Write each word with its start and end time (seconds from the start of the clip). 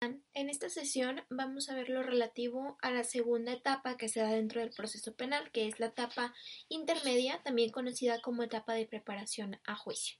them 0.00 0.20
En 0.32 0.48
esta 0.48 0.68
sesión 0.68 1.22
vamos 1.28 1.68
a 1.68 1.74
ver 1.74 1.88
lo 1.88 2.04
relativo 2.04 2.78
a 2.82 2.92
la 2.92 3.02
segunda 3.02 3.52
etapa 3.52 3.96
que 3.96 4.08
se 4.08 4.20
da 4.20 4.28
dentro 4.30 4.60
del 4.60 4.70
proceso 4.70 5.14
penal, 5.16 5.50
que 5.50 5.66
es 5.66 5.80
la 5.80 5.86
etapa 5.86 6.32
intermedia, 6.68 7.42
también 7.42 7.70
conocida 7.70 8.20
como 8.20 8.44
etapa 8.44 8.74
de 8.74 8.86
preparación 8.86 9.60
a 9.64 9.74
juicio. 9.74 10.18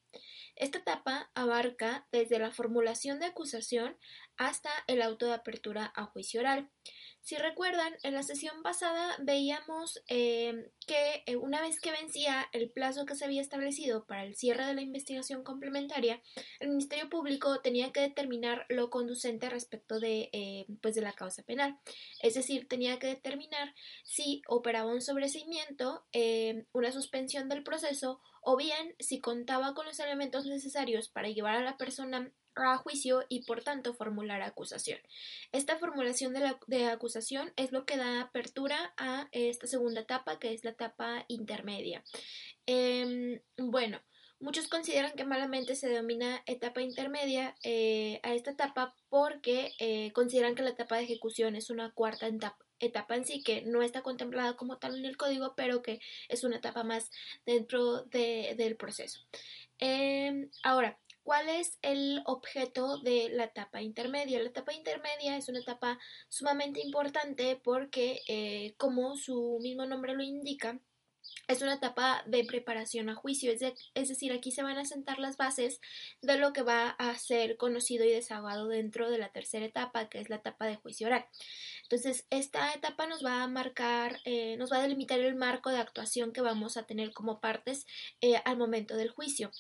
Esta 0.57 0.79
etapa 0.79 1.31
abarca 1.35 2.09
desde 2.11 2.41
la 2.41 2.51
formulación 2.51 3.21
de 3.21 3.27
acusación 3.27 3.97
hasta 4.37 4.71
el 4.89 5.01
auto 5.01 5.27
de 5.27 5.35
apertura 5.35 5.93
a 5.95 6.07
juicio 6.07 6.41
oral. 6.41 6.69
Si 7.23 7.37
recuerdan, 7.37 7.95
en 8.03 8.15
la 8.15 8.23
sesión 8.23 8.63
pasada 8.63 9.15
veíamos 9.21 10.03
eh, 10.09 10.71
que 10.87 11.23
eh, 11.27 11.37
una 11.37 11.61
vez 11.61 11.79
que 11.79 11.93
vencía 11.93 12.49
el 12.53 12.71
plazo 12.71 13.05
que 13.05 13.15
se 13.15 13.27
había 13.27 13.43
establecido 13.43 14.07
para 14.07 14.25
el 14.25 14.35
cierre 14.35 14.65
de 14.65 14.75
la 14.75 14.81
investigación 14.81 15.45
complementaria, 15.45 16.23
el 16.61 16.71
Ministerio 16.71 17.11
Público 17.11 17.61
tenía 17.61 17.93
que 17.93 18.01
determinar 18.01 18.65
lo 18.71 18.89
conducente 18.89 19.51
respecto 19.51 20.00
de, 20.01 20.31
eh, 20.33 20.67
pues 20.81 20.95
de 20.95 21.03
la 21.03 21.13
causa 21.13 21.43
penal. 21.43 21.79
Es 22.21 22.35
decir, 22.35 22.69
tenía 22.69 22.99
que 22.99 23.07
determinar 23.07 23.75
si 24.05 24.43
operaba 24.49 24.93
un 24.93 25.03
sobreseimiento, 25.03 26.05
una 26.73 26.93
suspensión 26.93 27.49
del 27.49 27.63
proceso 27.63 28.21
o 28.43 28.57
bien 28.57 28.95
si 28.99 29.21
contaba 29.21 29.75
con 29.75 29.87
los 29.87 30.01
elementos 30.01 30.47
necesarios 30.47 31.09
para 31.09 31.29
llevar 31.29 31.57
a 31.57 31.63
la 31.63 31.77
persona 31.77 32.33
a 32.57 32.79
juicio 32.79 33.25
y 33.29 33.45
por 33.45 33.63
tanto 33.63 33.95
formular 33.95 34.43
acusación. 34.43 34.99
Esta 35.53 35.79
formulación 35.79 36.33
de, 36.35 36.41
la, 36.41 36.59
de 36.67 36.87
acusación 36.87 37.53
es 37.57 37.73
lo 37.73 37.87
que 37.87 37.97
da 37.97 38.21
apertura 38.21 38.93
a 38.97 39.29
esta 39.33 39.67
segunda 39.67 40.03
etapa 40.03 40.39
que 40.39 40.53
es 40.53 40.65
la 40.65 40.71
etapa 40.71 41.25
intermedia. 41.29 42.05
Em, 42.67 43.41
bueno, 43.57 44.01
muchos 44.41 44.69
consideran 44.69 45.13
que 45.13 45.25
malamente 45.25 45.77
se 45.77 45.89
denomina 45.89 46.43
etapa 46.47 46.81
intermedia 46.81 47.55
eh, 47.63 48.21
a 48.23 48.35
esta 48.35 48.51
etapa 48.51 48.95
porque 49.09 49.73
eh, 49.79 50.13
consideran 50.13 50.55
que 50.55 50.63
la 50.63 50.71
etapa 50.71 50.97
de 50.97 51.05
ejecución 51.05 51.55
es 51.57 51.71
una 51.71 51.93
cuarta 51.93 52.27
etapa, 52.27 52.59
etapa 52.81 53.17
en 53.17 53.27
sí 53.27 53.43
que 53.43 53.63
no 53.63 53.83
está 53.83 54.03
contemplada 54.03 54.57
como 54.57 54.79
tal 54.79 54.99
en 54.99 55.05
el 55.05 55.17
código, 55.17 55.55
pero 55.55 55.83
que 55.83 56.01
es 56.29 56.43
una 56.45 56.57
etapa 56.57 56.83
más 56.83 57.11
dentro 57.47 58.05
del 58.05 58.77
proceso. 58.77 59.21
Em, 59.79 60.51
ahora, 60.63 60.99
¿cuál 61.23 61.49
es 61.49 61.79
el 61.83 62.23
objeto 62.25 62.99
de 62.99 63.29
la 63.31 63.45
etapa 63.45 63.83
intermedia? 63.83 64.41
La 64.41 64.49
etapa 64.49 64.73
intermedia 64.73 65.37
es 65.37 65.49
una 65.49 65.61
etapa 65.61 65.99
sumamente 66.29 66.81
importante 66.81 67.61
porque, 67.63 68.23
eh, 68.27 68.75
como 68.79 69.17
su 69.17 69.59
mismo 69.63 69.87
nombre 69.87 70.15
lo 70.15 70.23
indica, 70.23 70.81
es 71.49 71.63
una 71.63 71.75
etapa 71.75 72.23
de 72.27 72.45
preparación 72.45 73.09
a 73.09 73.15
juicio, 73.15 73.53
es, 73.53 74.09
decir, 74.09 74.33
aquí 74.33 74.53
se 74.53 74.63
van 74.63 74.79
a 74.79 74.85
sentar 74.85 75.19
las 75.19 75.37
bases 75.37 75.81
de 76.23 76.37
lo 76.37 76.53
que 76.53 76.63
va 76.63 76.91
a 76.91 77.17
ser 77.19 77.57
conocido 77.57 78.05
y 78.05 78.11
desahogado 78.11 78.69
dentro 78.69 79.11
de 79.11 79.19
la 79.19 79.31
tercera 79.31 79.67
etapa, 79.67 80.09
que 80.09 80.21
es 80.21 80.31
la 80.31 80.37
etapa 80.37 80.67
de 80.67 80.77
juicio 80.77 81.07
oral. 81.09 81.27
Entonces, 81.83 82.27
esta 82.31 82.73
etapa 82.73 83.07
nos 83.07 83.25
va 83.25 83.43
a 83.43 83.49
marcar, 83.49 84.21
eh, 84.25 84.57
nos 84.59 84.73
va 84.73 84.79
a 84.79 84.83
delimitar 84.83 85.19
el 85.19 85.35
marco 85.35 85.71
de 85.71 85.79
actuación 85.79 86.33
que 86.33 86.41
vamos 86.41 86.77
a 86.77 86.85
tener 86.85 87.13
como 87.13 87.41
partes 87.41 87.87
eh, 88.21 88.41
al 88.45 88.57
momento 88.57 88.97
del 88.97 89.11
juicio. 89.11 89.51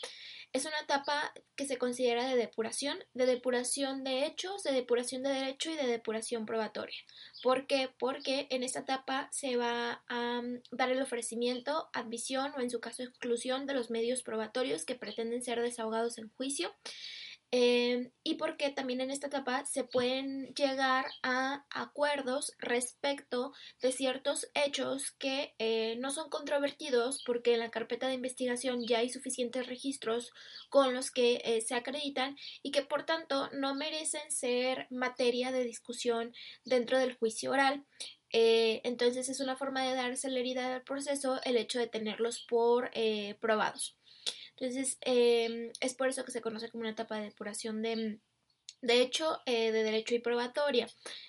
Es 0.52 0.64
una 0.64 0.80
etapa 0.80 1.32
que 1.54 1.64
se 1.64 1.78
considera 1.78 2.26
de 2.26 2.34
depuración, 2.34 2.98
de 3.14 3.26
depuración 3.26 4.02
de 4.02 4.26
hechos, 4.26 4.64
de 4.64 4.72
depuración 4.72 5.22
de 5.22 5.30
derecho 5.30 5.70
y 5.70 5.76
de 5.76 5.86
depuración 5.86 6.44
probatoria. 6.44 6.98
¿Por 7.42 7.68
qué? 7.68 7.88
Porque 8.00 8.48
en 8.50 8.64
esta 8.64 8.80
etapa 8.80 9.28
se 9.30 9.56
va 9.56 10.02
a 10.08 10.42
mm, 10.42 10.62
dar 10.72 10.90
el 10.90 11.02
ofrecimiento, 11.02 11.88
admisión 11.92 12.52
o 12.56 12.60
en 12.60 12.70
su 12.70 12.80
caso 12.80 13.04
exclusión 13.04 13.66
de 13.66 13.74
los 13.74 13.90
medios 13.90 14.24
probatorios 14.24 14.84
que 14.84 14.96
pretenden 14.96 15.44
ser 15.44 15.62
desahogados 15.62 16.18
en 16.18 16.30
juicio 16.30 16.72
eh, 17.52 18.12
y 18.22 18.36
porque 18.36 18.70
también 18.70 19.00
en 19.00 19.10
esta 19.10 19.26
etapa 19.26 19.64
se 19.66 19.82
pueden 19.82 20.54
llegar 20.54 21.06
a 21.24 21.66
acuerdos 21.70 22.52
respecto 22.58 23.52
de 23.82 23.90
ciertos 23.90 24.48
hechos 24.54 25.10
que 25.18 25.54
eh, 25.58 25.96
no 25.98 26.12
son 26.12 26.30
controvertidos 26.30 27.24
porque 27.26 27.54
en 27.54 27.58
la 27.58 27.72
carpeta 27.72 28.06
de 28.06 28.14
investigación 28.14 28.86
ya 28.86 28.98
hay 28.98 29.10
suficientes 29.10 29.66
registros 29.66 30.32
con 30.68 30.94
los 30.94 31.10
que 31.10 31.42
eh, 31.44 31.60
se 31.60 31.74
acreditan 31.74 32.36
y 32.62 32.70
que 32.70 32.82
por 32.82 33.04
tanto 33.04 33.50
no 33.52 33.74
merecen 33.74 34.30
ser 34.30 34.86
materia 34.90 35.50
de 35.50 35.64
discusión 35.64 36.32
dentro 36.64 36.98
del 36.98 37.16
juicio 37.16 37.50
oral. 37.50 37.84
entonces 38.32 39.28
es 39.28 39.40
una 39.40 39.56
forma 39.56 39.82
de 39.82 39.94
dar 39.96 40.16
celeridad 40.16 40.72
al 40.72 40.84
proceso 40.84 41.40
el 41.42 41.56
hecho 41.56 41.80
de 41.80 41.88
tenerlos 41.88 42.46
por 42.48 42.90
probados. 43.40 43.99
Entonces, 44.60 44.98
em, 45.00 45.72
es 45.80 45.94
por 45.94 46.08
eso 46.08 46.24
que 46.24 46.32
se 46.32 46.42
conoce 46.42 46.70
como 46.70 46.82
una 46.82 46.90
etapa 46.90 47.16
de 47.16 47.24
depuración 47.24 47.80
de, 47.80 48.20
de 48.82 49.00
hecho, 49.00 49.40
eh, 49.46 49.72
de 49.72 49.82
derecho 49.82 50.14
y 50.14 50.20
probatoria. 50.20 50.86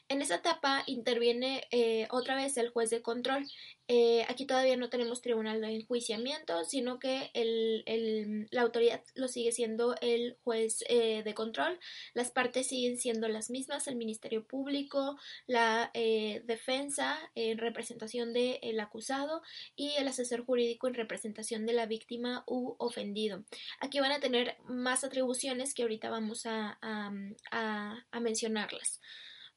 En 0.10 0.22
esa 0.22 0.36
etapa 0.36 0.84
interviene 0.86 1.68
eh, 1.72 2.08
otra 2.12 2.36
vez 2.36 2.58
el 2.58 2.70
juez 2.70 2.90
de 2.90 3.02
control. 3.02 3.48
Eh, 3.94 4.26
aquí 4.30 4.46
todavía 4.46 4.78
no 4.78 4.90
tenemos 4.90 5.22
tribunal 5.22 5.60
de 5.60 5.76
enjuiciamiento, 5.76 6.64
sino 6.64 6.98
que 6.98 7.30
el, 7.34 8.48
la 8.50 8.62
autoridad 8.62 9.04
lo 9.16 9.28
sigue 9.28 9.52
siendo 9.52 9.98
el 10.00 10.38
juez 10.46 10.86
eh, 10.88 11.24
de 11.24 11.34
control. 11.34 11.78
Las 12.14 12.32
partes 12.32 12.68
siguen 12.68 12.98
siendo 12.98 13.28
las 13.28 13.50
mismas, 13.50 13.88
el 13.88 13.98
Ministerio 13.98 14.48
Público, 14.48 15.18
la 15.46 15.92
eh, 15.94 16.42
defensa 16.46 17.20
en 17.36 17.58
representación 17.58 18.32
del 18.32 18.80
acusado 18.80 19.42
y 19.76 19.92
el 19.98 20.08
asesor 20.08 20.46
jurídico 20.46 20.88
en 20.88 20.94
representación 20.94 21.66
de 21.66 21.74
la 21.74 21.86
víctima 21.86 22.46
u 22.48 22.76
ofendido. 22.78 23.44
Aquí 23.82 24.00
van 24.00 24.14
a 24.14 24.22
tener 24.22 24.56
más 24.70 25.04
atribuciones 25.04 25.74
que 25.74 25.82
ahorita 25.82 26.10
vamos 26.10 26.46
a, 26.46 26.80
a 26.82 28.20
mencionarlas. 28.22 29.02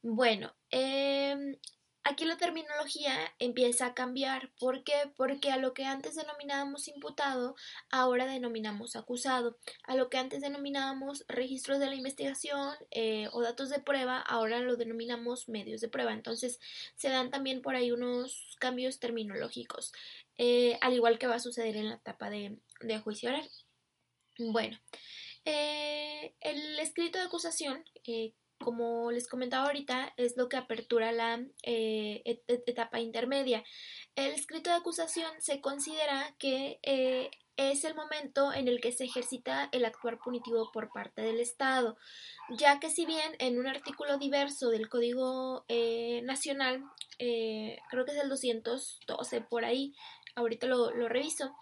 Bueno, 0.03 0.53
eh, 0.73 1.57
Aquí 2.07 2.27
la 2.27 2.37
terminología 2.37 3.17
empieza 3.39 3.87
a 3.87 3.95
cambiar. 3.95 4.51
¿Por 4.59 4.85
qué? 4.85 4.93
Porque 5.17 5.51
a 5.51 5.57
lo 5.57 5.73
que 5.73 5.87
antes 5.87 6.15
denominábamos 6.15 6.87
imputado, 6.87 7.57
ahora 7.91 8.27
denominamos 8.27 8.95
acusado. 8.95 9.57
A 9.85 9.97
lo 9.97 10.11
que 10.11 10.19
antes 10.19 10.43
denominábamos 10.43 11.25
registros 11.29 11.79
de 11.79 11.87
la 11.87 11.95
investigación 11.95 12.75
eh, 12.91 13.29
o 13.33 13.41
datos 13.41 13.71
de 13.71 13.81
prueba, 13.81 14.21
ahora 14.21 14.61
lo 14.61 14.77
denominamos 14.77 15.49
medios 15.49 15.81
de 15.81 15.89
prueba. 15.89 16.13
Entonces 16.13 16.61
se 16.95 17.09
dan 17.09 17.31
también 17.31 17.63
por 17.63 17.75
ahí 17.75 17.91
unos 17.91 18.55
cambios 18.61 18.99
terminológicos, 18.99 19.95
eh, 20.37 20.79
al 20.83 20.93
igual 20.93 21.19
que 21.19 21.27
va 21.27 21.37
a 21.37 21.41
suceder 21.41 21.75
en 21.77 21.89
la 21.89 21.95
etapa 21.95 22.29
de, 22.29 22.59
juicio 23.03 23.31
oral. 23.31 23.51
Bueno, 24.39 24.79
eh, 25.47 26.35
el 26.41 26.79
escrito 26.81 27.19
de 27.19 27.25
acusación 27.25 27.83
como 28.65 29.11
les 29.13 29.29
comentaba 29.29 29.67
ahorita, 29.67 30.15
es 30.17 30.39
lo 30.39 30.49
que 30.49 30.57
apertura 30.57 31.13
la 31.13 31.45
eh, 31.65 32.23
etapa 32.49 32.99
intermedia. 32.99 33.63
El 34.17 34.33
escrito 34.33 34.71
de 34.71 34.77
acusación 34.77 35.31
se 35.39 35.61
considera 35.61 36.35
que 36.39 36.79
eh, 36.83 37.31
es 37.59 37.85
el 37.85 37.95
momento 37.95 38.55
en 38.55 38.67
el 38.67 38.81
que 38.81 38.91
se 38.91 39.05
ejercita 39.05 39.69
el 39.73 39.85
actuar 39.85 40.19
punitivo 40.19 40.73
por 40.73 40.91
parte 40.91 41.21
del 41.21 41.41
Estado, 41.41 41.99
ya 42.57 42.81
que 42.81 42.89
si 42.89 43.05
bien 43.05 43.37
en 43.39 43.59
un 43.59 43.67
artículo 43.67 44.17
diverso 44.17 44.71
del 44.71 44.89
Código 44.89 45.67
eh, 45.69 46.23
Nacional, 46.23 46.83
creo 47.19 48.05
que 48.07 48.13
es 48.13 48.19
el 48.19 48.31
212 48.31 49.43
por 49.43 49.67
ahí, 49.67 49.95
ahorita 50.37 50.67
lo, 50.67 50.91
lo 50.91 51.09
reviso, 51.11 51.55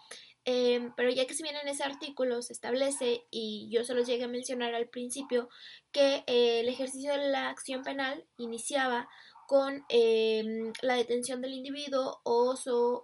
Em, 0.45 0.93
pero 0.95 1.09
ya 1.09 1.25
que 1.25 1.33
si 1.33 1.43
bien 1.43 1.55
en 1.55 1.67
ese 1.67 1.83
artículo 1.83 2.41
se 2.41 2.53
establece, 2.53 3.25
y 3.31 3.69
yo 3.71 3.83
se 3.83 3.93
los 3.93 4.07
llegué 4.07 4.25
a 4.25 4.27
mencionar 4.27 4.75
al 4.75 4.89
principio, 4.89 5.49
que 5.91 6.23
eh, 6.27 6.59
el 6.59 6.67
ejercicio 6.69 7.11
de 7.11 7.29
la 7.29 7.49
acción 7.49 7.83
penal 7.83 8.25
iniciaba 8.37 9.07
con 9.47 9.85
em, 9.89 10.73
la 10.81 10.95
detención 10.95 11.41
del 11.41 11.53
individuo 11.53 12.21
o, 12.23 12.55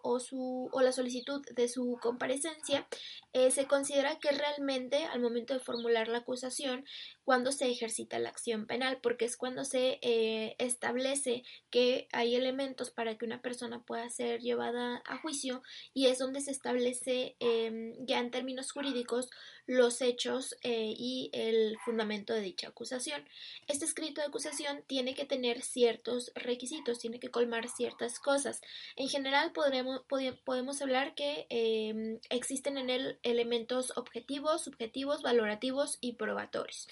o, 0.04 0.20
su, 0.20 0.70
o 0.72 0.82
la 0.82 0.92
solicitud 0.92 1.42
de 1.52 1.68
su 1.68 1.98
comparecencia, 2.02 2.88
eh, 3.34 3.52
se 3.52 3.68
considera 3.68 4.18
que 4.20 4.32
realmente 4.32 5.06
al 5.06 5.22
momento 5.22 5.54
de 5.54 5.60
formular 5.60 6.08
la 6.08 6.20
acusación 6.20 6.86
cuando 7.30 7.52
se 7.52 7.70
ejercita 7.70 8.18
la 8.18 8.30
acción 8.30 8.66
penal, 8.66 8.98
porque 9.04 9.26
es 9.26 9.38
cuando 9.38 9.64
se 9.64 10.00
eh, 10.02 10.56
establece 10.58 11.44
que 11.70 12.08
hay 12.12 12.36
elementos 12.36 12.90
para 12.90 13.20
que 13.20 13.26
una 13.26 13.40
persona 13.40 13.84
pueda 13.84 14.10
ser 14.10 14.42
llevada 14.42 15.04
a 15.06 15.20
juicio 15.20 15.62
y 15.94 16.08
es 16.08 16.18
donde 16.18 16.42
se 16.42 16.50
establece 16.50 17.36
em, 17.40 17.94
ya 18.08 18.18
en 18.18 18.32
términos 18.32 18.72
jurídicos 18.72 19.30
los 19.68 20.02
hechos 20.02 20.56
eh, 20.64 20.96
y 20.98 21.30
el 21.32 21.78
fundamento 21.86 22.34
de 22.34 22.42
dicha 22.42 22.70
acusación. 22.70 23.24
Este 23.68 23.86
escrito 23.86 24.22
de 24.22 24.28
acusación 24.28 24.84
tiene 24.88 25.14
que 25.14 25.26
tener 25.26 25.62
ciertos 25.62 26.32
requisitos, 26.34 26.98
tiene 26.98 27.20
que 27.20 27.30
colmar 27.30 27.68
ciertas 27.68 28.20
cosas. 28.20 28.60
En 28.96 29.08
general 29.08 29.52
podremos, 29.52 30.02
podemos 30.44 30.82
hablar 30.82 31.14
que 31.14 31.46
em, 31.52 32.20
existen 32.32 32.80
en 32.80 32.90
él 32.90 33.20
elementos 33.22 33.94
objetivos, 33.96 34.64
subjetivos, 34.64 35.22
valorativos 35.22 36.00
y 36.02 36.14
probatorios. 36.14 36.88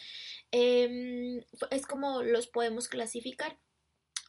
Em, 0.52 1.44
es 1.72 1.86
como 1.86 2.24
los 2.24 2.48
podemos 2.48 2.88
clasificar. 2.88 3.58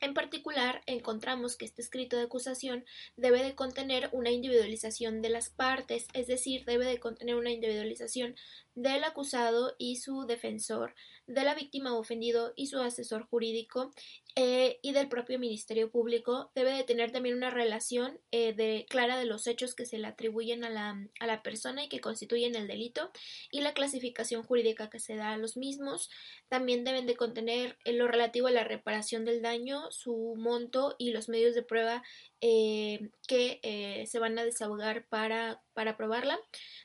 En 0.00 0.14
particular, 0.14 0.82
encontramos 0.86 1.56
que 1.56 1.64
este 1.64 1.82
escrito 1.82 2.16
de 2.16 2.22
acusación 2.22 2.84
debe 3.16 3.42
de 3.42 3.56
contener 3.56 4.08
una 4.12 4.30
individualización 4.30 5.22
de 5.22 5.30
las 5.30 5.50
partes, 5.50 6.06
es 6.12 6.28
decir, 6.28 6.64
debe 6.64 6.86
de 6.86 7.00
contener 7.00 7.34
una 7.34 7.50
individualización 7.50 8.36
del 8.78 9.02
acusado 9.02 9.74
y 9.76 9.96
su 9.96 10.24
defensor, 10.24 10.94
de 11.26 11.42
la 11.42 11.56
víctima 11.56 11.98
ofendido 11.98 12.52
y 12.54 12.68
su 12.68 12.78
asesor 12.80 13.26
jurídico 13.26 13.90
eh, 14.36 14.78
y 14.82 14.92
del 14.92 15.08
propio 15.08 15.36
Ministerio 15.40 15.90
Público. 15.90 16.52
Debe 16.54 16.70
de 16.70 16.84
tener 16.84 17.10
también 17.10 17.36
una 17.36 17.50
relación 17.50 18.20
eh, 18.30 18.52
de, 18.52 18.86
clara 18.88 19.18
de 19.18 19.24
los 19.24 19.48
hechos 19.48 19.74
que 19.74 19.84
se 19.84 19.98
le 19.98 20.06
atribuyen 20.06 20.62
a 20.62 20.70
la, 20.70 20.96
a 21.18 21.26
la 21.26 21.42
persona 21.42 21.84
y 21.84 21.88
que 21.88 22.00
constituyen 22.00 22.54
el 22.54 22.68
delito 22.68 23.10
y 23.50 23.62
la 23.62 23.74
clasificación 23.74 24.44
jurídica 24.44 24.90
que 24.90 25.00
se 25.00 25.16
da 25.16 25.32
a 25.32 25.38
los 25.38 25.56
mismos. 25.56 26.08
También 26.48 26.84
deben 26.84 27.06
de 27.06 27.16
contener 27.16 27.76
eh, 27.84 27.92
lo 27.92 28.06
relativo 28.06 28.46
a 28.46 28.52
la 28.52 28.62
reparación 28.62 29.24
del 29.24 29.42
daño, 29.42 29.90
su 29.90 30.36
monto 30.36 30.94
y 30.98 31.10
los 31.10 31.28
medios 31.28 31.56
de 31.56 31.64
prueba 31.64 32.04
eh, 32.40 33.10
que 33.28 33.60
eh, 33.62 34.06
se 34.08 34.18
van 34.18 34.36
a 34.38 34.44
desahogar 34.44 35.06
para, 35.08 35.62
para 35.74 35.96
probarla. 35.96 36.36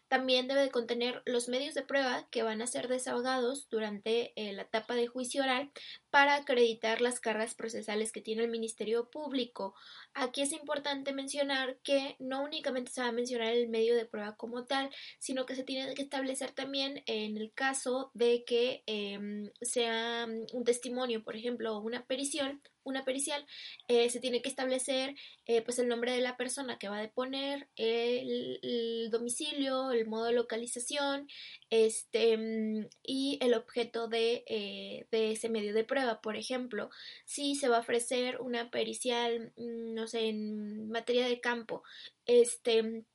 También 0.07 0.48
debe 0.48 0.62
de 0.62 0.69
contener 0.69 1.24
los 1.25 1.50
medios 1.50 1.74
de 1.74 1.81
prueba 1.81 2.28
que 2.30 2.44
van 2.44 2.62
a 2.62 2.68
ser 2.68 2.88
desahogados 2.88 3.68
durante 3.69 4.34
eh, 4.36 4.54
la 4.54 4.63
etapa 4.63 4.94
de 4.94 5.07
juicio 5.07 5.42
oral 5.42 5.72
para 6.13 6.36
acreditar 6.36 7.01
las 7.01 7.19
cargas 7.19 7.56
procesales 7.56 8.12
que 8.12 8.21
tiene 8.21 8.44
el 8.44 8.51
Ministerio 8.51 9.10
Público. 9.10 9.74
Aquí 10.13 10.44
es 10.44 10.51
importante 10.51 11.12
mencionar 11.12 11.80
que 11.83 12.18
no 12.19 12.44
únicamente 12.44 12.92
se 12.92 13.01
va 13.01 13.07
a 13.07 13.12
mencionar 13.12 13.48
el 13.48 13.68
medio 13.68 13.95
de 13.95 14.06
prueba 14.06 14.36
como 14.36 14.65
tal, 14.65 14.92
sino 15.18 15.48
que 15.48 15.56
se 15.56 15.63
tiene 15.63 15.92
que 15.95 16.04
establecer 16.04 16.51
también 16.51 17.01
en 17.07 17.36
el 17.38 17.51
caso 17.51 18.12
de 18.13 18.44
que 18.45 18.83
em, 18.86 19.50
sea 19.63 20.27
un 20.54 20.63
testimonio, 20.63 21.24
por 21.24 21.36
ejemplo, 21.36 21.80
una 21.80 22.06
perición 22.06 22.62
una 22.83 23.06
pericial, 23.06 23.45
eh, 23.88 24.09
se 24.09 24.19
tiene 24.19 24.42
que 24.42 24.50
establecer 24.50 25.16
eh, 25.45 25.62
pues 25.62 25.80
el 25.80 25.88
nombre 25.88 26.12
de 26.12 26.21
la 26.21 26.38
persona 26.38 26.77
que 26.77 26.89
va 26.89 26.98
a 26.98 27.01
deponer, 27.01 27.69
el, 27.75 29.09
domicilio, 29.12 29.92
el 29.92 30.06
modo 30.07 30.25
de 30.25 30.33
localización, 30.33 31.27
este 31.69 32.38
mm, 32.38 32.88
y 33.04 33.38
el 33.42 33.54
objeto 33.54 34.09
eh, 34.12 35.06
de, 35.12 35.31
ese 35.31 35.50
medio 35.50 35.74
de 35.74 35.83
prueba. 35.83 36.02
Por 36.21 36.35
ejemplo, 36.35 36.89
si 37.25 37.55
se 37.55 37.69
va 37.69 37.77
a 37.77 37.81
ofrecer 37.81 38.41
una 38.41 38.69
pericial, 38.69 39.53
mm, 39.57 39.94
no 39.94 40.07
sé, 40.07 40.27
en 40.29 40.89
materia 40.89 41.27
de 41.27 41.41
campo, 41.41 41.83
este 42.25 43.05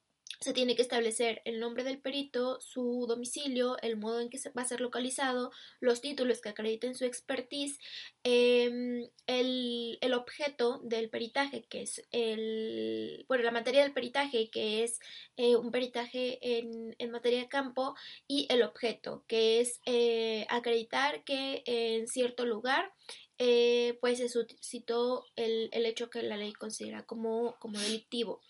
se 0.41 0.53
tiene 0.53 0.77
que 0.77 0.83
establecer 0.83 1.43
el 1.45 1.59
nombre 1.59 1.83
del 1.83 1.99
perito, 1.99 2.61
su 2.61 3.07
domicilio, 3.09 3.77
el 3.83 3.97
modo 3.97 4.21
en 4.21 4.31
que 4.31 4.39
va 4.57 4.63
a 4.63 4.69
ser 4.69 4.81
localizado, 4.81 5.51
los 5.81 6.01
títulos 6.01 6.41
que 6.41 6.49
acrediten 6.49 6.95
su 6.95 7.05
expertise, 7.05 7.81
em, 8.23 9.09
el, 9.27 9.99
el, 10.01 10.15
objeto 10.15 10.79
del 10.85 11.11
peritaje, 11.11 11.65
que 11.65 11.83
es 11.83 12.07
el, 12.13 13.25
bueno, 13.29 13.43
la 13.45 13.51
materia 13.51 13.83
del 13.83 13.93
peritaje, 13.93 14.49
que 14.51 14.85
es 14.85 15.01
eh, 15.37 15.57
un 15.57 15.73
peritaje 15.73 16.39
en, 16.59 16.95
en, 16.99 17.11
materia 17.11 17.41
de 17.41 17.49
campo, 17.49 17.97
y 18.29 18.47
el 18.51 18.63
objeto, 18.63 19.25
que 19.27 19.61
es 19.61 19.81
eh, 19.87 20.47
acreditar 20.51 21.25
que 21.25 21.63
en 21.67 22.07
cierto 22.07 22.47
lugar 22.47 22.93
eh, 23.41 23.97
pues 24.01 24.19
se 24.19 24.29
suscitó 24.29 25.25
el, 25.37 25.69
el, 25.71 25.87
hecho 25.87 26.11
que 26.11 26.23
la 26.23 26.37
ley 26.37 26.53
considera 26.53 27.05
como, 27.05 27.57
como 27.61 27.79
delictivo. 27.79 28.41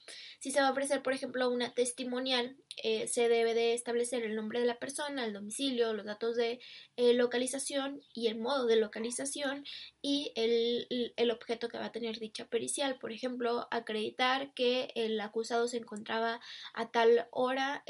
Si 0.41 0.51
se 0.51 0.63
va 0.63 0.69
a 0.69 0.71
ofrecer, 0.71 1.03
por 1.03 1.13
ejemplo, 1.13 1.51
una 1.51 1.75
testimonial, 1.75 2.57
eh, 2.83 3.07
se 3.07 3.29
debe 3.29 3.53
de 3.53 3.75
establecer 3.75 4.23
el 4.23 4.35
nombre 4.35 4.61
de 4.61 4.67
la 4.67 4.79
persona, 4.79 5.27
el 5.27 5.35
domicilio, 5.35 5.93
los 5.93 6.07
datos 6.07 6.37
de 6.37 6.61
eh, 6.97 7.13
localización 7.13 8.01
y 8.15 8.29
el 8.29 8.39
modo 8.39 8.67
de 8.67 8.77
localización 8.77 9.67
y 10.01 10.33
el, 10.37 11.13
el, 11.17 11.31
objeto 11.33 11.69
que 11.69 11.77
va 11.77 11.87
a 11.87 11.93
tener 11.93 12.19
dicha 12.19 12.47
pericial. 12.47 12.99
Por 12.99 13.13
ejemplo, 13.13 13.69
acreditar 13.71 14.55
que 14.55 14.91
el 14.95 15.21
acusado 15.21 15.69
se 15.69 15.77
encontraba 15.77 16.41
a 16.73 16.91
tal 16.91 17.29
hora, 17.31 17.85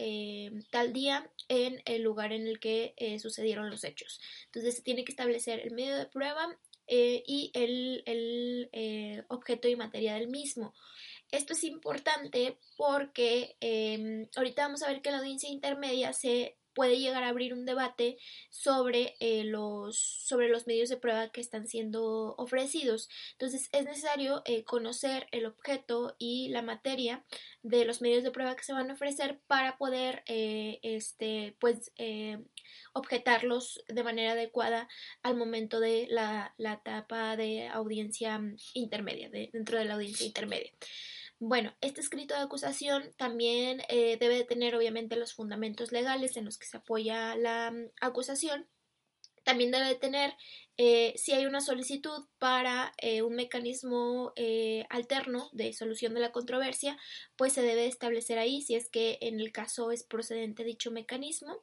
tal 0.70 0.92
día, 0.92 1.30
en 1.48 1.80
el 1.84 2.02
lugar 2.02 2.32
en 2.32 2.46
el 2.48 2.58
que 2.58 2.94
sucedieron 3.20 3.70
los 3.70 3.84
hechos. 3.84 4.20
Entonces 4.46 4.76
se 4.76 4.82
tiene 4.82 5.04
que 5.04 5.12
establecer 5.12 5.60
el 5.60 5.74
medio 5.74 5.96
de 5.96 6.06
prueba 6.06 6.58
eh, 6.88 7.22
y 7.26 7.50
el, 7.54 8.02
el 8.06 8.70
eh, 8.72 9.22
objeto 9.28 9.68
y 9.68 9.76
materia 9.76 10.14
del 10.14 10.28
mismo. 10.28 10.74
Esto 11.30 11.52
es 11.52 11.62
importante 11.64 12.58
porque 12.76 13.56
eh, 13.60 14.26
ahorita 14.34 14.62
vamos 14.62 14.82
a 14.82 14.88
ver 14.88 15.02
que 15.02 15.10
la 15.10 15.18
audiencia 15.18 15.50
intermedia 15.50 16.12
se 16.14 16.56
puede 16.78 17.00
llegar 17.00 17.24
a 17.24 17.30
abrir 17.30 17.54
un 17.54 17.64
debate 17.64 18.18
sobre, 18.50 19.16
eh, 19.18 19.42
los, 19.42 19.98
sobre 19.98 20.48
los 20.48 20.68
medios 20.68 20.88
de 20.88 20.96
prueba 20.96 21.32
que 21.32 21.40
están 21.40 21.66
siendo 21.66 22.36
ofrecidos. 22.38 23.08
Entonces 23.32 23.68
es 23.72 23.84
necesario 23.84 24.42
eh, 24.44 24.62
conocer 24.62 25.26
el 25.32 25.46
objeto 25.46 26.14
y 26.20 26.50
la 26.50 26.62
materia 26.62 27.24
de 27.64 27.84
los 27.84 28.00
medios 28.00 28.22
de 28.22 28.30
prueba 28.30 28.54
que 28.54 28.62
se 28.62 28.74
van 28.74 28.92
a 28.92 28.94
ofrecer 28.94 29.40
para 29.48 29.76
poder 29.76 30.22
eh, 30.26 30.78
este, 30.84 31.56
pues, 31.58 31.90
objetarlos 32.92 33.82
de 33.88 34.04
manera 34.04 34.32
adecuada 34.34 34.88
al 35.24 35.36
momento 35.36 35.80
de 35.80 36.06
la, 36.08 36.54
la 36.58 36.74
etapa 36.74 37.36
de 37.36 37.66
audiencia 37.66 38.40
intermedia, 38.74 39.28
de, 39.30 39.50
dentro 39.52 39.78
de 39.78 39.84
la 39.84 39.94
audiencia 39.94 40.26
intermedia. 40.26 40.70
Bueno, 41.40 41.72
este 41.80 42.00
escrito 42.00 42.34
de 42.34 42.40
acusación 42.40 43.12
también 43.16 43.80
eh, 43.88 44.16
debe 44.18 44.38
de 44.38 44.44
tener 44.44 44.74
obviamente 44.74 45.14
los 45.14 45.34
fundamentos 45.34 45.92
legales 45.92 46.36
en 46.36 46.44
los 46.44 46.58
que 46.58 46.66
se 46.66 46.78
apoya 46.78 47.36
la 47.36 47.70
mm, 47.70 47.90
acusación. 48.00 48.66
También 49.44 49.70
debe 49.70 49.86
de 49.86 49.94
tener 49.94 50.34
eh, 50.78 51.14
si 51.16 51.32
hay 51.32 51.46
una 51.46 51.60
solicitud 51.60 52.26
para 52.38 52.92
eh, 52.98 53.22
un 53.22 53.34
mecanismo 53.36 54.32
alterno 54.90 55.48
de 55.52 55.72
solución 55.72 56.12
de 56.12 56.20
la 56.20 56.32
controversia, 56.32 56.98
pues 57.36 57.52
se 57.52 57.62
debe 57.62 57.86
establecer 57.86 58.38
ahí 58.38 58.60
si 58.60 58.74
es 58.74 58.90
que 58.90 59.18
en 59.20 59.40
el 59.40 59.52
caso 59.52 59.90
es 59.92 60.02
procedente 60.02 60.64
dicho 60.64 60.90
mecanismo. 60.90 61.62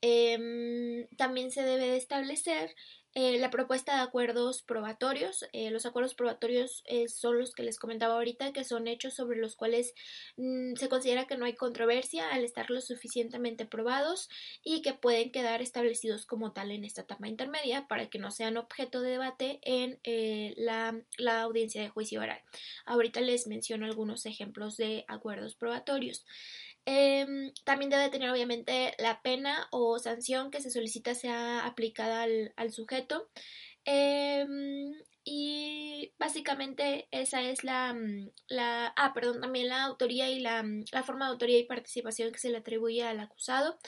Em, 0.00 1.06
también 1.18 1.50
se 1.50 1.62
debe 1.62 1.88
de 1.88 1.98
establecer 1.98 2.74
eh, 3.14 3.38
la 3.38 3.50
propuesta 3.50 3.96
de 3.96 4.02
acuerdos 4.02 4.62
probatorios. 4.62 5.44
Eh, 5.52 5.70
los 5.70 5.84
acuerdos 5.84 6.14
probatorios 6.14 6.84
eh, 6.86 7.08
son 7.08 7.38
los 7.38 7.52
que 7.52 7.64
les 7.64 7.78
comentaba 7.78 8.14
ahorita, 8.14 8.52
que 8.52 8.62
son 8.62 8.86
hechos 8.86 9.14
sobre 9.14 9.38
los 9.38 9.56
cuales 9.56 9.94
mm, 10.36 10.76
se 10.76 10.88
considera 10.88 11.26
que 11.26 11.36
no 11.36 11.44
hay 11.44 11.54
controversia 11.54 12.30
al 12.30 12.44
estar 12.44 12.70
lo 12.70 12.80
suficientemente 12.80 13.66
probados 13.66 14.28
y 14.62 14.80
que 14.82 14.94
pueden 14.94 15.32
quedar 15.32 15.60
establecidos 15.60 16.24
como 16.24 16.52
tal 16.52 16.70
en 16.70 16.84
esta 16.84 17.02
etapa 17.02 17.26
intermedia 17.26 17.88
para 17.88 18.08
que 18.08 18.20
no 18.20 18.30
sean 18.30 18.56
objeto 18.56 19.00
de 19.00 19.10
debate 19.10 19.58
en 19.62 19.98
la, 20.56 21.00
la 21.18 21.42
audiencia 21.42 21.82
de 21.82 21.88
juicio 21.88 22.20
oral. 22.20 22.40
Ahorita 22.86 23.20
les 23.20 23.46
menciono 23.48 23.86
algunos 23.86 24.24
ejemplos 24.26 24.76
de 24.76 25.04
acuerdos 25.08 25.56
probatorios. 25.56 26.24
Em, 26.86 27.52
también 27.64 27.90
debe 27.90 28.08
tener 28.08 28.30
obviamente 28.30 28.94
la 28.98 29.22
pena 29.22 29.68
o 29.70 29.98
sanción 29.98 30.50
que 30.50 30.60
se 30.60 30.70
solicita 30.70 31.14
sea 31.14 31.66
aplicada 31.66 32.22
al, 32.22 32.52
al 32.56 32.72
sujeto. 32.72 33.28
Em, 33.84 34.92
y 35.24 36.12
básicamente 36.18 37.08
esa 37.10 37.42
es 37.42 37.64
la, 37.64 37.92
mm, 37.94 38.30
la, 38.48 38.92
ah, 38.96 39.12
perdón, 39.14 39.40
también 39.40 39.68
la 39.68 39.84
autoría 39.84 40.30
y 40.30 40.40
la, 40.40 40.62
mm, 40.62 40.84
la 40.92 41.02
forma 41.02 41.26
de 41.26 41.32
autoría 41.32 41.58
y 41.58 41.64
participación 41.64 42.32
que 42.32 42.38
se 42.38 42.50
le 42.50 42.58
atribuye 42.58 43.02
al 43.04 43.20
acusado. 43.20 43.78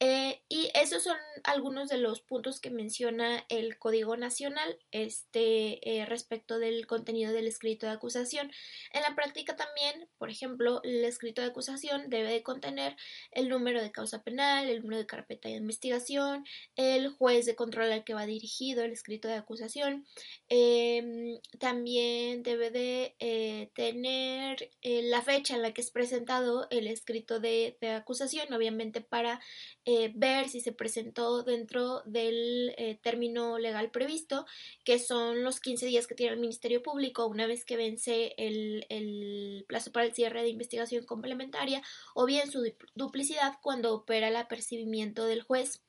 Eh, 0.00 0.42
y 0.48 0.70
esos 0.74 1.04
son 1.04 1.16
algunos 1.44 1.88
de 1.88 1.98
los 1.98 2.20
puntos 2.20 2.60
que 2.60 2.70
menciona 2.70 3.44
el 3.48 3.78
Código 3.78 4.16
Nacional 4.16 4.78
este, 4.90 5.88
eh, 5.88 6.04
respecto 6.04 6.58
del 6.58 6.86
contenido 6.86 7.32
del 7.32 7.46
escrito 7.46 7.86
de 7.86 7.92
acusación. 7.92 8.50
En 8.92 9.02
la 9.02 9.14
práctica 9.14 9.54
también, 9.54 10.08
por 10.18 10.30
ejemplo, 10.30 10.82
el 10.82 11.04
escrito 11.04 11.42
de 11.42 11.48
acusación 11.48 12.10
debe 12.10 12.30
de 12.32 12.42
contener 12.42 12.96
el 13.30 13.48
número 13.48 13.80
de 13.80 13.92
causa 13.92 14.22
penal, 14.22 14.68
el 14.68 14.82
número 14.82 14.98
de 14.98 15.06
carpeta 15.06 15.48
de 15.48 15.56
investigación, 15.56 16.44
el 16.74 17.08
juez 17.10 17.46
de 17.46 17.54
control 17.54 17.92
al 17.92 18.04
que 18.04 18.14
va 18.14 18.26
dirigido 18.26 18.82
el 18.82 18.92
escrito 18.92 19.28
de 19.28 19.34
acusación. 19.34 20.06
Em, 20.48 21.38
también 21.60 22.42
debe 22.42 22.70
de 22.70 23.14
eh, 23.20 23.70
tener 23.74 24.70
la 24.82 25.22
fecha 25.22 25.54
en 25.54 25.62
la 25.62 25.72
que 25.72 25.80
es 25.82 25.90
presentado 25.90 26.66
el 26.70 26.88
escrito 26.88 27.38
de, 27.38 27.76
de 27.80 27.90
acusación, 27.90 28.52
obviamente 28.52 29.00
para 29.00 29.40
eh, 29.86 30.12
ver 30.14 30.48
si 30.48 30.60
se 30.60 30.72
presentó 30.72 31.42
dentro 31.42 32.00
del 32.06 32.74
eh, 32.78 32.98
término 33.02 33.58
legal 33.58 33.90
previsto, 33.90 34.46
que 34.82 34.98
son 34.98 35.44
los 35.44 35.60
15 35.60 35.84
días 35.84 36.06
que 36.06 36.14
tiene 36.14 36.32
el 36.32 36.40
Ministerio 36.40 36.82
Público 36.82 37.26
una 37.26 37.46
vez 37.46 37.66
que 37.66 37.76
vence 37.76 38.34
el, 38.38 39.64
plazo 39.68 39.92
para 39.92 40.06
el 40.06 40.14
cierre 40.14 40.42
de 40.42 40.48
investigación 40.48 41.04
complementaria, 41.04 41.82
o 42.14 42.24
bien 42.24 42.50
su 42.50 42.64
duplicidad 42.94 43.58
cuando 43.60 43.92
opera 43.94 44.28
el 44.28 44.36
apercibimiento 44.36 45.26
del 45.26 45.42
juez. 45.42 45.82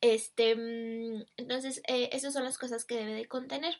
Este, 0.00 0.56
mm, 0.56 1.24
entonces, 1.36 1.82
eh, 1.86 2.08
esas 2.12 2.32
son 2.32 2.44
las 2.44 2.56
cosas 2.56 2.86
que 2.86 2.96
debe 2.96 3.12
de 3.12 3.28
contener. 3.28 3.74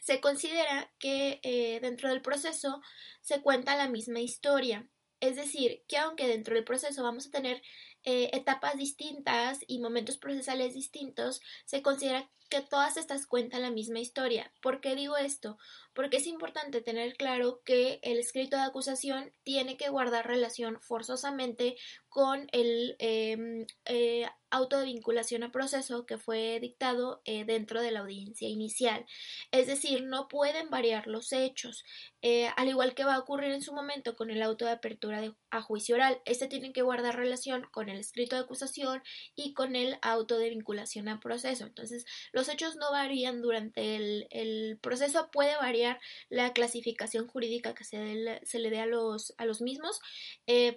Se 0.00 0.20
considera 0.20 0.92
que 0.98 1.38
dentro 1.80 2.08
del 2.08 2.22
proceso 2.22 2.80
se 3.20 3.40
cuenta 3.40 3.76
la 3.76 3.88
misma 3.88 4.18
historia, 4.18 4.88
es 5.22 5.36
decir, 5.36 5.84
que 5.86 5.98
aunque 5.98 6.26
dentro 6.26 6.56
del 6.56 6.64
proceso 6.64 7.04
vamos 7.04 7.28
a 7.28 7.30
tener 7.30 7.62
eh, 8.04 8.30
etapas 8.32 8.76
distintas 8.76 9.60
y 9.66 9.78
momentos 9.78 10.16
procesales 10.16 10.74
distintos, 10.74 11.40
se 11.64 11.82
considera 11.82 12.28
que 12.52 12.60
todas 12.60 12.98
estas 12.98 13.26
cuentan 13.26 13.62
la 13.62 13.70
misma 13.70 13.98
historia. 13.98 14.52
¿Por 14.60 14.82
qué 14.82 14.94
digo 14.94 15.16
esto? 15.16 15.56
Porque 15.94 16.18
es 16.18 16.26
importante 16.26 16.82
tener 16.82 17.14
claro 17.14 17.62
que 17.64 17.98
el 18.02 18.18
escrito 18.18 18.56
de 18.56 18.62
acusación 18.64 19.32
tiene 19.42 19.78
que 19.78 19.88
guardar 19.88 20.26
relación 20.26 20.78
forzosamente 20.82 21.76
con 22.10 22.46
el 22.52 22.94
em, 22.98 23.66
eh, 23.86 24.26
auto 24.50 24.78
de 24.78 24.84
vinculación 24.84 25.42
a 25.42 25.50
proceso 25.50 26.04
que 26.04 26.18
fue 26.18 26.60
dictado 26.60 27.22
eh, 27.24 27.46
dentro 27.46 27.80
de 27.80 27.90
la 27.90 28.00
audiencia 28.00 28.46
inicial. 28.48 29.06
Es 29.50 29.66
decir, 29.66 30.04
no 30.04 30.28
pueden 30.28 30.68
variar 30.68 31.06
los 31.06 31.32
hechos, 31.32 31.84
eh, 32.20 32.50
al 32.56 32.68
igual 32.68 32.94
que 32.94 33.04
va 33.04 33.14
a 33.14 33.18
ocurrir 33.18 33.50
en 33.52 33.62
su 33.62 33.72
momento 33.72 34.14
con 34.14 34.30
el 34.30 34.42
auto 34.42 34.66
de 34.66 34.72
apertura 34.72 35.22
de, 35.22 35.32
a 35.50 35.62
juicio 35.62 35.94
oral. 35.94 36.20
Este 36.26 36.48
tiene 36.48 36.74
que 36.74 36.82
guardar 36.82 37.16
relación 37.16 37.66
con 37.72 37.88
el 37.88 37.98
escrito 37.98 38.36
de 38.36 38.42
acusación 38.42 39.02
y 39.34 39.54
con 39.54 39.74
el 39.74 39.96
auto 40.02 40.36
de 40.36 40.50
vinculación 40.50 41.08
a 41.08 41.18
proceso. 41.18 41.64
Entonces, 41.64 42.04
los 42.32 42.41
hechos 42.48 42.76
no 42.76 42.90
varían 42.90 43.42
durante 43.42 43.96
el, 43.96 44.78
proceso, 44.80 45.30
puede 45.30 45.56
variar 45.56 46.00
la 46.28 46.52
clasificación 46.52 47.26
jurídica 47.26 47.74
que 47.74 47.84
se, 47.84 48.40
se 48.44 48.58
le 48.58 48.70
dé 48.70 48.80
a 48.80 48.86
los, 48.86 49.34
a 49.38 49.44
los 49.44 49.60
mismos, 49.60 50.00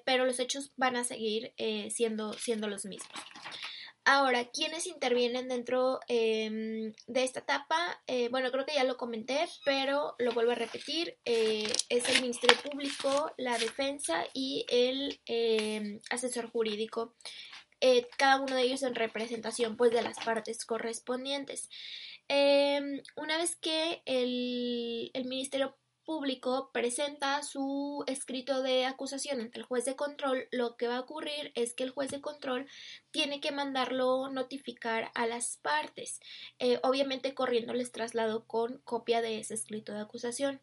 pero 0.06 0.26
los 0.26 0.40
hechos 0.40 0.72
van 0.78 0.96
a 0.96 1.04
seguir 1.04 1.54
eh, 1.58 1.90
siendo, 1.92 2.36
los 2.68 2.86
mismos. 2.86 3.12
Ahora, 4.08 4.46
¿quiénes 4.52 4.86
intervienen 4.86 5.48
dentro 5.48 6.00
em, 6.08 6.94
de 7.08 7.24
esta 7.24 7.40
etapa? 7.40 8.00
Eh, 8.06 8.30
bueno, 8.30 8.52
creo 8.52 8.66
que 8.66 8.76
ya 8.76 8.84
lo 8.84 8.98
comenté, 8.98 9.48
pero 9.64 10.16
lo 10.20 10.32
vuelvo 10.32 10.52
a 10.52 10.56
repetir. 10.56 11.18
Eh, 11.26 11.72
es 11.90 12.08
el 12.10 12.22
Ministerio 12.22 12.56
Público, 12.62 13.32
la 13.38 13.58
defensa 13.58 14.24
y 14.34 14.66
el 14.70 15.20
em, 15.26 16.00
asesor 16.12 16.52
jurídico. 16.52 17.16
Cada 18.18 18.42
uno 18.42 18.56
de 18.56 18.64
ellos 18.64 18.84
en 18.84 18.96
representación 18.96 19.78
pues, 19.78 19.92
de 19.92 20.02
las 20.02 20.18
partes 20.24 20.66
correspondientes. 20.66 21.70
Em, 22.28 23.02
una 23.16 23.38
vez 23.38 23.56
que 23.56 24.02
el, 24.06 25.12
el 25.14 25.26
Ministerio 25.26 25.78
público 26.06 26.70
presenta 26.72 27.42
su 27.44 28.04
escrito 28.08 28.62
de 28.62 28.86
acusación 28.86 29.42
ante 29.42 29.60
el 29.60 29.66
juez 29.66 29.86
de 29.86 29.96
control, 29.96 30.48
lo 30.52 30.78
que 30.78 30.88
va 30.88 30.98
a 30.98 31.02
ocurrir 31.02 31.52
es 31.56 31.74
que 31.74 31.84
el 31.84 31.90
juez 31.90 32.12
de 32.12 32.22
control 32.22 32.68
tiene 33.12 33.42
que 33.42 33.52
mandarlo 33.52 34.30
notificar 34.30 35.12
a 35.16 35.26
las 35.26 35.58
partes, 35.58 36.20
eh, 36.60 36.80
obviamente 36.84 37.34
corriéndoles 37.34 37.92
traslado 37.92 38.46
con 38.46 38.80
copia 38.86 39.22
de 39.22 39.40
ese 39.40 39.56
escrito 39.56 39.94
de 39.94 40.02
acusación. 40.02 40.62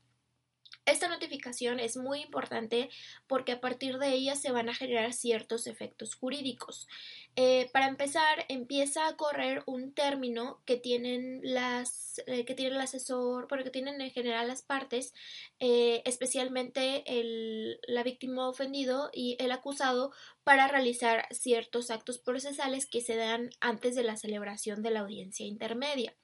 Esta 0.84 1.06
notificación 1.06 1.78
es 1.78 1.96
muy 1.96 2.22
importante 2.22 2.90
porque 3.28 3.52
a 3.52 3.60
partir 3.60 3.98
de 3.98 4.08
ella 4.08 4.34
se 4.34 4.50
van 4.50 4.68
a 4.68 4.74
generar 4.74 5.12
ciertos 5.12 5.68
efectos 5.68 6.16
jurídicos. 6.16 6.88
Eh, 7.36 7.70
para 7.72 7.86
empezar, 7.86 8.44
empieza 8.48 9.06
a 9.06 9.16
correr 9.16 9.62
un 9.66 9.92
término 9.92 10.60
que 10.66 10.76
tienen 10.76 11.40
las 11.42 12.20
eh, 12.26 12.44
que 12.44 12.54
tiene 12.54 12.74
el 12.74 12.80
asesor, 12.80 13.46
porque 13.48 13.70
tienen 13.70 14.00
en 14.00 14.10
general 14.10 14.48
las 14.48 14.62
partes, 14.62 15.14
eh, 15.60 16.02
especialmente 16.04 17.04
el, 17.06 17.80
la 17.86 18.02
víctima 18.02 18.48
ofendido 18.48 19.10
y 19.12 19.36
el 19.38 19.52
acusado, 19.52 20.12
para 20.44 20.68
realizar 20.68 21.26
ciertos 21.30 21.90
actos 21.90 22.18
procesales 22.18 22.86
que 22.86 23.00
se 23.00 23.16
dan 23.16 23.50
antes 23.60 23.94
de 23.94 24.02
la 24.02 24.16
celebración 24.16 24.82
de 24.82 24.90
la 24.90 25.00
audiencia 25.00 25.46
intermedia. 25.46 26.14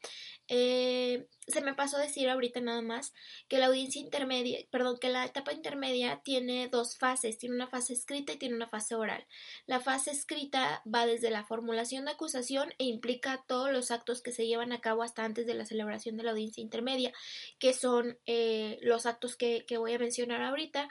Eh, 0.50 1.28
se 1.46 1.60
me 1.60 1.74
pasó 1.74 1.98
decir 1.98 2.28
ahorita 2.28 2.60
nada 2.60 2.80
más 2.80 3.12
que 3.48 3.58
la 3.58 3.66
audiencia 3.66 4.00
intermedia, 4.00 4.58
perdón, 4.70 4.98
que 4.98 5.10
la 5.10 5.24
etapa 5.24 5.52
intermedia 5.52 6.20
tiene 6.24 6.68
dos 6.68 6.96
fases, 6.96 7.38
tiene 7.38 7.54
una 7.54 7.68
fase 7.68 7.92
escrita 7.92 8.32
y 8.32 8.36
tiene 8.36 8.54
una 8.54 8.68
fase 8.68 8.94
oral. 8.94 9.26
La 9.66 9.80
fase 9.80 10.10
escrita 10.10 10.82
va 10.92 11.06
desde 11.06 11.30
la 11.30 11.44
formulación 11.44 12.06
de 12.06 12.12
acusación 12.12 12.72
e 12.78 12.84
implica 12.84 13.44
todos 13.46 13.70
los 13.72 13.90
actos 13.90 14.22
que 14.22 14.32
se 14.32 14.46
llevan 14.46 14.72
a 14.72 14.80
cabo 14.80 15.02
hasta 15.02 15.24
antes 15.24 15.46
de 15.46 15.54
la 15.54 15.66
celebración 15.66 16.16
de 16.16 16.22
la 16.22 16.30
audiencia 16.30 16.62
intermedia, 16.62 17.12
que 17.58 17.74
son 17.74 18.18
eh, 18.26 18.78
los 18.80 19.04
actos 19.04 19.36
que, 19.36 19.64
voy 19.78 19.92
a 19.92 19.98
mencionar 19.98 20.42
ahorita, 20.42 20.88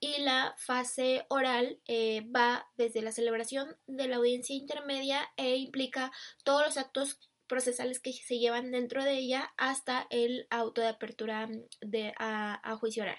y 0.00 0.20
la 0.20 0.54
fase 0.58 1.24
oral 1.28 1.80
eh, 1.86 2.26
va 2.34 2.67
desde 2.78 3.02
la 3.02 3.12
celebración 3.12 3.76
de 3.86 4.08
la 4.08 4.16
audiencia 4.16 4.56
intermedia 4.56 5.28
e 5.36 5.56
implica 5.56 6.10
todos 6.44 6.64
los 6.64 6.76
actos 6.78 7.18
procesales 7.48 7.98
que 7.98 8.12
se 8.12 8.38
llevan 8.38 8.70
dentro 8.70 9.02
de 9.02 9.14
ella 9.14 9.52
hasta 9.56 10.06
el 10.10 10.46
auto 10.50 10.80
de 10.80 10.88
apertura 10.88 11.48
de, 11.80 12.14
a, 12.18 12.76
juicio 12.78 13.02
oral. 13.02 13.18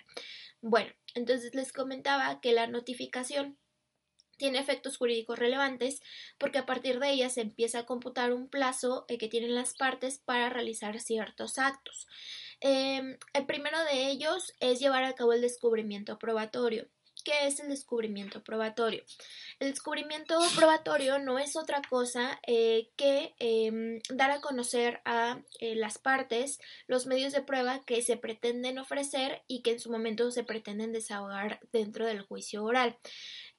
Bueno, 0.62 0.92
entonces 1.16 1.54
les 1.54 1.74
comentaba 1.74 2.40
que 2.40 2.54
la 2.54 2.68
notificación 2.68 3.58
tiene 4.38 4.60
efectos 4.60 4.96
jurídicos 4.96 5.38
relevantes 5.38 6.02
porque 6.38 6.60
a 6.60 6.66
partir 6.66 7.00
de 7.00 7.12
ella 7.12 7.30
se 7.30 7.42
empieza 7.42 7.80
a 7.80 7.86
computar 7.86 8.32
un 8.32 8.48
plazo 8.50 9.04
eh, 9.10 9.18
que 9.18 9.28
tienen 9.28 9.54
las 9.54 9.74
partes 9.74 10.20
para 10.20 10.50
realizar 10.50 10.98
ciertos 11.02 11.58
actos. 11.58 12.08
Em, 12.62 13.18
el 13.34 13.46
primero 13.46 13.84
de 13.84 14.10
ellos 14.10 14.54
es 14.62 14.80
llevar 14.80 15.04
a 15.04 15.16
cabo 15.16 15.34
el 15.34 15.42
descubrimiento 15.42 16.18
probatorio. 16.18 16.88
¿Qué 17.30 17.46
es 17.46 17.60
el 17.60 17.70
descubrimiento 17.70 18.44
probatorio? 18.44 19.04
El 19.60 19.70
descubrimiento 19.70 20.40
probatorio 20.56 21.20
no 21.20 21.38
es 21.38 21.56
otra 21.56 21.80
cosa 21.88 22.40
eh, 22.48 22.90
que 22.96 23.36
em, 23.38 24.00
dar 24.10 24.32
a 24.32 24.42
conocer 24.42 25.00
a 25.06 25.40
eh, 25.60 25.76
las 25.76 26.00
partes 26.00 26.60
los 26.88 27.06
medios 27.06 27.32
de 27.32 27.44
prueba 27.44 27.82
que 27.86 28.02
se 28.02 28.18
pretenden 28.18 28.80
ofrecer 28.80 29.44
y 29.48 29.62
que 29.62 29.74
en 29.74 29.80
su 29.80 29.92
momento 29.92 30.32
se 30.32 30.44
pretenden 30.44 30.92
desahogar 30.92 31.60
dentro 31.72 32.08
del 32.08 32.24
juicio 32.24 32.64
oral. 32.64 32.98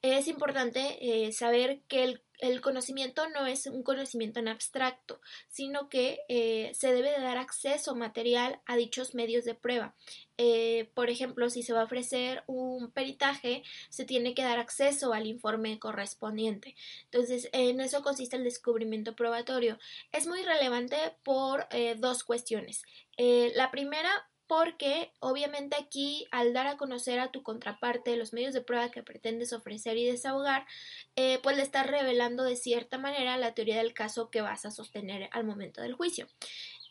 Es 0.02 0.28
importante 0.28 0.96
eh, 1.00 1.30
saber 1.32 1.82
que 1.86 2.22
el 2.38 2.60
conocimiento 2.62 3.28
no 3.28 3.46
es 3.46 3.66
un 3.66 3.82
conocimiento 3.82 4.40
en 4.40 4.48
abstracto, 4.48 5.20
sino 5.48 5.90
que 5.90 6.20
eh, 6.30 6.72
se 6.72 6.94
debe 6.94 7.10
de 7.10 7.20
dar 7.20 7.36
acceso 7.36 7.94
material 7.94 8.62
a 8.64 8.76
dichos 8.76 9.14
medios 9.14 9.44
de 9.44 9.54
prueba. 9.54 9.94
Eh, 10.38 10.90
por 10.94 11.10
ejemplo, 11.10 11.50
si 11.50 11.62
se 11.62 11.74
va 11.74 11.82
a 11.82 11.84
ofrecer 11.84 12.44
un 12.46 12.90
peritaje, 12.90 13.62
se 13.90 14.06
tiene 14.06 14.32
que 14.32 14.42
dar 14.42 14.58
acceso 14.58 15.12
al 15.12 15.26
informe 15.26 15.78
correspondiente. 15.78 16.76
Entonces, 17.04 17.50
en 17.52 17.82
eso 17.82 18.02
consiste 18.02 18.36
el 18.36 18.44
descubrimiento 18.44 19.14
probatorio. 19.14 19.78
Es 20.12 20.26
muy 20.26 20.42
relevante 20.42 20.96
por 21.22 21.68
dos 21.98 22.24
cuestiones. 22.24 22.84
la 23.18 23.70
primera, 23.70 24.29
porque 24.50 25.12
obviamente 25.20 25.76
aquí 25.76 26.26
al 26.32 26.52
dar 26.52 26.66
a 26.66 26.76
conocer 26.76 27.20
a 27.20 27.30
tu 27.30 27.44
contraparte 27.44 28.16
los 28.16 28.32
medios 28.32 28.52
de 28.52 28.60
prueba 28.60 28.90
que 28.90 29.04
pretendes 29.04 29.52
ofrecer 29.52 29.96
y 29.96 30.04
desahogar, 30.04 30.66
eh, 31.14 31.38
pues 31.44 31.56
le 31.56 31.62
estás 31.62 31.86
revelando 31.86 32.42
de 32.42 32.56
cierta 32.56 32.98
manera 32.98 33.36
la 33.36 33.54
teoría 33.54 33.76
del 33.76 33.94
caso 33.94 34.28
que 34.28 34.40
vas 34.40 34.66
a 34.66 34.72
sostener 34.72 35.30
al 35.30 35.44
momento 35.44 35.82
del 35.82 35.94
juicio. 35.94 36.26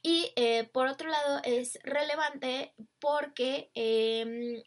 Y 0.01 0.32
eh, 0.38 0.70
por 0.72 0.88
otro 0.88 1.10
lado 1.10 1.42
es 1.44 1.78
relevante 1.84 2.74
porque 2.98 3.70
em, 3.74 4.63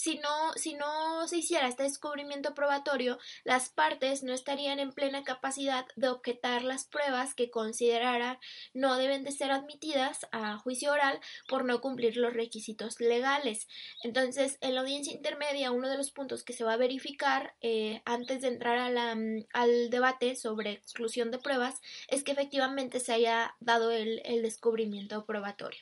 si 0.00 0.74
no, 0.74 1.28
se 1.28 1.36
hiciera 1.36 1.68
este 1.68 1.82
descubrimiento 1.82 2.54
probatorio, 2.54 3.18
las 3.44 3.68
partes 3.68 4.22
no 4.22 4.32
estarían 4.32 4.78
en 4.78 4.92
plena 4.92 5.24
capacidad 5.24 5.86
de 5.94 6.08
objetar 6.08 6.62
las 6.62 6.86
pruebas 6.86 7.34
que 7.34 7.50
consideraran 7.50 8.38
no 8.72 8.96
deben 8.96 9.24
de 9.24 9.32
ser 9.32 9.50
admitidas 9.50 10.26
a 10.32 10.56
juicio 10.56 10.92
oral 10.92 11.20
por 11.48 11.66
no 11.66 11.82
cumplir 11.82 12.16
los 12.16 12.32
requisitos 12.32 12.98
legales. 12.98 13.68
Entonces, 14.02 14.56
en 14.62 14.74
la 14.74 14.80
audiencia 14.80 15.12
intermedia, 15.12 15.70
uno 15.70 15.88
de 15.88 15.98
los 15.98 16.12
puntos 16.12 16.44
que 16.44 16.54
se 16.54 16.64
va 16.64 16.72
a 16.72 16.78
verificar 16.78 17.54
eh, 17.60 18.00
antes 18.06 18.40
de 18.40 18.48
entrar 18.48 18.80
mm, 19.16 19.48
al 19.52 19.90
debate 19.90 20.34
sobre 20.34 20.72
exclusión 20.72 21.30
de 21.30 21.38
pruebas 21.38 21.82
es 22.08 22.24
que 22.24 22.32
efectivamente 22.32 23.00
se 23.00 23.12
haya 23.12 23.54
dado 23.60 23.90
el 23.90 24.42
descubrimiento 24.42 25.26
probatorio. 25.26 25.80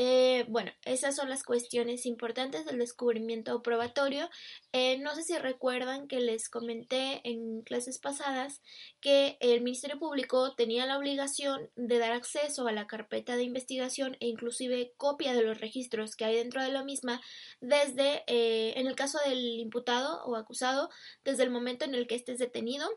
Eh, 0.00 0.44
bueno, 0.46 0.70
esas 0.84 1.16
son 1.16 1.28
las 1.28 1.42
cuestiones 1.42 2.06
importantes 2.06 2.64
del 2.64 2.78
descubrimiento 2.78 3.60
probatorio. 3.64 4.30
Eh, 4.72 4.96
no 4.98 5.12
sé 5.16 5.24
si 5.24 5.36
recuerdan 5.36 6.06
que 6.06 6.20
les 6.20 6.48
comenté 6.48 7.20
en 7.28 7.62
clases 7.62 7.98
pasadas 7.98 8.62
que 9.00 9.36
el 9.40 9.60
Ministerio 9.60 9.98
Público 9.98 10.54
tenía 10.54 10.86
la 10.86 10.98
obligación 10.98 11.68
de 11.74 11.98
dar 11.98 12.12
acceso 12.12 12.68
a 12.68 12.72
la 12.72 12.86
carpeta 12.86 13.34
de 13.34 13.42
investigación 13.42 14.16
e 14.20 14.28
inclusive 14.28 14.92
copia 14.96 15.34
de 15.34 15.42
los 15.42 15.60
registros 15.60 16.14
que 16.14 16.24
hay 16.24 16.36
dentro 16.36 16.62
de 16.62 16.70
la 16.70 16.84
misma 16.84 17.20
desde, 17.60 18.22
eh, 18.28 18.74
en 18.76 18.86
el 18.86 18.94
caso 18.94 19.18
del 19.26 19.58
imputado 19.58 20.22
o 20.26 20.36
acusado, 20.36 20.90
desde 21.24 21.42
el 21.42 21.50
momento 21.50 21.84
en 21.84 21.96
el 21.96 22.06
que 22.06 22.14
esté 22.14 22.36
detenido 22.36 22.88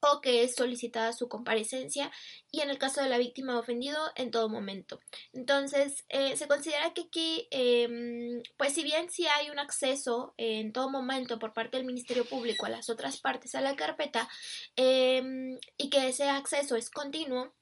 o 0.00 0.20
que 0.20 0.42
es 0.42 0.54
solicitada 0.54 1.12
su 1.12 1.28
comparecencia 1.28 2.10
y 2.50 2.60
en 2.60 2.70
el 2.70 2.78
caso 2.78 3.02
de 3.02 3.08
la 3.08 3.18
víctima 3.18 3.58
ofendido 3.58 3.98
en 4.16 4.30
todo 4.30 4.48
momento. 4.48 5.00
Entonces, 5.32 6.04
eh, 6.08 6.36
se 6.36 6.48
considera 6.48 6.92
que 6.94 7.02
aquí, 7.02 7.48
em, 7.50 8.42
pues 8.56 8.74
si 8.74 8.82
bien 8.82 9.10
sí 9.10 9.26
hay 9.26 9.50
un 9.50 9.58
acceso 9.58 10.34
en 10.36 10.72
todo 10.72 10.90
momento 10.90 11.38
por 11.38 11.52
parte 11.52 11.76
del 11.76 11.86
Ministerio 11.86 12.24
Público 12.24 12.66
a 12.66 12.70
las 12.70 12.90
otras 12.90 13.20
partes 13.20 13.54
a 13.54 13.60
la 13.60 13.76
carpeta 13.76 14.28
em, 14.76 15.58
y 15.76 15.90
que 15.90 16.08
ese 16.08 16.28
acceso 16.28 16.76
es 16.76 16.90
continuo, 16.90 17.54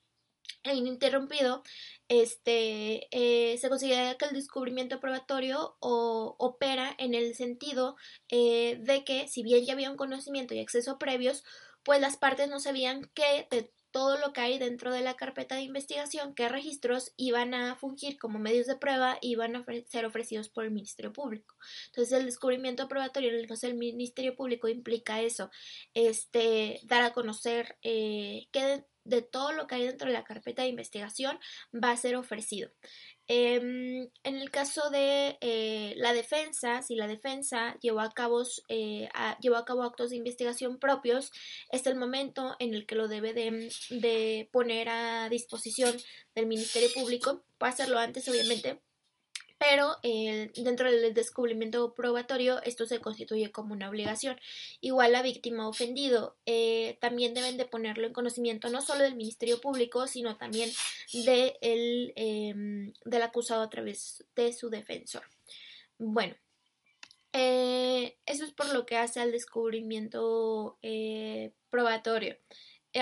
e 0.65 0.75
ininterrumpido, 0.75 1.63
este, 2.09 3.09
eh, 3.11 3.59
se 3.59 3.69
considera 3.69 4.17
que 4.17 4.27
el 4.27 4.35
descubrimiento 4.35 5.01
probatorio 5.01 5.77
opera 5.81 6.95
en 6.99 7.15
el 7.15 7.35
sentido 7.35 7.97
eh, 8.29 8.79
de 8.81 9.05
que 9.05 9.29
si 9.29 9.43
bien 9.43 9.65
ya 9.65 9.75
había 9.75 9.91
un 9.91 9.97
conocimiento 9.97 10.55
y 10.55 10.61
acceso 10.61 10.99
previos, 10.99 11.45
pues 11.89 12.03
las 12.03 12.19
partes 12.19 12.51
no 12.51 12.61
sabían 12.61 13.11
que 13.15 13.49
todo 13.93 14.19
lo 14.19 14.35
que 14.35 14.43
hay 14.43 14.59
dentro 14.59 14.93
de 14.93 15.01
la 15.01 15.17
carpeta 15.17 15.55
de 15.55 15.63
investigación, 15.63 16.35
qué 16.35 16.47
registros 16.51 17.15
iban 17.17 17.55
a 17.55 17.77
fungir 17.77 18.19
como 18.19 18.39
medios 18.39 18.67
de 18.67 18.77
prueba 18.77 19.17
y 19.23 19.37
van 19.37 19.57
a 19.57 19.65
ser 19.87 20.05
ofrecidos 20.05 20.51
por 20.51 20.65
el 20.65 20.71
Ministerio 20.71 21.15
Público. 21.15 21.55
Entonces, 21.87 22.13
el 22.13 22.27
descubrimiento 22.27 22.89
probatorio 22.89 23.31
en 23.31 23.37
el 23.37 23.47
caso 23.47 23.67
del 23.67 23.79
Ministerio 23.79 24.37
Público 24.37 24.69
implica 24.69 25.23
eso, 25.23 25.51
este, 25.95 26.79
dar 26.85 27.05
a 27.05 27.15
conocer 27.15 27.79
eh, 27.81 28.49
qué 28.53 28.85
de 29.05 29.23
todo 29.23 29.53
lo 29.53 29.67
que 29.67 29.77
hay 29.77 29.87
dentro 29.87 30.09
de 30.09 30.13
la 30.13 30.25
carpeta 30.25 30.61
de 30.61 30.69
investigación 30.69 31.39
va 31.73 31.93
a 31.93 31.97
ser 31.97 32.17
ofrecido. 32.17 32.71
Em, 33.31 34.09
en 34.25 34.37
el 34.37 34.51
caso 34.51 34.89
de 34.89 35.37
eh, 35.43 35.93
la 35.99 36.15
defensa, 36.15 36.81
si 36.81 36.95
la 36.97 37.07
defensa 37.07 37.77
llevó 37.83 38.01
a, 38.01 38.11
cabo, 38.11 38.43
eh, 38.69 39.11
llevó 39.41 39.57
a 39.57 39.67
cabo 39.67 39.83
actos 39.83 40.09
de 40.11 40.17
investigación 40.17 40.79
propios, 40.79 41.31
es 41.71 41.87
el 41.87 41.97
momento 41.97 42.57
en 42.59 42.73
el 42.73 42.87
que 42.87 42.95
lo 42.95 43.07
debe 43.07 43.35
de, 43.35 44.49
poner 44.51 44.89
a 44.89 45.29
disposición 45.29 45.95
del 46.35 46.47
Ministerio 46.47 46.89
Público. 46.95 47.45
Puede 47.59 47.73
hacerlo 47.75 47.99
antes, 47.99 48.27
obviamente, 48.31 48.81
pero 49.59 49.97
eh, 50.05 50.51
dentro 50.55 50.91
del 50.91 51.13
descubrimiento 51.15 51.93
probatorio 51.95 52.63
esto 52.63 52.87
se 52.87 53.01
constituye 53.01 53.51
como 53.51 53.75
una 53.75 53.89
obligación. 53.89 54.39
Igual 54.81 55.13
la 55.13 55.23
víctima 55.23 55.69
ofendido 55.69 56.37
eh, 56.47 56.97
también 57.01 57.35
deben 57.35 57.57
de 57.57 57.65
ponerlo 57.65 58.07
en 58.07 58.13
conocimiento 58.13 58.69
no 58.71 58.81
solo 58.81 59.03
del 59.03 59.17
Ministerio 59.17 59.61
Público, 59.61 60.07
sino 60.07 60.37
también 60.37 60.71
de 61.13 61.57
el, 61.61 62.13
em, 62.17 62.93
del 63.05 63.23
acusado 63.23 63.63
a 63.63 63.71
través 63.71 64.25
de 64.37 64.53
su 64.53 64.71
defensor. 64.71 65.25
Bueno, 65.99 66.37
eh, 67.33 68.17
eso 68.27 68.45
es 68.45 68.53
por 68.53 68.73
lo 68.73 68.87
que 68.87 68.97
hace 68.97 69.21
al 69.21 69.33
descubrimiento 69.33 70.79
probatorio. 71.71 72.37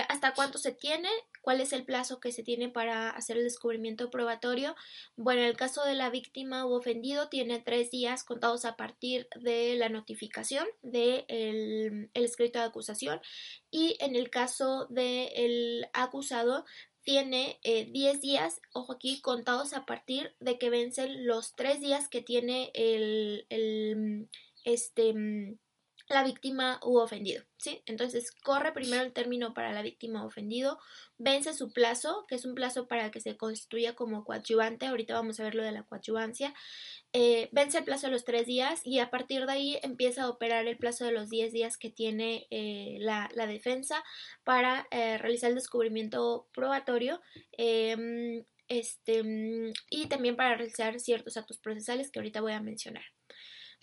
¿Hasta 0.09 0.33
cuánto 0.33 0.57
se 0.57 0.73
tiene? 0.73 1.09
¿Cuál 1.47 1.61
es 1.61 1.71
el 1.71 1.85
plazo 1.85 2.19
que 2.19 2.33
se 2.33 2.43
tiene 2.43 2.67
para 2.67 3.09
hacer 3.09 3.37
el 3.37 3.45
descubrimiento 3.45 4.09
probatorio? 4.09 4.75
Bueno, 5.15 5.39
en 5.39 5.47
el 5.47 5.55
caso 5.55 5.85
de 5.85 5.93
la 5.93 6.09
víctima 6.09 6.65
o 6.65 6.75
ofendido 6.75 7.29
tiene 7.29 7.61
tres 7.61 7.89
días 7.89 8.25
contados 8.25 8.65
a 8.65 8.75
partir 8.75 9.29
de 9.39 9.77
la 9.77 9.87
notificación 9.87 10.67
del 10.81 11.25
de 11.29 12.09
el 12.13 12.23
escrito 12.25 12.59
de 12.59 12.65
acusación 12.65 13.21
y 13.71 13.95
en 14.01 14.17
el 14.17 14.29
caso 14.29 14.87
del 14.89 15.87
acusado 15.93 16.65
tiene 17.01 17.61
10 17.63 17.87
eh, 17.95 18.19
días, 18.19 18.59
ojo 18.73 18.91
aquí, 18.91 19.21
contados 19.21 19.71
a 19.71 19.85
partir 19.85 20.35
de 20.41 20.57
que 20.59 20.69
vencen 20.69 21.25
los 21.25 21.55
tres 21.55 21.79
días 21.79 22.09
que 22.09 22.21
tiene 22.21 22.71
el, 22.73 23.45
el 23.47 24.27
este 24.65 25.13
la 26.09 26.23
víctima 26.23 26.79
u 26.83 26.97
ofendido, 26.99 27.43
¿sí? 27.57 27.81
Entonces 27.85 28.31
corre 28.31 28.71
primero 28.71 29.03
el 29.03 29.11
término 29.11 29.53
para 29.53 29.73
la 29.73 29.81
víctima 29.81 30.23
o 30.23 30.27
ofendido, 30.27 30.79
vence 31.17 31.53
su 31.53 31.73
plazo, 31.73 32.25
que 32.27 32.35
es 32.35 32.45
un 32.45 32.55
plazo 32.55 32.87
para 32.87 33.11
que 33.11 33.19
se 33.19 33.35
constituya 33.35 33.93
como 33.93 34.23
coadyuvante, 34.23 34.87
ahorita 34.87 35.13
vamos 35.13 35.39
a 35.39 35.43
ver 35.43 35.55
lo 35.55 35.63
de 35.63 35.73
la 35.73 35.83
coadyuvancia, 35.83 36.53
eh, 37.11 37.49
vence 37.51 37.79
el 37.79 37.83
plazo 37.83 38.07
de 38.07 38.13
los 38.13 38.23
tres 38.23 38.45
días 38.45 38.81
y 38.85 38.99
a 38.99 39.09
partir 39.09 39.45
de 39.45 39.51
ahí 39.51 39.79
empieza 39.83 40.23
a 40.23 40.29
operar 40.29 40.65
el 40.67 40.77
plazo 40.77 41.05
de 41.05 41.11
los 41.11 41.29
diez 41.29 41.51
días 41.51 41.77
que 41.77 41.89
tiene 41.89 42.47
eh, 42.51 42.97
la, 42.99 43.29
defensa 43.47 44.03
para 44.43 44.87
eh, 44.91 45.17
realizar 45.17 45.49
el 45.49 45.55
descubrimiento 45.55 46.47
probatorio. 46.53 47.21
Em, 47.53 48.45
este, 48.67 49.23
y 49.89 50.07
también 50.07 50.35
para 50.35 50.55
realizar 50.55 50.99
ciertos 50.99 51.37
actos 51.37 51.57
procesales 51.57 52.11
que 52.11 52.19
ahorita 52.19 52.41
voy 52.41 52.51
a 52.53 52.61
mencionar. 52.61 53.05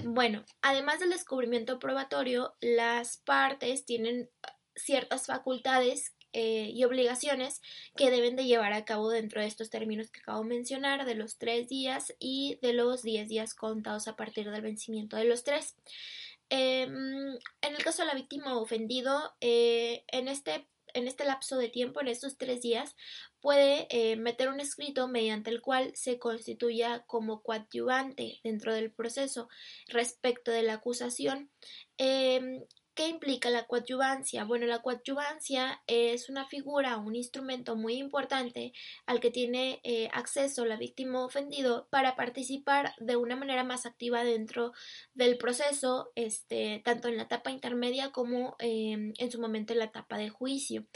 Bueno, 0.03 0.45
además 0.61 1.01
del 1.01 1.11
descubrimiento 1.11 1.79
probatorio, 1.79 2.55
las 2.61 3.19
partes 3.19 3.85
tienen 3.85 4.29
ciertas 4.75 5.27
facultades 5.27 6.15
eh, 6.33 6.71
y 6.75 6.83
obligaciones 6.83 7.63
que 7.97 8.11
deben 8.11 8.35
de 8.35 8.45
llevar 8.45 8.73
a 8.73 8.85
cabo 8.85 9.09
dentro 9.09 9.41
de 9.41 9.47
estos 9.47 9.71
términos 9.71 10.11
que 10.11 10.21
acabo 10.21 10.43
de 10.43 10.49
mencionar, 10.49 11.07
de 11.07 11.15
los 11.15 11.39
tres 11.39 11.69
días 11.69 12.13
y 12.19 12.59
de 12.61 12.73
los 12.73 13.03
diez 13.03 13.29
días 13.29 13.55
contados 13.55 14.09
a 14.09 14.17
partir 14.17 14.51
del 14.51 14.63
vencimiento 14.63 15.17
de 15.17 15.27
los 15.27 15.45
tres. 15.45 15.77
Em, 16.49 17.35
en 17.63 17.75
el 17.75 17.85
caso 17.85 18.03
de 18.03 18.09
la 18.09 18.15
víctima 18.15 18.59
ofendido, 18.59 19.35
eh, 19.41 20.05
en 20.09 20.29
este 20.29 20.69
en 20.93 21.09
este 21.09 21.25
lapso 21.25 21.57
de 21.57 21.69
tiempo, 21.69 22.01
en 22.01 22.09
estos 22.09 22.39
tres 22.39 22.63
días, 22.63 22.95
puede 23.45 23.87
eh, 23.91 24.17
meter 24.17 24.49
un 24.49 24.59
escrito 24.59 25.07
mediante 25.07 25.51
el 25.51 25.61
cual 25.61 25.93
se 25.95 26.19
constituya 26.19 27.05
como 27.07 27.43
coadyuvante 27.43 28.41
dentro 28.43 28.73
del 28.73 28.91
proceso 28.91 29.51
respecto 29.87 30.51
de 30.51 30.63
la 30.63 30.73
acusación. 30.73 31.51
Em, 31.99 32.63
¿Qué 32.95 33.09
implica 33.09 33.51
la 33.51 33.67
coadyuvancia? 33.67 34.45
Bueno, 34.45 34.67
la 34.67 34.81
coadyuvancia 34.81 35.83
es 35.89 36.29
una 36.29 36.47
figura, 36.47 36.97
un 36.97 37.17
instrumento 37.17 37.75
muy 37.75 37.95
importante 37.95 38.73
al 39.05 39.19
que 39.19 39.33
tiene 39.33 39.81
eh, 39.83 40.09
acceso 40.13 40.65
la 40.65 40.77
víctima 40.77 41.25
ofendido 41.25 41.89
para 41.91 42.15
participar 42.15 42.95
de 42.99 43.17
una 43.17 43.35
manera 43.35 43.65
más 43.65 43.85
activa 43.85 44.23
dentro 44.23 44.73
del 45.13 45.39
proceso, 45.39 46.13
este, 46.15 46.83
tanto 46.85 47.09
en 47.09 47.17
la 47.17 47.25
etapa 47.25 47.51
intermedia 47.51 48.13
como 48.13 48.55
em, 48.61 49.13
en 49.19 49.31
su 49.31 49.41
momento 49.41 49.73
en 49.73 49.81
la 49.81 49.87
etapa 49.87 50.17
de 50.17 50.31
juicio. 50.31 50.87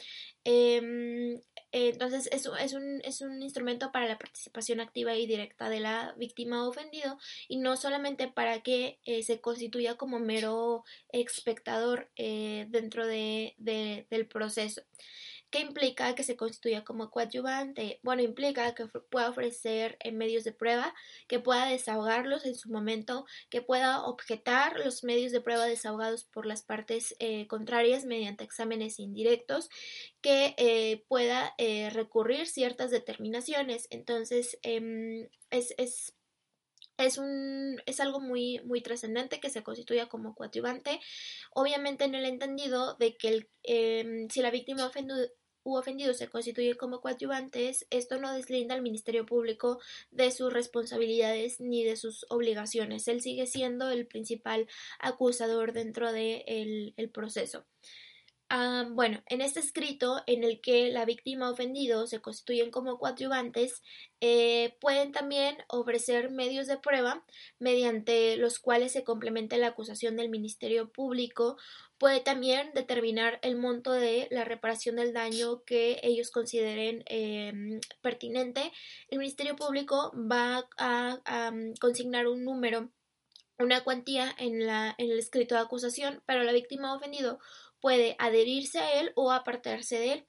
Em, 0.51 1.43
entonces, 1.73 2.27
es, 2.33 2.49
es, 2.59 2.73
un, 2.73 3.03
es 3.05 3.21
un 3.21 3.43
instrumento 3.43 3.93
para 3.93 4.09
la 4.09 4.17
participación 4.17 4.81
activa 4.81 5.15
y 5.15 5.27
directa 5.27 5.69
de 5.69 5.81
la 5.81 6.15
víctima 6.17 6.67
ofendido 6.67 7.19
y 7.49 7.59
no 7.59 7.77
solamente 7.77 8.29
para 8.29 8.63
que 8.63 8.99
eh, 9.05 9.23
se 9.23 9.43
constituya 9.43 9.97
como 9.97 10.21
mero 10.21 10.85
espectador 11.13 12.11
eh, 12.17 12.65
dentro 12.71 13.07
de, 13.07 13.57
del 13.59 14.27
proceso. 14.27 14.81
¿Qué 15.51 15.61
implica 15.61 16.15
que 16.15 16.25
se 16.25 16.37
constituya 16.37 16.85
como 16.85 17.11
coadyuvante? 17.11 18.01
Bueno, 18.03 18.21
implica 18.21 18.75
que 18.75 18.87
pueda 18.87 19.31
ofrecer 19.31 19.97
medios 20.13 20.45
de 20.45 20.53
prueba, 20.53 20.95
que 21.27 21.41
pueda 21.41 21.67
desahogarlos 21.67 22.45
en 22.45 22.55
su 22.55 22.71
momento, 22.71 23.25
que 23.49 23.63
pueda 23.63 24.05
objetar 24.05 24.79
los 24.79 25.05
medios 25.05 25.33
de 25.33 25.41
prueba 25.41 25.65
desahogados 25.65 26.25
por 26.25 26.45
las 26.45 26.63
partes 26.63 27.17
eh, 27.19 27.47
contrarias 27.47 28.05
mediante 28.05 28.45
exámenes 28.45 28.99
indirectos, 28.99 29.71
que 30.21 30.55
eh, 30.59 31.05
pueda 31.09 31.55
eh, 31.57 31.89
recurrir 31.91 32.47
ciertas 32.47 32.91
determinaciones. 32.91 33.87
Entonces, 33.91 34.59
em, 34.63 35.29
es, 35.51 35.73
es 35.79 36.15
es, 36.99 37.17
un, 37.17 37.81
es 37.87 38.01
algo 38.01 38.21
muy, 38.21 38.61
muy 38.65 38.83
trascendente 38.83 39.41
que 39.41 39.51
se 39.51 39.63
constituya 39.63 40.09
como 40.09 40.35
coadyuvante, 40.35 41.01
obviamente 41.55 42.05
en 42.05 42.15
el 42.17 42.25
entendido 42.25 42.97
de 42.97 43.17
que 43.17 43.29
el, 43.29 43.51
em, 43.63 44.29
si 44.29 44.43
la 44.43 44.51
víctima 44.51 44.91
u 45.69 45.77
ofendido 45.77 46.15
se 46.15 46.29
constituye 46.29 46.77
como 46.77 47.01
coadyuvantes, 47.01 47.87
esto 47.91 48.19
no 48.19 48.33
deslinda 48.33 48.75
al 48.75 48.83
Ministerio 48.83 49.27
Público 49.27 49.81
de 50.11 50.31
sus 50.31 50.53
responsabilidades 50.53 51.61
ni 51.61 51.85
de 51.85 51.97
sus 51.97 52.27
obligaciones. 52.31 53.07
Él 53.09 53.21
sigue 53.21 53.47
siendo 53.47 53.91
el 53.91 54.07
principal 54.07 54.67
acusador 54.99 55.73
dentro 55.73 56.13
del 56.13 56.95
el 56.97 57.11
proceso. 57.11 57.67
Ah, 58.51 58.87
bueno, 58.91 59.23
en 59.27 59.43
este 59.43 59.61
escrito 59.61 60.23
en 60.27 60.43
el 60.43 60.63
que 60.63 60.91
la 60.91 61.05
víctima 61.05 61.51
ofendido 61.51 62.07
se 62.07 62.23
constituyen 62.23 62.71
como 62.71 62.99
coadyuvantes, 62.99 63.83
eh, 64.23 64.75
pueden 64.81 65.13
también 65.13 65.59
ofrecer 65.69 66.31
medios 66.31 66.67
de 66.67 66.79
prueba 66.79 67.27
mediante 67.59 68.39
los 68.39 68.59
cuales 68.59 68.93
se 68.93 69.05
complementa 69.05 69.59
la 69.59 69.69
acusación 69.69 70.17
del 70.17 70.31
Ministerio 70.31 70.91
Público. 70.91 71.59
Puede 71.99 72.21
también 72.21 72.71
determinar 72.75 73.39
el 73.43 73.57
monto 73.57 73.93
de 73.93 74.29
la 74.31 74.45
reparación 74.45 74.97
del 74.97 75.13
daño 75.13 75.63
que 75.65 76.01
ellos 76.03 76.31
consideren 76.31 77.03
em, 77.07 77.81
pertinente. 78.01 78.73
El 79.11 79.19
Ministerio 79.19 79.57
Público 79.57 80.11
va 80.15 80.67
a, 80.79 81.51
mm, 81.51 81.75
consignar 81.81 82.27
un 82.27 82.45
número 82.45 82.91
una 83.61 83.83
cuantía 83.83 84.33
en, 84.39 84.67
la, 84.67 84.95
en 84.99 85.11
el 85.11 85.19
escrito 85.19 85.57
de 85.57 85.63
acusación, 85.63 86.23
pero 86.27 86.45
la 86.45 86.53
víctima 86.53 86.95
ofendido 86.95 87.41
puede 87.81 88.17
adherirse 88.19 88.79
a 88.79 89.01
él 89.01 89.13
o 89.15 89.33
apartarse 89.33 89.99
de 89.99 90.13
él. 90.13 90.27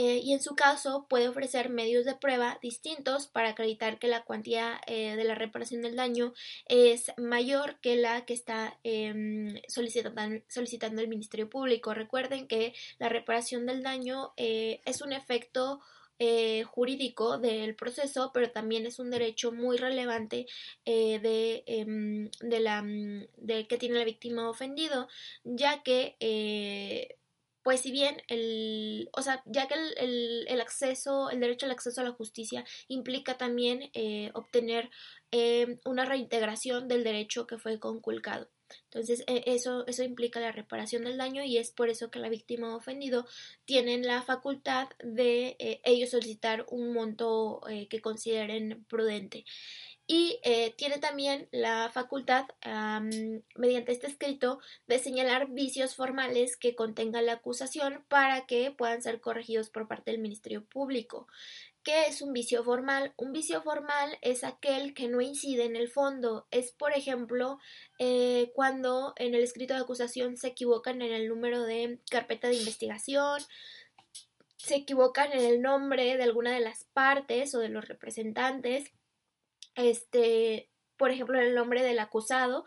Eh, 0.00 0.20
y 0.22 0.32
en 0.32 0.40
su 0.40 0.54
caso 0.54 1.06
puede 1.08 1.26
ofrecer 1.26 1.70
medios 1.70 2.04
de 2.04 2.14
prueba 2.14 2.56
distintos 2.62 3.26
para 3.26 3.48
acreditar 3.48 3.98
que 3.98 4.06
la 4.06 4.22
cuantía 4.22 4.80
eh, 4.86 5.16
de 5.16 5.24
la 5.24 5.34
reparación 5.34 5.82
del 5.82 5.96
daño 5.96 6.34
es 6.68 7.10
mayor 7.16 7.80
que 7.80 7.96
la 7.96 8.24
que 8.24 8.32
está 8.32 8.78
em, 8.84 9.60
solicitando, 9.66 10.40
solicitando, 10.46 11.02
el 11.02 11.08
Ministerio 11.08 11.50
Público. 11.50 11.94
Recuerden 11.94 12.46
que 12.46 12.74
la 13.00 13.08
reparación 13.08 13.66
del 13.66 13.82
daño 13.82 14.34
eh, 14.36 14.82
es 14.84 15.02
un 15.02 15.12
efecto 15.12 15.80
eh, 16.18 16.64
jurídico 16.64 17.38
del 17.38 17.76
proceso, 17.76 18.32
pero 18.34 18.50
también 18.50 18.86
es 18.86 18.98
un 18.98 19.10
derecho 19.10 19.52
muy 19.52 19.76
relevante 19.76 20.46
eh, 20.84 21.20
de, 21.20 21.62
em, 21.66 22.30
de, 22.40 22.60
la, 22.60 22.82
mm, 22.82 23.26
de 23.36 23.66
que 23.68 23.78
tiene 23.78 23.98
la 23.98 24.04
víctima 24.04 24.50
ofendido, 24.50 25.08
ya 25.44 25.82
que 25.82 26.16
eh, 26.20 27.16
pues 27.62 27.80
si 27.82 27.92
bien 27.92 28.22
el, 28.28 29.10
o 29.12 29.22
sea, 29.22 29.42
ya 29.46 29.68
que 29.68 29.74
el, 29.74 30.46
el, 30.48 30.60
acceso, 30.60 31.30
el 31.30 31.40
derecho 31.40 31.66
al 31.66 31.72
acceso 31.72 32.00
a 32.00 32.04
la 32.04 32.12
justicia 32.12 32.64
implica 32.88 33.36
también 33.38 33.90
obtener 34.34 34.90
em, 35.30 35.78
una 35.84 36.04
reintegración 36.04 36.88
del 36.88 37.04
derecho 37.04 37.46
que 37.46 37.58
fue 37.58 37.78
conculcado. 37.78 38.48
Entonces, 38.84 39.24
e, 39.26 39.44
eso, 39.46 39.86
eso 39.86 40.02
implica 40.02 40.40
la 40.40 40.52
reparación 40.52 41.04
del 41.04 41.18
daño 41.18 41.42
y 41.44 41.58
es 41.58 41.70
por 41.70 41.88
eso 41.88 42.10
que 42.10 42.18
la 42.18 42.28
víctima 42.28 42.74
o 42.74 42.78
ofendido 42.78 43.26
tienen 43.64 44.06
la 44.06 44.22
facultad 44.22 44.88
de 45.02 45.56
eh, 45.58 45.80
ellos 45.84 46.10
solicitar 46.10 46.66
un 46.70 46.92
monto 46.92 47.60
eh, 47.68 47.88
que 47.88 48.00
consideren 48.00 48.84
prudente 48.88 49.44
y 50.10 50.40
eh, 50.42 50.74
tiene 50.78 50.96
también 50.98 51.48
la 51.52 51.90
facultad, 51.92 52.46
mediante 53.54 53.92
este 53.92 54.06
escrito, 54.06 54.58
de 54.86 54.98
señalar 54.98 55.50
vicios 55.50 55.94
formales 55.94 56.56
que 56.56 56.74
contenga 56.74 57.20
la 57.20 57.34
acusación 57.34 58.02
para 58.08 58.46
que 58.46 58.70
puedan 58.70 59.02
ser 59.02 59.20
corregidos 59.20 59.68
por 59.68 59.86
parte 59.86 60.10
del 60.10 60.20
Ministerio 60.20 60.64
Público. 60.64 61.28
¿Qué 61.82 62.06
es 62.06 62.20
un 62.20 62.32
vicio 62.32 62.64
formal? 62.64 63.14
Un 63.16 63.32
vicio 63.32 63.62
formal 63.62 64.18
es 64.20 64.44
aquel 64.44 64.94
que 64.94 65.08
no 65.08 65.20
incide 65.20 65.64
en 65.64 65.76
el 65.76 65.88
fondo. 65.88 66.46
Es, 66.50 66.72
por 66.72 66.92
ejemplo, 66.92 67.58
eh, 67.98 68.50
cuando 68.54 69.14
en 69.16 69.34
el 69.34 69.42
escrito 69.42 69.74
de 69.74 69.80
acusación 69.80 70.36
se 70.36 70.48
equivocan 70.48 71.00
en 71.02 71.12
el 71.12 71.28
número 71.28 71.62
de 71.62 72.00
carpeta 72.10 72.48
de 72.48 72.56
investigación, 72.56 73.40
se 74.56 74.76
equivocan 74.76 75.32
en 75.32 75.44
el 75.44 75.62
nombre 75.62 76.16
de 76.16 76.22
alguna 76.22 76.52
de 76.52 76.60
las 76.60 76.84
partes 76.92 77.54
o 77.54 77.60
de 77.60 77.68
los 77.68 77.88
representantes 77.88 78.92
este, 79.78 80.68
por 80.96 81.12
ejemplo, 81.12 81.38
el 81.38 81.54
nombre 81.54 81.84
del 81.84 82.00
acusado, 82.00 82.64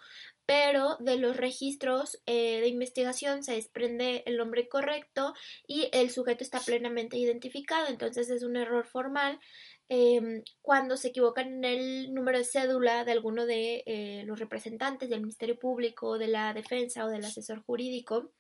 pero 0.52 0.98
de 1.00 1.16
los 1.16 1.38
registros 1.38 2.22
eh, 2.26 2.60
de 2.60 2.68
investigación 2.68 3.42
se 3.42 3.54
desprende 3.54 4.22
el 4.26 4.36
nombre 4.36 4.68
correcto 4.68 5.34
y 5.66 5.88
el 5.94 6.10
sujeto 6.10 6.44
está 6.44 6.60
plenamente 6.60 7.18
identificado, 7.18 7.88
entonces 7.88 8.30
es 8.30 8.44
un 8.44 8.58
error 8.58 8.86
formal. 8.86 9.40
Em, 9.88 10.44
cuando 10.62 10.98
se 10.98 11.08
equivocan 11.08 11.48
en 11.54 11.64
el 11.64 12.14
número 12.14 12.38
de 12.38 12.44
cédula 12.44 13.06
de 13.06 13.14
alguno 13.14 13.46
de 13.46 13.84
eh, 13.86 14.24
los 14.26 14.40
representantes 14.40 15.10
del 15.10 15.22
Ministerio 15.22 15.58
Público, 15.58 16.18
de 16.18 16.28
la 16.28 16.54
defensa 16.54 17.06
o 17.06 17.08
del 17.08 17.24
asesor 17.24 17.64
jurídico, 17.64 18.34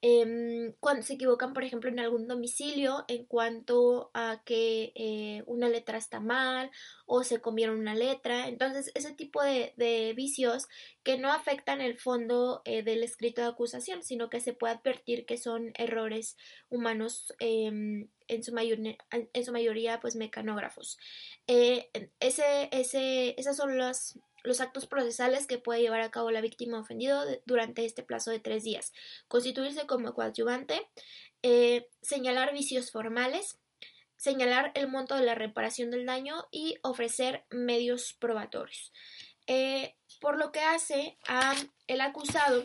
Em, 0.00 0.74
cuando 0.78 1.02
se 1.02 1.14
equivocan, 1.14 1.52
por 1.52 1.64
ejemplo, 1.64 1.90
en 1.90 1.98
algún 1.98 2.28
domicilio 2.28 3.04
en 3.08 3.24
cuanto 3.24 4.12
a 4.14 4.42
que 4.44 4.92
eh, 4.94 5.42
una 5.46 5.68
letra 5.68 5.98
está 5.98 6.20
mal 6.20 6.70
o 7.04 7.24
se 7.24 7.40
comieron 7.40 7.80
una 7.80 7.96
letra. 7.96 8.46
Entonces, 8.46 8.92
ese 8.94 9.12
tipo 9.12 9.42
de, 9.42 9.74
vicios 10.14 10.68
que 11.02 11.18
no 11.18 11.32
afectan 11.32 11.80
el 11.80 11.98
fondo 11.98 12.62
eh, 12.64 12.84
del 12.84 13.02
escrito 13.02 13.42
de 13.42 13.48
acusación, 13.48 14.04
sino 14.04 14.30
que 14.30 14.40
se 14.40 14.52
puede 14.52 14.74
advertir 14.74 15.26
que 15.26 15.36
son 15.36 15.72
errores 15.74 16.36
humanos 16.68 17.34
em, 17.40 18.08
en, 18.28 18.44
su 18.44 18.56
en 18.56 19.44
su 19.44 19.52
mayoría, 19.52 20.00
pues 20.00 20.14
mecanógrafos. 20.14 20.96
Eh, 21.48 21.90
ese, 22.20 22.68
ese, 22.70 23.34
esas 23.40 23.56
son 23.56 23.78
las 23.78 24.18
los 24.42 24.60
actos 24.60 24.86
procesales 24.86 25.46
que 25.46 25.58
puede 25.58 25.80
llevar 25.80 26.00
a 26.00 26.10
cabo 26.10 26.30
la 26.30 26.40
víctima 26.40 26.80
ofendido 26.80 27.24
durante 27.46 27.84
este 27.84 28.02
plazo 28.02 28.30
de 28.30 28.40
tres 28.40 28.64
días. 28.64 28.92
Constituirse 29.28 29.86
como 29.86 30.14
coadyuvante, 30.14 30.88
eh, 31.42 31.88
señalar 32.02 32.52
vicios 32.52 32.90
formales, 32.90 33.58
señalar 34.16 34.72
el 34.74 34.88
monto 34.88 35.14
de 35.14 35.24
la 35.24 35.34
reparación 35.34 35.90
del 35.90 36.06
daño 36.06 36.46
y 36.50 36.76
ofrecer 36.82 37.44
medios 37.50 38.12
probatorios. 38.14 38.92
Eh, 39.46 39.94
por 40.20 40.36
lo 40.38 40.52
que 40.52 40.60
hace 40.60 41.16
a 41.26 41.54
el 41.86 42.00
acusado 42.00 42.64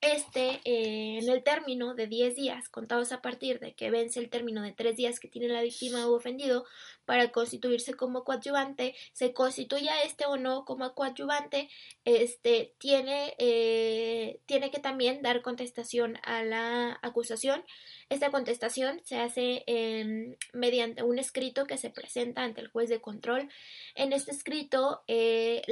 este, 0.00 0.60
eh, 0.64 1.18
en 1.18 1.28
el 1.28 1.42
término 1.42 1.94
de 1.94 2.06
10 2.06 2.36
días, 2.36 2.68
contados 2.68 3.10
a 3.12 3.22
partir 3.22 3.58
de 3.58 3.74
que 3.74 3.90
vence 3.90 4.20
el 4.20 4.28
término 4.28 4.62
de 4.62 4.72
3 4.72 4.96
días 4.96 5.18
que 5.18 5.28
tiene 5.28 5.48
la 5.48 5.62
víctima 5.62 6.06
o 6.06 6.14
ofendido 6.14 6.66
para 7.04 7.30
constituirse 7.32 7.94
como 7.94 8.24
coadyuvante, 8.24 8.94
se 9.12 9.32
constituya 9.32 10.02
este 10.02 10.26
o 10.26 10.36
no 10.36 10.64
como 10.64 10.94
coadyuvante, 10.94 11.68
este, 12.04 12.74
tiene, 12.78 13.34
eh, 13.38 14.40
tiene 14.46 14.70
que 14.70 14.80
también 14.80 15.22
dar 15.22 15.42
contestación 15.42 16.18
a 16.22 16.42
la 16.42 16.98
acusación. 17.02 17.64
Esta 18.08 18.30
contestación 18.30 19.00
se 19.04 19.18
hace 19.18 19.64
em, 19.66 20.36
mediante 20.52 21.02
un 21.02 21.18
escrito 21.18 21.66
que 21.66 21.78
se 21.78 21.90
presenta 21.90 22.42
ante 22.42 22.60
el 22.60 22.68
juez 22.68 22.88
de 22.88 23.00
control. 23.00 23.48
En 23.94 24.12
este 24.12 24.30
escrito, 24.30 25.02
eh, 25.08 25.62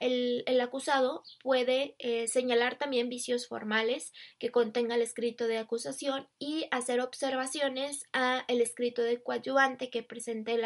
el, 0.00 0.42
el, 0.46 0.60
acusado 0.60 1.22
puede 1.42 1.94
señalar 2.26 2.76
también 2.78 3.08
vicios 3.08 3.46
formales 3.46 4.12
que 4.38 4.50
contenga 4.50 4.94
el 4.94 5.02
escrito 5.02 5.46
de 5.46 5.58
acusación 5.58 6.28
y 6.38 6.66
hacer 6.70 7.00
observaciones 7.00 8.06
a 8.12 8.44
el 8.48 8.60
escrito 8.60 9.02
de 9.02 9.22
coadyuvante 9.22 9.90
que 9.90 10.02
presente 10.02 10.58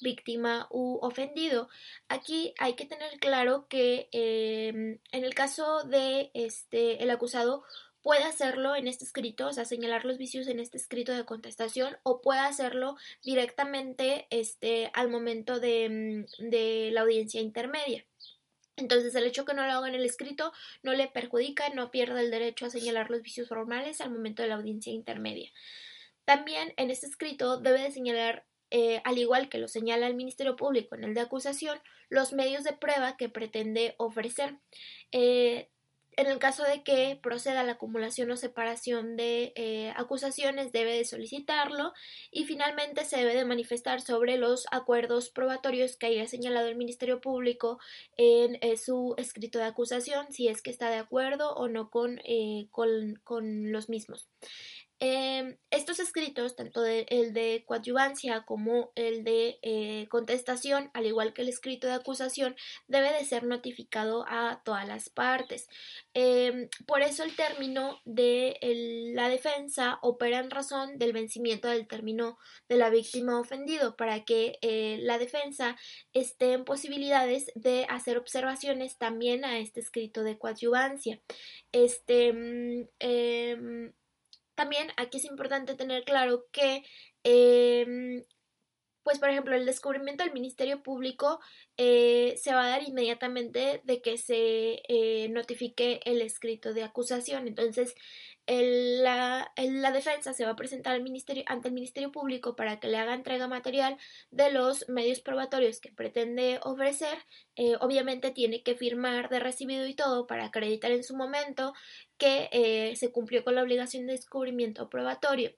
víctima 0.00 0.66
u 0.70 0.98
ofendido. 1.02 1.68
Aquí 2.08 2.54
hay 2.58 2.74
que 2.74 2.86
tener 2.86 3.18
claro 3.18 3.66
que 3.68 4.08
em, 4.12 4.98
en 5.12 5.24
el 5.24 5.34
caso 5.34 5.84
de 5.84 6.30
este 6.34 7.02
el 7.02 7.10
acusado 7.10 7.64
puede 8.02 8.24
hacerlo 8.24 8.74
en 8.74 8.88
este 8.88 9.04
escrito, 9.04 9.46
o 9.48 9.52
sea, 9.52 9.64
señalar 9.64 10.04
los 10.04 10.18
vicios 10.18 10.48
en 10.48 10.58
este 10.60 10.76
escrito 10.76 11.12
de 11.12 11.24
contestación, 11.24 11.96
o 12.02 12.20
puede 12.20 12.40
hacerlo 12.40 12.96
directamente 13.22 14.26
este, 14.30 14.90
al 14.92 15.08
momento 15.08 15.60
de, 15.60 16.26
de 16.38 16.90
la 16.92 17.02
audiencia 17.02 17.40
intermedia. 17.40 18.04
Entonces, 18.76 19.14
el 19.14 19.24
hecho 19.24 19.44
que 19.44 19.54
no 19.54 19.64
lo 19.64 19.72
haga 19.72 19.88
en 19.88 19.94
el 19.94 20.04
escrito 20.04 20.52
no 20.82 20.92
le 20.92 21.06
perjudica, 21.06 21.68
no 21.70 21.90
pierde 21.90 22.20
el 22.20 22.30
derecho 22.30 22.66
a 22.66 22.70
señalar 22.70 23.10
los 23.10 23.22
vicios 23.22 23.48
formales 23.48 24.00
al 24.00 24.10
momento 24.10 24.42
de 24.42 24.48
la 24.48 24.56
audiencia 24.56 24.92
intermedia. 24.92 25.52
También 26.24 26.72
en 26.76 26.90
este 26.90 27.06
escrito 27.06 27.58
debe 27.58 27.80
de 27.80 27.92
señalar, 27.92 28.46
eh, 28.74 29.02
al 29.04 29.18
igual 29.18 29.50
que 29.50 29.58
lo 29.58 29.68
señala 29.68 30.06
el 30.06 30.14
Ministerio 30.14 30.56
Público 30.56 30.94
en 30.94 31.04
el 31.04 31.12
de 31.12 31.20
acusación, 31.20 31.78
los 32.08 32.32
medios 32.32 32.64
de 32.64 32.72
prueba 32.72 33.18
que 33.18 33.28
pretende 33.28 33.94
ofrecer. 33.98 34.56
Eh, 35.12 35.68
en 36.16 36.26
el 36.26 36.38
caso 36.38 36.62
de 36.62 36.82
que 36.82 37.18
proceda 37.22 37.64
la 37.64 37.72
acumulación 37.72 38.30
o 38.30 38.36
separación 38.38 39.16
de 39.16 39.52
eh, 39.56 39.92
acusaciones, 39.94 40.72
debe 40.72 40.96
de 40.96 41.04
solicitarlo 41.04 41.92
y 42.30 42.44
finalmente 42.44 43.04
se 43.04 43.18
debe 43.18 43.34
de 43.34 43.44
manifestar 43.44 44.00
sobre 44.00 44.38
los 44.38 44.66
acuerdos 44.70 45.28
probatorios 45.28 45.96
que 45.96 46.06
haya 46.06 46.26
señalado 46.26 46.68
el 46.68 46.76
Ministerio 46.76 47.20
Público 47.20 47.78
en 48.16 48.58
su 48.78 49.14
escrito 49.18 49.58
de 49.58 49.64
acusación, 49.64 50.32
si 50.32 50.48
es 50.48 50.62
que 50.62 50.70
está 50.70 50.88
de 50.88 50.96
acuerdo 50.96 51.54
o 51.54 51.68
no 51.68 51.90
con, 51.90 52.20
con, 52.70 53.14
con 53.24 53.72
los 53.72 53.90
mismos. 53.90 54.28
Em, 55.04 55.56
estos 55.72 55.98
escritos, 55.98 56.54
tanto 56.54 56.84
el 56.86 57.32
de 57.32 57.64
coadyuvancia 57.66 58.44
como 58.44 58.92
el 58.94 59.24
de 59.24 59.58
eh, 59.62 60.06
contestación, 60.08 60.92
al 60.94 61.06
igual 61.06 61.32
que 61.32 61.42
el 61.42 61.48
escrito 61.48 61.88
de 61.88 61.94
acusación, 61.94 62.54
debe 62.86 63.12
de 63.12 63.24
ser 63.24 63.42
notificado 63.42 64.24
a 64.28 64.62
todas 64.64 64.86
las 64.86 65.10
partes. 65.10 65.66
Em, 66.14 66.68
por 66.86 67.02
eso 67.02 67.24
el 67.24 67.34
término 67.34 68.00
de 68.04 68.56
la 69.12 69.28
defensa 69.28 69.98
opera 70.02 70.38
en 70.38 70.52
razón 70.52 70.98
del 70.98 71.12
vencimiento 71.12 71.66
del 71.66 71.88
término 71.88 72.38
de 72.68 72.76
la 72.76 72.88
víctima 72.88 73.40
ofendido, 73.40 73.96
para 73.96 74.24
que 74.24 74.60
eh, 74.62 74.98
la 75.02 75.18
defensa 75.18 75.76
esté 76.12 76.52
en 76.52 76.64
posibilidades 76.64 77.50
de 77.56 77.86
hacer 77.88 78.18
observaciones 78.18 78.98
también 78.98 79.44
a 79.44 79.58
este 79.58 79.80
escrito 79.80 80.22
de 80.22 80.38
coadyuvancia. 80.38 81.20
Este, 81.72 82.32
mm, 82.32 82.88
em, 83.00 83.92
también 84.54 84.88
aquí 84.96 85.18
es 85.18 85.24
importante 85.24 85.74
tener 85.74 86.04
claro 86.04 86.46
que, 86.52 86.84
em, 87.24 88.24
pues 89.02 89.18
por 89.18 89.30
ejemplo, 89.30 89.56
el 89.56 89.66
descubrimiento 89.66 90.24
del 90.24 90.32
Ministerio 90.32 90.82
Público 90.82 91.40
eh, 91.76 92.34
se 92.40 92.54
va 92.54 92.66
a 92.66 92.68
dar 92.68 92.82
inmediatamente 92.82 93.80
de 93.84 94.02
que 94.02 94.16
se 94.18 94.82
eh, 94.88 95.28
notifique 95.30 96.00
el 96.04 96.22
escrito 96.22 96.72
de 96.72 96.84
acusación. 96.84 97.48
Entonces, 97.48 97.94
la, 98.46 99.52
la, 99.56 99.92
defensa 99.92 100.32
se 100.32 100.44
va 100.44 100.52
a 100.52 100.56
presentar 100.56 100.94
al 100.94 101.02
ministerio, 101.02 101.44
ante 101.46 101.68
el 101.68 101.74
Ministerio 101.74 102.10
Público 102.10 102.56
para 102.56 102.80
que 102.80 102.88
le 102.88 102.98
haga 102.98 103.14
entrega 103.14 103.46
material 103.46 103.96
de 104.30 104.50
los 104.50 104.88
medios 104.88 105.20
probatorios 105.20 105.80
que 105.80 105.92
pretende 105.92 106.58
ofrecer. 106.64 107.18
Eh, 107.56 107.76
obviamente 107.80 108.30
tiene 108.32 108.62
que 108.62 108.74
firmar 108.74 109.28
de 109.28 109.40
recibido 109.40 109.86
y 109.86 109.94
todo 109.94 110.26
para 110.26 110.46
acreditar 110.46 110.90
en 110.90 111.04
su 111.04 111.16
momento 111.16 111.72
que 112.22 112.48
eh, 112.52 112.94
se 112.94 113.10
cumplió 113.10 113.42
con 113.42 113.56
la 113.56 113.64
obligación 113.64 114.06
de 114.06 114.12
descubrimiento 114.12 114.88
probatorio. 114.88 115.50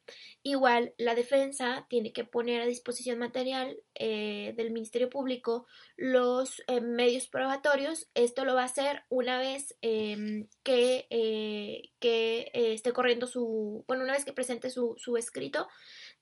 Igual, 0.43 0.95
la 0.97 1.15
defensa 1.15 1.87
tiene 1.91 2.15
que 2.15 2.25
poner 2.25 2.63
a 2.63 2.67
disposición 2.67 3.19
material 3.19 3.77
eh, 3.95 4.55
del 4.57 4.71
Ministerio 4.71 5.11
Público 5.11 5.67
los 5.99 6.63
medios 6.81 7.29
probatorios. 7.29 8.09
Esto 8.15 8.47
lo 8.47 8.55
va 8.55 8.63
a 8.63 8.65
hacer 8.65 9.03
una 9.11 9.39
vez 9.39 9.77
em, 9.83 10.49
que, 10.63 11.07
que 12.01 12.51
esté 12.55 12.93
corriendo 12.95 13.27
su, 13.27 13.85
bueno, 13.87 14.05
una 14.05 14.15
vez 14.15 14.25
que 14.25 14.33
presente 14.33 14.71
su, 14.71 14.95
su 14.97 15.19
escrito 15.19 15.69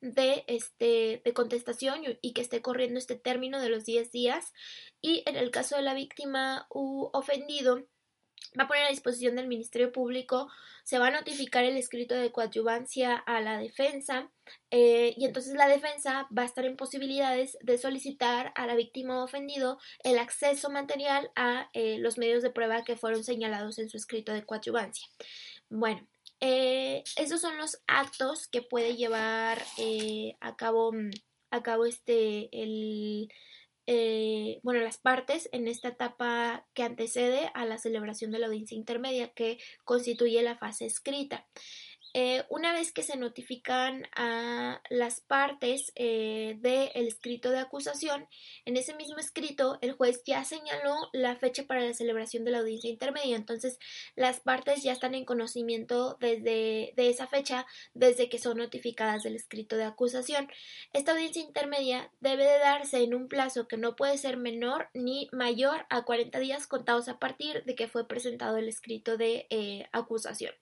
de, 0.00 0.42
este, 0.48 1.22
de 1.24 1.32
contestación 1.32 2.02
y 2.20 2.32
que 2.32 2.42
esté 2.42 2.62
corriendo 2.62 2.98
este 2.98 3.14
término 3.14 3.60
de 3.60 3.68
los 3.68 3.84
10 3.84 4.10
días. 4.10 4.52
Y 5.00 5.22
en 5.26 5.36
el 5.36 5.52
caso 5.52 5.76
de 5.76 5.82
la 5.82 5.94
víctima 5.94 6.66
u 6.68 7.10
ofendido, 7.12 7.86
va 8.58 8.64
a 8.64 8.68
poner 8.68 8.84
a 8.84 8.90
disposición 8.90 9.36
del 9.36 9.48
Ministerio 9.48 9.92
Público, 9.92 10.48
se 10.84 10.98
va 10.98 11.08
a 11.08 11.10
notificar 11.10 11.64
el 11.64 11.76
escrito 11.76 12.14
de 12.14 12.32
coadyuvancia 12.32 13.16
a 13.16 13.40
la 13.40 13.58
defensa 13.58 14.30
eh, 14.70 15.14
y 15.16 15.24
entonces 15.24 15.54
la 15.54 15.68
defensa 15.68 16.26
va 16.36 16.42
a 16.42 16.46
estar 16.46 16.64
en 16.64 16.76
posibilidades 16.76 17.56
de 17.62 17.78
solicitar 17.78 18.52
a 18.56 18.66
la 18.66 18.74
víctima 18.74 19.22
ofendido 19.22 19.78
el 20.04 20.18
acceso 20.18 20.70
material 20.70 21.30
a 21.36 21.70
eh, 21.72 21.98
los 21.98 22.18
medios 22.18 22.42
de 22.42 22.50
prueba 22.50 22.84
que 22.84 22.96
fueron 22.96 23.24
señalados 23.24 23.78
en 23.78 23.88
su 23.88 23.96
escrito 23.96 24.32
de 24.32 24.44
coadyuvancia. 24.44 25.06
Bueno, 25.68 26.06
eh, 26.40 27.04
esos 27.16 27.40
son 27.40 27.56
los 27.56 27.80
actos 27.86 28.48
que 28.48 28.62
puede 28.62 28.96
llevar 28.96 29.62
a 30.40 30.56
cabo 30.56 30.92
a 31.50 31.62
cabo 31.62 31.84
este 31.84 32.48
el 32.52 33.28
eh, 33.86 34.60
bueno, 34.62 34.80
las 34.80 34.98
partes 34.98 35.48
en 35.52 35.66
esta 35.66 35.88
etapa 35.88 36.64
que 36.74 36.84
antecede 36.84 37.50
a 37.54 37.64
la 37.64 37.78
celebración 37.78 38.30
de 38.30 38.38
la 38.38 38.46
audiencia 38.46 38.76
intermedia 38.76 39.32
que 39.32 39.58
constituye 39.84 40.42
la 40.42 40.56
fase 40.56 40.86
escrita. 40.86 41.46
Eh, 42.14 42.44
una 42.50 42.72
vez 42.72 42.92
que 42.92 43.02
se 43.02 43.16
notifican 43.16 44.06
a 44.14 44.82
las 44.90 45.20
partes 45.20 45.92
eh, 45.94 46.56
del 46.60 47.06
escrito 47.06 47.50
de 47.50 47.58
acusación, 47.58 48.28
en 48.66 48.76
ese 48.76 48.94
mismo 48.94 49.16
escrito 49.18 49.78
el 49.80 49.92
juez 49.92 50.22
ya 50.26 50.44
señaló 50.44 50.94
la 51.12 51.36
fecha 51.36 51.64
para 51.64 51.80
la 51.80 51.94
celebración 51.94 52.44
de 52.44 52.50
la 52.50 52.58
audiencia 52.58 52.90
intermedia. 52.90 53.36
Entonces, 53.36 53.78
las 54.14 54.40
partes 54.40 54.82
ya 54.82 54.92
están 54.92 55.14
en 55.14 55.24
conocimiento 55.24 56.18
desde 56.20 56.92
de 56.96 57.08
esa 57.08 57.26
fecha, 57.26 57.66
desde 57.94 58.28
que 58.28 58.38
son 58.38 58.58
notificadas 58.58 59.22
del 59.22 59.36
escrito 59.36 59.76
de 59.76 59.84
acusación. 59.84 60.48
Esta 60.92 61.12
audiencia 61.12 61.42
intermedia 61.42 62.10
debe 62.20 62.44
de 62.44 62.58
darse 62.58 63.02
en 63.02 63.14
un 63.14 63.28
plazo 63.28 63.68
que 63.68 63.76
no 63.76 63.96
puede 63.96 64.18
ser 64.18 64.36
menor 64.36 64.88
ni 64.92 65.28
mayor 65.32 65.86
a 65.88 66.02
40 66.02 66.38
días 66.40 66.66
contados 66.66 67.08
a 67.08 67.18
partir 67.18 67.64
de 67.64 67.74
que 67.74 67.88
fue 67.88 68.06
presentado 68.06 68.56
el 68.58 68.68
escrito 68.68 69.16
de 69.16 69.46
eh, 69.50 69.86
acusación. 69.92 70.54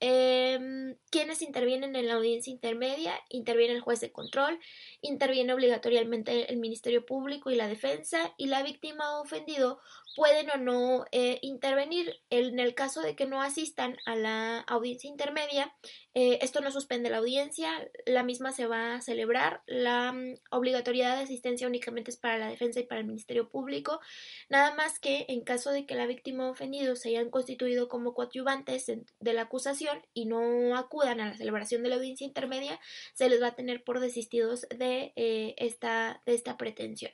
Eh, 0.00 0.96
¿Quiénes 1.10 1.42
intervienen 1.42 1.96
en 1.96 2.06
la 2.06 2.14
audiencia 2.14 2.52
intermedia? 2.52 3.14
Interviene 3.30 3.74
el 3.74 3.80
juez 3.80 4.00
de 4.00 4.12
control, 4.12 4.58
interviene 5.00 5.54
obligatoriamente 5.54 6.52
el 6.52 6.58
Ministerio 6.58 7.06
Público 7.06 7.50
y 7.50 7.56
la 7.56 7.68
defensa, 7.68 8.34
y 8.36 8.46
la 8.46 8.62
víctima 8.62 9.18
o 9.18 9.22
ofendido 9.22 9.80
pueden 10.16 10.50
o 10.50 10.56
no 10.56 11.04
eh, 11.12 11.38
intervenir. 11.42 12.16
En 12.30 12.58
el 12.58 12.74
caso 12.74 13.02
de 13.02 13.14
que 13.14 13.26
no 13.26 13.42
asistan 13.42 13.98
a 14.06 14.16
la 14.16 14.60
audiencia 14.60 15.08
intermedia, 15.08 15.72
eh, 16.14 16.38
esto 16.40 16.62
no 16.62 16.72
suspende 16.72 17.10
la 17.10 17.18
audiencia, 17.18 17.68
la 18.06 18.22
misma 18.22 18.50
se 18.50 18.66
va 18.66 18.94
a 18.94 19.00
celebrar. 19.02 19.62
La 19.66 20.12
mm, 20.12 20.36
obligatoriedad 20.50 21.16
de 21.16 21.24
asistencia 21.24 21.68
únicamente 21.68 22.10
es 22.10 22.16
para 22.16 22.38
la 22.38 22.48
defensa 22.48 22.80
y 22.80 22.84
para 22.84 23.02
el 23.02 23.06
Ministerio 23.06 23.50
Público, 23.50 24.00
nada 24.48 24.74
más 24.74 24.98
que 24.98 25.26
en 25.28 25.42
caso 25.42 25.70
de 25.70 25.84
que 25.84 25.94
la 25.94 26.06
víctima 26.06 26.48
o 26.48 26.52
ofendido 26.52 26.96
se 26.96 27.10
hayan 27.10 27.28
constituido 27.30 27.88
como 27.88 28.14
coadyuvantes 28.14 28.86
de 28.86 29.32
la 29.34 29.42
acusación 29.42 30.00
y 30.14 30.24
no 30.24 30.76
acudan 30.76 31.20
a 31.20 31.28
la 31.28 31.36
celebración 31.36 31.82
de 31.82 31.90
la 31.90 31.96
audiencia 31.96 32.26
intermedia, 32.26 32.80
se 33.12 33.28
les 33.28 33.42
va 33.42 33.48
a 33.48 33.54
tener 33.54 33.84
por 33.84 34.00
desistidos 34.00 34.66
de, 34.70 35.12
eh, 35.16 35.54
esta, 35.58 36.22
de 36.24 36.34
esta 36.34 36.56
pretensión. 36.56 37.12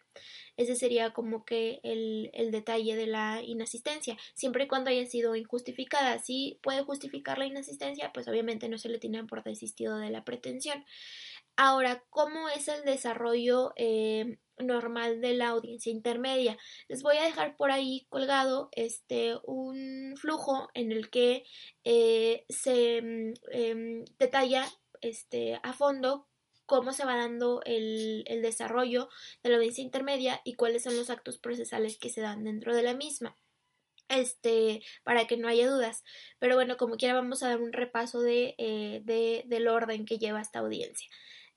Ese 0.57 0.77
sería 0.77 1.13
como 1.13 1.45
que 1.45 1.81
el, 1.83 2.31
el, 2.35 2.51
detalle 2.51 2.92
de 2.97 3.07
la 3.07 3.43
inasistencia, 3.43 4.17
siempre 4.35 4.65
y 4.65 4.69
cuando 4.69 4.91
haya 4.91 5.07
sido 5.07 5.37
injustificada. 5.37 6.19
Si 6.19 6.59
puede 6.63 6.83
justificar 6.83 7.39
la 7.39 7.47
inasistencia, 7.47 8.13
pues 8.13 8.29
obviamente 8.29 8.69
no 8.69 8.79
se 8.79 8.89
le 8.89 8.99
tiene 8.99 9.25
por 9.25 9.43
desistido 9.43 9.99
de 9.99 10.11
la 10.11 10.25
pretensión. 10.25 10.85
Ahora, 11.57 12.03
¿cómo 12.09 12.49
es 12.49 12.69
el 12.69 12.83
desarrollo 12.85 13.73
eh, 13.77 14.39
normal 14.59 15.21
de 15.21 15.35
la 15.35 15.49
audiencia 15.49 15.93
intermedia? 15.93 16.57
Les 16.89 17.03
voy 17.03 17.17
a 17.19 17.25
dejar 17.25 17.57
por 17.57 17.71
ahí 17.71 18.07
colgado 18.09 18.71
este 18.73 19.35
un 19.45 20.15
flujo 20.17 20.71
en 20.75 20.93
el 20.93 21.11
que 21.11 21.45
eh, 21.85 22.47
se 22.49 23.03
mm, 23.03 23.33
em, 23.53 24.05
detalla 24.19 24.67
este, 25.03 25.61
a 25.63 25.73
fondo 25.75 26.27
cómo 26.67 26.93
se 26.93 27.05
va 27.05 27.17
dando 27.17 27.63
el, 27.65 28.25
el 28.27 28.43
desarrollo 28.43 29.09
de 29.43 29.51
la 29.51 29.57
audiencia 29.57 29.83
intermedia 29.83 30.41
y 30.45 30.55
cuáles 30.55 30.83
son 30.85 30.97
los 30.97 31.11
actos 31.11 31.39
procesales 31.39 31.99
que 31.99 32.11
se 32.11 32.21
dan 32.21 32.45
dentro 32.45 32.75
de 32.75 32.83
la 32.83 32.95
misma 32.95 33.37
este, 34.09 34.83
para 35.05 35.27
que 35.27 35.37
no 35.37 35.49
haya 35.49 35.69
dudas. 35.71 36.05
Pero 36.39 36.55
bueno, 36.55 36.77
como 36.77 36.97
quiera, 36.97 37.15
vamos 37.15 37.43
a 37.43 37.49
dar 37.49 37.61
un 37.61 37.73
repaso 37.73 38.21
de, 38.21 38.55
eh, 38.59 39.01
de, 39.05 39.45
del 39.47 39.69
orden 39.69 40.05
que 40.05 40.19
lleva 40.19 40.41
esta 40.41 40.61
audiencia. 40.61 41.09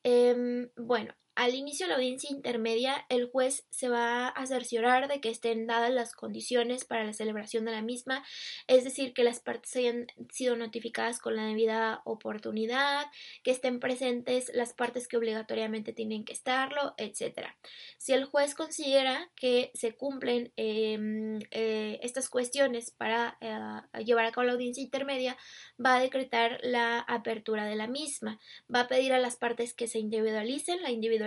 Eh, 0.03 0.69
bueno, 0.77 1.15
al 1.35 1.53
inicio 1.53 1.85
de 1.85 1.89
la 1.89 1.95
audiencia 1.97 2.29
intermedia, 2.31 3.05
el 3.09 3.29
juez 3.29 3.65
se 3.69 3.89
va 3.89 4.29
a 4.29 4.45
cerciorar 4.45 5.09
de 5.09 5.19
que 5.19 5.29
estén 5.29 5.67
dadas 5.67 5.91
las 5.91 6.13
condiciones 6.13 6.85
para 6.85 7.03
la 7.03 7.11
celebración 7.11 7.65
de 7.65 7.73
la 7.73 7.81
misma, 7.81 8.23
es 8.67 8.85
decir, 8.85 9.13
que 9.13 9.25
las 9.25 9.41
partes 9.41 9.75
hayan 9.75 10.07
sido 10.31 10.55
notificadas 10.55 11.19
con 11.19 11.35
la 11.35 11.45
debida 11.45 12.01
oportunidad, 12.05 13.07
que 13.43 13.51
estén 13.51 13.81
presentes 13.81 14.49
las 14.53 14.73
partes 14.73 15.09
que 15.09 15.17
obligatoriamente 15.17 15.91
tienen 15.91 16.23
que 16.23 16.31
estarlo, 16.31 16.93
etc. 16.97 17.49
Si 17.97 18.13
el 18.13 18.23
juez 18.23 18.55
considera 18.55 19.29
que 19.35 19.71
se 19.73 19.93
cumplen 19.93 20.53
em, 20.55 21.39
eh, 21.51 21.99
estas 22.01 22.29
cuestiones 22.29 22.91
para 22.91 23.37
eh, 23.41 24.03
llevar 24.05 24.25
a 24.25 24.31
cabo 24.31 24.47
la 24.47 24.53
audiencia 24.53 24.81
intermedia, 24.81 25.35
va 25.83 25.95
a 25.95 25.99
decretar 25.99 26.59
la 26.63 26.99
apertura 26.99 27.65
de 27.65 27.75
la 27.75 27.87
misma, 27.87 28.39
va 28.73 28.81
a 28.81 28.87
pedir 28.87 29.11
a 29.11 29.19
las 29.19 29.35
partes 29.35 29.73
que 29.73 29.87
se 29.87 29.99
individualicen, 29.99 30.81
la 30.81 30.91
individualización 30.91 31.24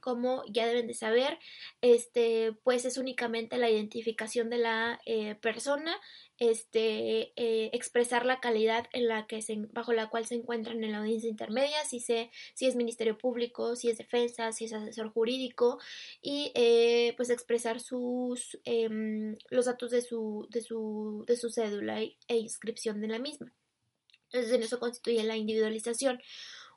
como 0.00 0.44
ya 0.46 0.66
deben 0.66 0.86
de 0.86 0.94
saber, 0.94 1.38
este, 1.80 2.52
pues 2.62 2.84
es 2.84 2.98
únicamente 2.98 3.58
la 3.58 3.70
identificación 3.70 4.50
de 4.50 4.58
la 4.58 5.00
eh, 5.06 5.34
persona, 5.36 5.96
este, 6.38 7.32
eh, 7.36 7.70
expresar 7.72 8.26
la 8.26 8.40
calidad 8.40 8.86
en 8.92 9.08
la 9.08 9.26
que 9.26 9.42
se, 9.42 9.56
bajo 9.72 9.92
la 9.92 10.08
cual 10.08 10.26
se 10.26 10.34
encuentran 10.34 10.82
en 10.84 10.92
la 10.92 10.98
audiencia 10.98 11.30
intermedia, 11.30 11.84
si, 11.84 12.00
se, 12.00 12.30
si 12.54 12.66
es 12.66 12.76
Ministerio 12.76 13.16
Público, 13.16 13.76
si 13.76 13.88
es 13.88 13.98
defensa, 13.98 14.52
si 14.52 14.66
es 14.66 14.72
asesor 14.72 15.10
jurídico, 15.10 15.78
y 16.20 16.52
eh, 16.54 17.14
pues 17.16 17.30
expresar 17.30 17.80
sus, 17.80 18.58
em, 18.64 19.36
los 19.50 19.66
datos 19.66 19.90
de 19.90 20.02
su, 20.02 20.46
de 20.50 20.60
su, 20.60 21.24
de 21.26 21.36
su 21.36 21.50
cédula 21.50 22.00
e 22.00 22.36
inscripción 22.36 23.00
de 23.00 23.08
la 23.08 23.18
misma. 23.18 23.52
Entonces 24.26 24.52
en 24.52 24.62
eso 24.62 24.78
constituye 24.78 25.22
la 25.24 25.36
individualización. 25.36 26.20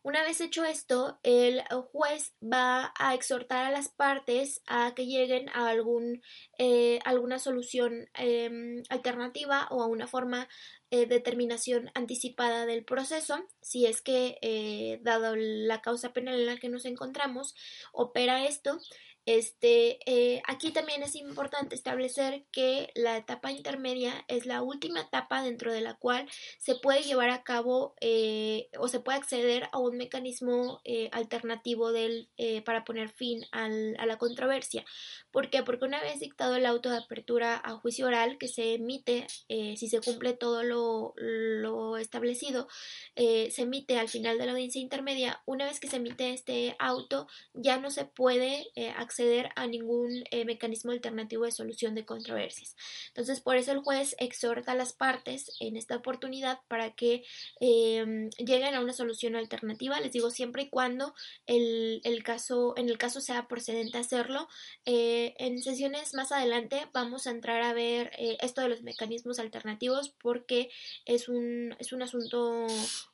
Una 0.01 0.23
vez 0.23 0.39
hecho 0.39 0.63
esto, 0.63 1.19
el 1.23 1.62
juez 1.91 2.33
va 2.41 2.93
a 2.97 3.13
exhortar 3.13 3.65
a 3.65 3.71
las 3.71 3.89
partes 3.89 4.62
a 4.65 4.93
que 4.95 5.05
lleguen 5.05 5.49
a 5.49 5.67
algún, 5.67 6.21
eh, 6.57 6.99
alguna 7.03 7.38
solución 7.38 8.07
em, 8.13 8.83
alternativa 8.89 9.67
o 9.71 9.81
a 9.83 9.88
una 9.88 10.07
forma 10.07 10.47
de 10.89 11.01
eh, 11.01 11.05
determinación 11.05 11.91
anticipada 11.93 12.65
del 12.65 12.85
proceso, 12.85 13.45
si 13.62 13.85
es 13.85 14.01
que, 14.01 14.38
eh, 14.41 14.99
dado 15.03 15.35
la 15.35 15.81
causa 15.81 16.13
penal 16.13 16.39
en 16.39 16.45
la 16.45 16.57
que 16.57 16.69
nos 16.69 16.85
encontramos, 16.85 17.53
opera 17.91 18.45
esto 18.45 18.79
este, 19.25 19.99
eh, 20.08 20.41
aquí 20.47 20.71
también 20.71 21.03
es 21.03 21.15
importante 21.15 21.75
establecer 21.75 22.45
que 22.51 22.91
la 22.95 23.15
etapa 23.15 23.51
intermedia 23.51 24.25
es 24.27 24.47
la 24.47 24.63
última 24.63 25.01
etapa 25.01 25.43
dentro 25.43 25.71
de 25.71 25.82
la 25.82 25.93
cual 25.93 26.27
se 26.58 26.73
puede 26.73 27.03
llevar 27.03 27.29
a 27.29 27.43
cabo 27.43 27.93
eh, 28.01 28.69
o 28.79 28.88
se 28.88 28.99
puede 28.99 29.19
acceder 29.19 29.69
a 29.71 29.77
un 29.77 29.97
mecanismo 29.97 30.82
eh, 30.84 31.10
alternativo 31.12 31.91
del, 31.91 32.29
para 32.65 32.84
poner 32.84 33.10
fin 33.10 33.45
al, 33.51 33.95
a 33.99 34.08
la 34.08 34.17
controversia. 34.17 34.84
¿Por 35.32 35.49
qué? 35.49 35.62
Porque 35.62 35.86
una 35.86 36.01
vez 36.01 36.19
dictado 36.19 36.55
el 36.55 36.65
auto 36.65 36.89
de 36.89 36.97
apertura 36.97 37.62
a 37.63 37.75
juicio 37.75 38.08
oral 38.08 38.38
que 38.39 38.47
se 38.47 38.73
emite, 38.73 39.27
si 39.47 39.89
se 39.89 40.01
cumple 40.01 40.34
todo 40.34 40.63
lo, 40.63 41.13
lo 41.17 41.97
establecido, 41.97 42.67
se 43.15 43.62
emite 43.62 43.99
al 43.99 44.10
final 44.10 44.38
de 44.38 44.45
la 44.45 44.53
audiencia 44.53 44.82
intermedia, 44.82 45.41
una 45.45 45.65
vez 45.65 45.79
que 45.79 45.88
se 45.88 45.97
emite 45.97 46.34
este 46.34 46.75
auto 46.79 47.27
ya 47.53 47.77
no 47.77 47.91
se 47.91 48.05
puede 48.05 48.71
acceder 48.95 49.18
a 49.55 49.67
ningún 49.67 50.23
eh, 50.32 50.45
mecanismo 50.45 50.91
alternativo 50.91 51.45
de 51.45 51.51
solución 51.51 51.95
de 51.95 52.05
controversias. 52.05 52.75
Entonces, 53.08 53.41
por 53.41 53.58
eso 53.58 53.71
el 53.71 53.79
juez 53.79 54.15
exhorta 54.17 54.71
a 54.71 54.75
las 54.75 54.93
partes 54.93 55.51
en 55.60 55.75
esta 55.75 55.97
oportunidad 55.97 56.60
para 56.67 56.91
que 56.95 57.23
em, 57.60 58.29
lleguen 58.38 58.75
a 58.75 58.82
una 58.82 58.93
solución 58.93 59.36
alternativa. 59.36 59.99
Les 59.99 60.12
digo 60.12 60.32
siempre 60.32 60.63
y 60.63 60.69
cuando 60.69 61.13
el, 61.47 62.01
caso, 62.23 62.73
en 62.77 62.89
el 62.89 62.97
caso 62.97 63.19
sea 63.21 63.47
procedente 63.47 63.97
hacerlo. 63.97 64.47
Eh, 64.86 65.34
en 65.38 65.62
sesiones 65.62 66.13
más 66.13 66.32
adelante 66.32 66.88
vamos 66.93 67.27
a 67.27 67.32
entrar 67.32 67.62
a 67.62 67.73
ver 67.73 68.12
eh, 68.17 68.38
esto 68.41 68.62
de 68.62 68.69
los 68.69 68.84
mecanismos 68.84 69.39
alternativos 69.39 70.13
porque 70.21 70.69
es 71.05 71.27
un, 71.27 71.75
es 71.79 71.91
un 71.91 72.01
asunto 72.01 72.67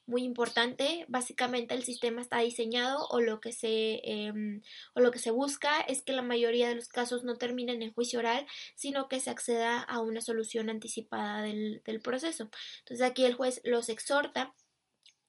muy 0.07 0.23
importante. 0.23 1.05
Básicamente 1.07 1.73
el 1.73 1.83
sistema 1.83 2.21
está 2.21 2.39
diseñado 2.39 3.07
o 3.09 3.21
lo 3.21 3.39
que 3.41 3.51
se, 3.51 4.01
em, 4.03 4.61
o 4.93 4.99
lo 5.01 5.11
que 5.11 5.19
se 5.19 5.31
busca 5.31 5.81
es 5.81 6.01
que 6.01 6.13
la 6.13 6.21
mayoría 6.21 6.69
de 6.69 6.75
los 6.75 6.87
casos 6.87 7.23
no 7.23 7.35
terminen 7.37 7.81
en 7.81 7.93
juicio 7.93 8.19
oral, 8.19 8.45
sino 8.75 9.07
que 9.07 9.19
se 9.19 9.29
acceda 9.29 9.81
a 9.81 10.01
una 10.01 10.21
solución 10.21 10.69
anticipada 10.69 11.41
del, 11.41 11.81
del 11.85 12.01
proceso. 12.01 12.49
Entonces 12.79 13.05
aquí 13.05 13.25
el 13.25 13.35
juez 13.35 13.61
los 13.63 13.89
exhorta 13.89 14.53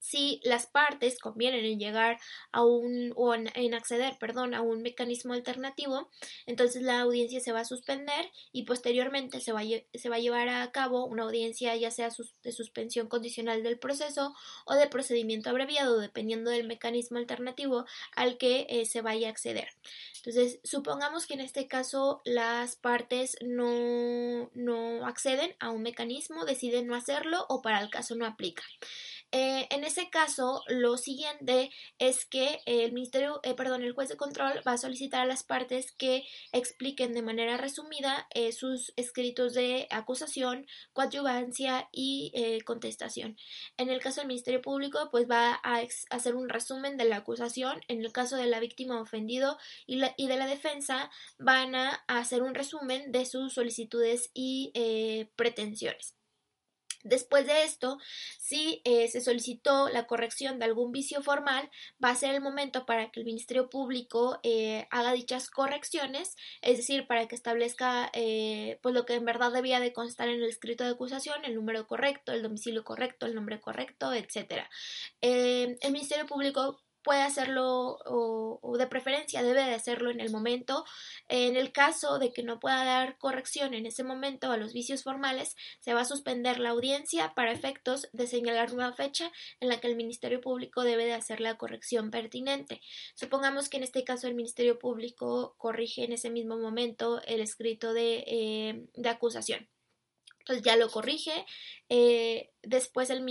si 0.07 0.41
las 0.45 0.67
partes 0.67 1.19
convienen 1.19 1.65
en 1.65 1.81
llegar 1.81 2.21
a 2.53 2.65
un 2.65 3.13
o 3.17 3.35
en, 3.35 3.75
acceder, 3.75 4.17
perdón, 4.21 4.55
a 4.55 4.63
un 4.63 4.81
mecanismo 4.81 5.33
alternativo, 5.33 6.09
entonces 6.47 6.83
la 6.83 7.01
audiencia 7.01 7.41
se 7.41 7.51
va 7.51 7.61
a 7.61 7.65
suspender 7.65 8.31
y 8.53 8.63
posteriormente 8.63 9.41
se 9.41 9.51
va 9.51 9.63
a, 9.63 10.19
llevar 10.19 10.49
a 10.49 10.71
cabo 10.71 11.07
una 11.07 11.25
audiencia 11.25 11.75
ya 11.75 11.91
sea 11.91 12.11
de 12.45 12.53
suspensión 12.53 13.09
condicional 13.09 13.65
del 13.65 13.81
proceso 13.81 14.33
o 14.65 14.75
de 14.75 14.87
procedimiento 14.87 15.51
abreviado 15.51 15.99
dependiendo 15.99 16.53
del 16.53 16.69
mecanismo 16.69 17.19
alternativo 17.19 17.85
al 18.15 18.39
que 18.39 18.67
eh, 18.69 18.87
se 18.87 19.01
vaya 19.01 19.27
a 19.27 19.31
acceder. 19.33 19.71
Entonces, 20.19 20.61
supongamos 20.63 21.27
que 21.27 21.35
en 21.35 21.41
este 21.41 21.67
caso 21.67 22.21
las 22.25 22.77
partes 22.77 23.37
no, 23.45 24.51
no 24.55 25.05
acceden 25.05 25.57
a 25.59 25.71
un 25.71 25.83
mecanismo, 25.83 26.45
deciden 26.45 26.87
no 26.87 26.95
hacerlo 26.95 27.45
o 27.49 27.61
para 27.61 27.81
el 27.81 27.91
caso 27.91 28.15
no 28.15 28.25
aplica. 28.25 28.63
Eh, 29.33 29.67
en 29.71 29.85
ese 29.85 30.09
caso, 30.09 30.63
lo 30.69 30.97
siguiente 30.97 31.71
es 31.99 32.25
que 32.25 32.61
el 32.65 32.93
ministerio, 32.93 33.41
eh, 33.43 33.55
perdón, 33.55 33.83
el 33.83 33.93
juez 33.93 34.09
de 34.09 34.17
control 34.17 34.63
va 34.67 34.73
a 34.73 34.79
solicitar 34.79 35.23
a 35.23 35.27
las 35.27 35.43
partes 35.43 35.93
que 35.93 36.25
expliquen 36.53 37.13
de 37.13 37.23
manera 37.23 37.57
resumida 37.57 38.29
eh, 38.35 38.53
sus 38.53 38.93
escritos 38.97 39.53
de 39.55 39.89
acusación, 39.91 40.67
coadyuvancia 40.93 41.89
y 41.93 42.33
contestación. 42.65 43.37
En 43.77 43.91
el 43.91 44.01
caso 44.01 44.21
del 44.21 44.29
ministerio 44.29 44.63
público, 44.63 45.09
pues 45.11 45.29
va 45.29 45.61
a 45.63 45.83
hacer 46.11 46.35
un 46.37 46.49
resumen 46.49 46.97
de 46.97 47.05
la 47.05 47.17
acusación. 47.17 47.81
En 47.89 48.05
el 48.05 48.13
caso 48.13 48.37
de 48.37 48.47
la 48.47 48.61
víctima 48.61 49.01
ofendido 49.01 49.59
y, 49.87 50.01
y 50.17 50.29
de 50.29 50.37
la 50.37 50.47
defensa, 50.47 51.11
van 51.39 51.75
a 51.75 52.05
hacer 52.07 52.43
un 52.43 52.55
resumen 52.55 53.13
de 53.13 53.27
sus 53.27 53.55
solicitudes 53.55 54.31
y 54.35 54.73
pretensiones. 55.37 56.17
Después 57.09 57.47
de 57.47 57.63
esto, 57.63 57.99
si 58.39 58.83
eh, 58.85 59.07
se 59.09 59.21
solicitó 59.21 59.89
la 59.89 60.07
corrección 60.07 60.59
de 60.59 60.65
algún 60.65 60.91
vicio 60.91 61.23
formal, 61.23 61.71
va 62.03 62.11
a 62.11 62.17
ser 62.17 62.35
el 62.35 62.41
momento 62.41 62.85
para 62.85 63.11
que 63.11 63.21
el 63.21 63.27
Ministerio 63.27 63.71
Público 63.71 64.41
eh, 64.43 64.89
haga 64.91 65.13
dichas 65.13 65.49
correcciones, 65.51 66.35
es 66.63 66.79
decir, 66.79 67.07
para 67.07 67.29
que 67.29 67.37
establezca 67.37 68.11
eh, 68.13 68.81
pues 68.83 68.95
lo 68.95 69.07
que 69.07 69.15
en 69.15 69.25
verdad 69.25 69.53
debía 69.53 69.79
de 69.79 69.93
constar 69.93 70.29
en 70.29 70.43
el 70.43 70.49
escrito 70.49 70.83
de 70.83 70.91
acusación, 70.91 71.45
el 71.45 71.55
número 71.55 71.87
correcto, 71.87 72.33
el 72.33 72.43
domicilio 72.43 72.83
correcto, 72.83 73.27
el 73.27 73.35
nombre 73.35 73.61
correcto, 73.61 74.13
etc. 74.13 74.65
el 75.21 75.93
Ministerio 75.93 76.27
Público 76.27 76.86
puede 77.07 77.23
hacerlo 77.23 77.99
o, 78.05 78.77
de 78.77 78.89
preferencia 78.89 79.45
debe 79.45 79.65
de 79.65 79.75
hacerlo 79.75 80.11
en 80.11 80.19
el 80.19 80.33
momento. 80.33 80.85
En 81.29 81.55
el 81.57 81.71
caso 81.71 82.19
de 82.19 82.33
que 82.33 82.43
no 82.43 82.59
pueda 82.59 82.85
dar 82.85 83.17
corrección 83.17 83.75
en 83.75 83.87
ese 83.87 84.03
momento 84.03 84.51
a 84.51 84.57
los 84.57 84.73
vicios 84.73 85.05
formales, 85.05 85.55
se 85.79 85.95
va 85.95 86.01
a 86.01 86.05
suspender 86.05 86.59
la 86.59 86.71
audiencia 86.71 87.33
para 87.37 87.53
efectos 87.53 88.09
de 88.13 88.27
señalar 88.27 88.73
nueva 88.73 88.93
fecha 88.93 89.31
en 89.61 89.69
la 89.69 89.79
que 89.81 89.87
el 89.87 89.95
Ministerio 89.95 90.41
Público 90.41 90.83
debe 90.83 91.05
de 91.05 91.15
hacer 91.15 91.41
la 91.41 91.57
corrección 91.57 92.11
pertinente. 92.11 92.81
Supongamos 93.15 93.69
que 93.69 93.77
en 93.77 93.85
este 93.85 94.03
caso 94.03 94.27
el 94.27 94.35
Ministerio 94.35 94.81
Público 94.81 95.55
corrige 95.59 96.03
en 96.03 96.13
ese 96.13 96.31
mismo 96.31 96.59
momento 96.59 97.23
el 97.23 97.41
escrito 97.41 97.95
de, 97.95 98.25
eh, 98.27 98.87
de 98.95 99.09
acusación. 99.09 99.69
Entonces 100.47 100.65
ya 100.65 100.77
lo 100.77 100.89
corrige. 100.89 101.45
Eh, 101.89 102.53
después 102.63 103.11
el, 103.11 103.25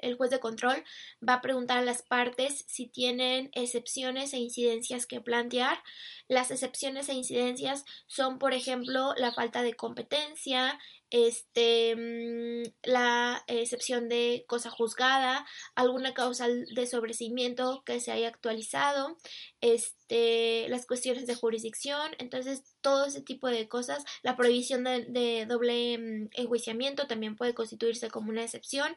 el, 0.00 0.16
juez 0.16 0.30
de 0.30 0.40
control 0.40 0.82
va 1.26 1.34
a 1.34 1.40
preguntar 1.42 1.76
a 1.76 1.82
las 1.82 2.00
partes 2.00 2.64
si 2.66 2.86
tienen 2.86 3.50
excepciones 3.52 4.32
e 4.32 4.38
incidencias 4.38 5.04
que 5.04 5.20
plantear. 5.20 5.82
Las 6.28 6.50
excepciones 6.50 7.10
e 7.10 7.14
incidencias 7.14 7.84
son, 8.06 8.38
por 8.38 8.54
ejemplo, 8.54 9.12
la 9.18 9.32
falta 9.32 9.60
de 9.60 9.74
competencia, 9.74 10.78
este, 11.10 11.96
mm, 11.96 12.72
la 12.84 13.44
excepción 13.48 14.08
de 14.08 14.44
cosa 14.48 14.70
juzgada, 14.70 15.46
alguna 15.74 16.14
causa 16.14 16.48
de 16.48 16.86
sobrecimiento 16.86 17.82
que 17.84 18.00
se 18.00 18.12
haya 18.12 18.28
actualizado, 18.28 19.16
este, 19.60 20.68
las 20.68 20.86
cuestiones 20.86 21.26
de 21.26 21.34
jurisdicción, 21.34 22.12
entonces 22.18 22.62
todo 22.80 23.06
ese 23.06 23.20
tipo 23.20 23.48
de 23.48 23.68
cosas, 23.68 24.04
la 24.22 24.36
prohibición 24.36 24.84
de, 24.84 25.46
doble 25.48 25.98
mm, 25.98 26.28
enjuiciamiento 26.32 27.06
también 27.06 27.36
puede 27.36 27.54
constituirse 27.54 28.08
como 28.10 28.30
una 28.30 28.44
excepción, 28.44 28.94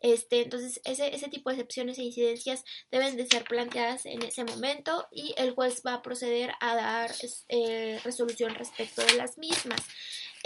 este, 0.00 0.42
entonces 0.42 0.80
ese, 0.84 1.14
ese 1.14 1.28
tipo 1.28 1.50
de 1.50 1.56
excepciones 1.56 1.98
e 1.98 2.04
incidencias 2.04 2.64
deben 2.90 3.16
de 3.16 3.26
ser 3.26 3.44
planteadas 3.44 4.06
en 4.06 4.22
ese 4.22 4.44
momento 4.44 5.06
y 5.10 5.34
el 5.36 5.52
juez 5.52 5.82
va 5.86 5.94
a 5.94 6.02
proceder 6.02 6.52
a 6.60 6.74
dar 6.74 7.10
eh, 7.48 8.00
resolución 8.04 8.54
respecto 8.54 9.02
de 9.04 9.14
las 9.14 9.38
mismas. 9.38 9.80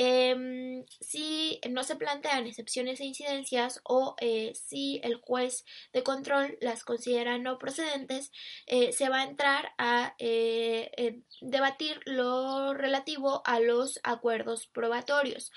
Em, 0.02 0.86
si 1.02 1.60
no 1.68 1.82
se 1.84 1.94
plantean 1.94 2.46
excepciones 2.46 3.00
e 3.00 3.04
incidencias 3.04 3.82
o 3.84 4.16
eh, 4.18 4.54
si 4.54 4.98
el 5.04 5.16
juez 5.16 5.66
de 5.92 6.02
control 6.02 6.56
las 6.62 6.84
considera 6.84 7.36
no 7.36 7.58
procedentes, 7.58 8.32
eh, 8.66 8.94
se 8.94 9.10
va 9.10 9.20
a 9.20 9.24
entrar 9.24 9.72
a 9.76 10.14
eh, 10.18 11.20
debatir 11.42 12.00
lo 12.06 12.72
relativo 12.72 13.42
a 13.44 13.60
los 13.60 14.00
acuerdos 14.02 14.68
probatorios. 14.68 15.52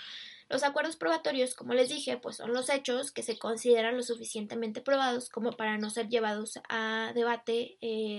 Los 0.50 0.64
acuerdos 0.64 0.98
probatorios, 0.98 1.56
como 1.56 1.74
les 1.74 1.88
dije, 1.88 2.18
pues 2.18 2.36
son 2.36 2.52
los 2.52 2.70
hechos 2.70 3.14
que 3.14 3.24
se 3.24 3.40
consideran 3.40 3.96
lo 3.96 4.04
suficientemente 4.04 4.82
probados 4.82 5.30
como 5.30 5.54
para 5.54 5.78
no 5.78 5.90
ser 5.90 6.10
llevados 6.10 6.60
a 6.68 7.14
debate 7.16 7.78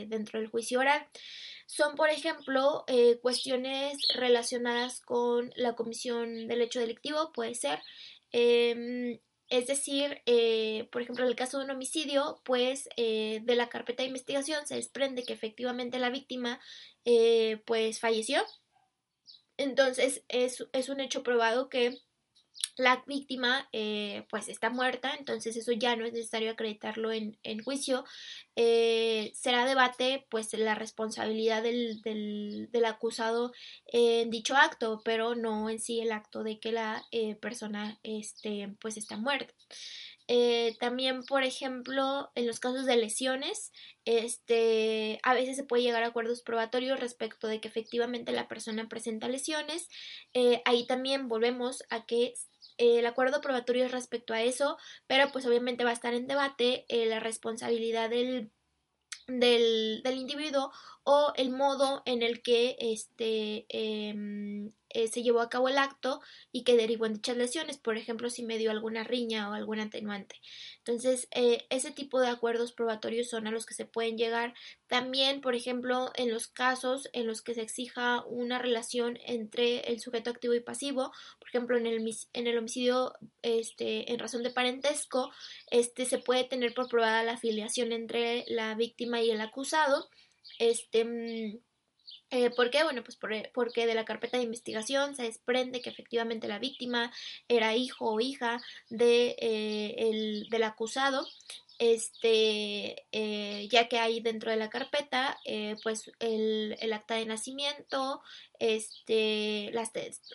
dentro 0.08 0.40
del 0.40 0.48
juicio 0.48 0.80
oral 0.80 1.06
son, 1.66 1.96
por 1.96 2.10
ejemplo, 2.10 2.84
eh, 2.86 3.18
cuestiones 3.20 3.98
relacionadas 4.14 5.00
con 5.00 5.52
la 5.56 5.74
comisión 5.74 6.46
del 6.46 6.62
hecho 6.62 6.80
delictivo, 6.80 7.32
puede 7.32 7.54
ser. 7.54 7.80
Em, 8.32 9.20
es 9.48 9.66
decir, 9.66 10.22
eh, 10.26 10.88
por 10.92 11.02
ejemplo, 11.02 11.24
en 11.24 11.30
el 11.30 11.36
caso 11.36 11.58
de 11.58 11.64
un 11.64 11.70
homicidio, 11.70 12.40
pues 12.44 12.88
eh, 12.96 13.40
de 13.44 13.56
la 13.56 13.68
carpeta 13.68 14.02
de 14.02 14.08
investigación 14.08 14.66
se 14.66 14.76
desprende 14.76 15.24
que 15.24 15.32
efectivamente 15.32 15.98
la 15.98 16.10
víctima 16.10 16.60
pues 17.66 18.00
falleció. 18.00 18.42
Entonces 19.56 20.24
es, 20.28 20.66
es 20.72 20.88
un 20.88 21.00
hecho 21.00 21.22
probado 21.22 21.68
que 21.68 21.98
la 22.76 23.04
víctima 23.06 23.68
eh, 23.72 24.26
pues 24.30 24.48
está 24.48 24.70
muerta, 24.70 25.14
entonces 25.18 25.56
eso 25.56 25.72
ya 25.72 25.94
no 25.96 26.04
es 26.04 26.12
necesario 26.12 26.50
acreditarlo 26.50 27.12
en, 27.12 27.36
juicio. 27.62 28.04
Eh, 28.56 29.32
será 29.34 29.64
debate 29.64 30.26
pues 30.28 30.52
la 30.54 30.74
responsabilidad 30.74 31.62
del, 31.62 32.02
del, 32.02 32.84
acusado 32.84 33.52
en 33.86 34.30
dicho 34.30 34.56
acto, 34.56 35.02
pero 35.04 35.34
no 35.34 35.70
en 35.70 35.78
sí 35.78 36.00
el 36.00 36.12
acto 36.12 36.42
de 36.42 36.58
que 36.58 36.72
la 36.72 37.04
eh, 37.12 37.36
persona 37.36 37.98
este, 38.02 38.74
pues 38.80 38.96
está 38.96 39.16
muerta. 39.16 39.54
También, 40.80 41.22
por 41.24 41.42
ejemplo, 41.42 42.30
en 42.34 42.46
los 42.46 42.60
casos 42.60 42.86
de 42.86 42.96
lesiones, 42.96 43.72
este, 44.04 45.18
a 45.22 45.34
veces 45.34 45.56
se 45.56 45.64
puede 45.64 45.82
llegar 45.82 46.02
a 46.02 46.08
acuerdos 46.08 46.42
probatorios 46.42 47.00
respecto 47.00 47.46
de 47.46 47.60
que 47.60 47.68
efectivamente 47.68 48.32
la 48.32 48.48
persona 48.48 48.88
presenta 48.88 49.28
lesiones. 49.28 49.88
ahí 50.64 50.86
también 50.86 51.28
volvemos 51.28 51.82
a 51.90 52.06
que 52.06 52.34
el 52.76 53.06
acuerdo 53.06 53.40
probatorio 53.40 53.88
respecto 53.88 54.34
a 54.34 54.42
eso, 54.42 54.76
pero 55.06 55.30
pues 55.32 55.46
obviamente 55.46 55.84
va 55.84 55.90
a 55.90 55.94
estar 55.94 56.14
en 56.14 56.26
debate 56.26 56.84
eh, 56.88 57.06
la 57.06 57.20
responsabilidad 57.20 58.10
del, 58.10 58.50
del, 59.28 60.02
del, 60.02 60.18
individuo 60.18 60.72
o 61.04 61.32
el 61.36 61.50
modo 61.50 62.02
en 62.04 62.22
el 62.22 62.42
que 62.42 62.76
este, 62.80 63.66
em, 63.68 64.72
eh, 64.94 65.08
se 65.08 65.22
llevó 65.22 65.40
a 65.40 65.50
cabo 65.50 65.68
el 65.68 65.76
acto 65.76 66.20
y 66.52 66.62
que 66.62 66.76
derivó 66.76 67.06
en 67.06 67.14
dichas 67.14 67.36
lesiones, 67.36 67.78
por 67.78 67.96
ejemplo, 67.96 68.30
si 68.30 68.44
me 68.44 68.58
dio 68.58 68.70
alguna 68.70 69.02
riña 69.04 69.50
o 69.50 69.52
algún 69.52 69.80
atenuante. 69.80 70.40
Entonces, 70.78 71.28
eh, 71.32 71.66
ese 71.68 71.90
tipo 71.90 72.20
de 72.20 72.28
acuerdos 72.28 72.72
probatorios 72.72 73.28
son 73.28 73.46
a 73.46 73.50
los 73.50 73.66
que 73.66 73.74
se 73.74 73.86
pueden 73.86 74.16
llegar. 74.16 74.54
También, 74.86 75.40
por 75.40 75.54
ejemplo, 75.56 76.12
en 76.14 76.30
los 76.30 76.46
casos 76.46 77.08
en 77.12 77.26
los 77.26 77.42
que 77.42 77.54
se 77.54 77.62
exija 77.62 78.24
una 78.26 78.58
relación 78.60 79.18
entre 79.26 79.80
el 79.80 80.00
sujeto 80.00 80.30
activo 80.30 80.54
y 80.54 80.60
pasivo, 80.60 81.12
por 81.40 81.48
ejemplo, 81.48 81.76
en 81.76 81.86
el, 81.86 82.58
homicidio 82.58 83.14
este, 83.42 84.12
en 84.12 84.18
razón 84.20 84.44
de 84.44 84.50
parentesco, 84.50 85.32
este, 85.70 86.04
se 86.04 86.18
puede 86.18 86.44
tener 86.44 86.72
por 86.72 86.88
probada 86.88 87.24
la 87.24 87.32
afiliación 87.32 87.92
entre 87.92 88.44
la 88.46 88.74
víctima 88.76 89.20
y 89.22 89.30
el 89.30 89.40
acusado. 89.40 90.08
Este, 90.58 91.04
mm, 91.04 91.58
eh, 92.34 92.50
¿Por 92.50 92.70
qué? 92.70 92.82
Bueno, 92.82 93.04
pues 93.04 93.16
porque 93.52 93.86
de 93.86 93.94
la 93.94 94.04
carpeta 94.04 94.36
de 94.36 94.42
investigación 94.42 95.14
se 95.14 95.22
desprende 95.22 95.80
que 95.80 95.90
efectivamente 95.90 96.48
la 96.48 96.58
víctima 96.58 97.12
era 97.46 97.76
hijo 97.76 98.12
o 98.12 98.20
hija 98.20 98.60
de, 98.90 99.36
eh, 99.38 99.94
el, 99.98 100.48
del 100.50 100.64
acusado 100.64 101.24
este, 101.78 103.04
eh, 103.12 103.68
ya 103.70 103.88
que 103.88 103.98
hay 103.98 104.20
dentro 104.20 104.50
de 104.50 104.56
la 104.56 104.70
carpeta, 104.70 105.38
pues 105.82 106.10
el, 106.20 106.76
el, 106.80 106.92
acta 106.92 107.16
de 107.16 107.26
nacimiento, 107.26 108.22
este, 108.64 109.70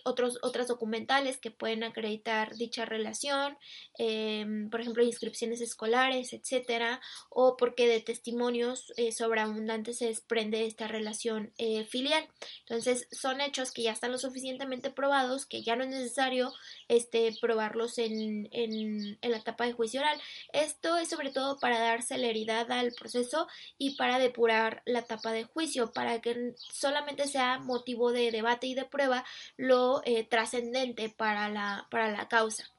otros, 0.04 0.38
otras 0.44 0.68
documentales 0.68 1.38
que 1.40 1.50
pueden 1.50 1.84
acreditar 1.84 2.56
dicha 2.56 2.86
relación, 2.86 3.58
em, 3.98 4.70
por 4.70 4.82
ejemplo, 4.82 5.04
inscripciones 5.04 5.62
escolares, 5.62 6.34
etcétera, 6.34 7.02
o 7.30 7.58
porque 7.58 7.88
de 7.88 8.02
testimonios 8.02 8.94
eh, 8.98 9.12
sobreabundantes 9.12 9.98
se 9.98 10.06
desprende 10.06 10.68
esta 10.68 10.88
relación 10.88 11.54
eh, 11.58 11.86
filial. 11.86 12.28
Entonces, 12.68 13.08
son 13.12 13.42
hechos 13.42 13.72
que 13.72 13.82
ya 13.82 13.94
están 13.94 14.12
lo 14.12 14.20
suficientemente 14.20 14.92
probados 14.92 15.48
que 15.48 15.64
ya 15.64 15.76
no 15.76 15.84
es 15.84 15.90
necesario 15.90 16.54
este, 16.88 17.36
probarlos 17.42 17.98
en, 17.98 18.48
en, 18.52 19.18
en 19.22 19.32
la 19.32 19.38
etapa 19.38 19.66
de 19.66 19.74
juicio 19.74 20.02
oral. 20.02 20.22
Esto 20.54 20.98
es 20.98 21.10
sobre 21.10 21.32
todo 21.32 21.58
para 21.60 21.80
dar 21.80 22.04
celeridad 22.04 22.72
al 22.72 22.92
proceso 22.92 23.48
y 23.80 23.96
para 23.96 24.20
depurar 24.20 24.84
la 24.86 25.00
etapa 25.00 25.32
de 25.32 25.46
juicio, 25.46 25.92
para 25.94 26.22
que 26.22 26.54
solamente 26.72 27.28
sea 27.28 27.58
motivo 27.58 28.12
de 28.12 28.19
debate 28.32 28.68
y 28.68 28.76
de 28.76 28.86
prueba 28.86 29.26
lo 29.58 30.02
eh, 30.06 30.24
trascendente 30.24 31.10
para 31.10 31.50
la, 31.50 31.88
para 31.90 32.12
la 32.12 32.28
causa. 32.28 32.70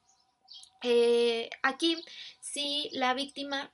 Eh, 0.83 1.51
aquí, 1.63 1.97
si 2.41 2.89
la 2.93 3.15
víctima 3.15 3.71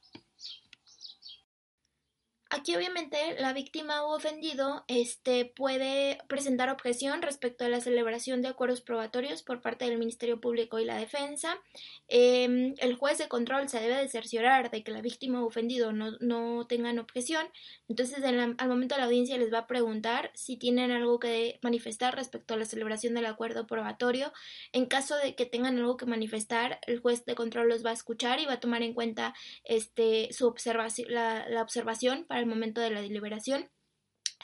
Aquí 2.56 2.74
obviamente 2.74 3.36
la 3.38 3.52
víctima 3.52 4.02
o 4.02 4.16
ofendido 4.16 4.82
este, 4.88 5.44
puede 5.44 6.18
presentar 6.26 6.70
objeción 6.70 7.20
respecto 7.20 7.66
a 7.66 7.68
la 7.68 7.82
celebración 7.82 8.40
de 8.40 8.48
acuerdos 8.48 8.80
probatorios 8.80 9.42
por 9.42 9.60
parte 9.60 9.84
del 9.84 9.98
Ministerio 9.98 10.40
Público 10.40 10.78
y 10.78 10.86
la 10.86 10.96
defensa. 10.96 11.60
Em, 12.08 12.74
el 12.78 12.94
juez 12.94 13.18
de 13.18 13.28
control 13.28 13.68
se 13.68 13.78
debe 13.78 13.96
de 13.96 14.08
cerciorar 14.08 14.70
de 14.70 14.82
que 14.82 14.90
la 14.90 15.02
víctima 15.02 15.42
o 15.42 15.46
ofendido 15.46 15.92
no, 15.92 16.12
no 16.20 16.66
tengan 16.66 16.98
objeción. 16.98 17.46
Entonces 17.90 18.24
al 18.24 18.68
momento 18.68 18.94
de 18.94 19.00
la 19.02 19.06
audiencia 19.06 19.36
les 19.36 19.52
va 19.52 19.58
a 19.58 19.66
preguntar 19.66 20.30
si 20.32 20.56
tienen 20.56 20.92
algo 20.92 21.18
que 21.18 21.58
manifestar 21.60 22.16
respecto 22.16 22.54
a 22.54 22.56
la 22.56 22.64
celebración 22.64 23.12
del 23.12 23.26
acuerdo 23.26 23.66
probatorio. 23.66 24.32
En 24.72 24.86
caso 24.86 25.14
de 25.16 25.34
que 25.34 25.44
tengan 25.44 25.76
algo 25.76 25.98
que 25.98 26.06
manifestar, 26.06 26.80
el 26.86 27.00
juez 27.00 27.26
de 27.26 27.34
control 27.34 27.68
los 27.68 27.84
va 27.84 27.90
a 27.90 27.94
escuchar 27.94 28.40
y 28.40 28.46
va 28.46 28.54
a 28.54 28.60
tomar 28.60 28.82
en 28.82 28.94
cuenta 28.94 29.34
este, 29.64 30.32
su 30.32 30.46
observación, 30.46 31.12
la, 31.12 31.46
la 31.50 31.60
observación 31.60 32.24
para 32.24 32.45
el 32.46 32.50
momento 32.54 32.80
de 32.80 32.90
la 32.90 33.02
deliberación. 33.02 33.70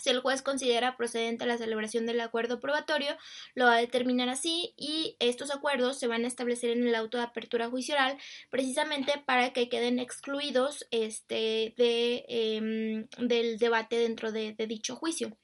Si 0.01 0.11
el 0.11 0.21
juez 0.21 0.43
considera 0.43 0.97
procedente 0.97 1.47
la 1.47 1.59
celebración 1.59 2.07
del 2.07 2.21
acuerdo 2.21 2.61
probatorio, 2.61 3.17
lo 3.55 3.67
va 3.67 3.75
a 3.75 3.81
determinar 3.81 4.29
así 4.29 4.75
y 4.77 5.17
estos 5.21 5.55
acuerdos 5.55 5.99
se 5.99 6.09
van 6.09 6.25
a 6.25 6.29
establecer 6.29 6.71
en 6.71 6.87
el 6.87 6.95
auto 6.95 7.19
de 7.19 7.25
apertura 7.25 7.69
judicial 7.69 8.19
precisamente 8.51 9.13
para 9.27 9.53
que 9.53 9.69
queden 9.69 9.99
excluidos 9.99 10.87
este, 10.91 11.75
de, 11.77 12.25
em, 12.29 13.07
del 13.19 13.59
debate 13.59 13.97
dentro 13.97 14.33
de 14.33 14.55
dicho 14.67 14.97
juicio. 14.97 15.37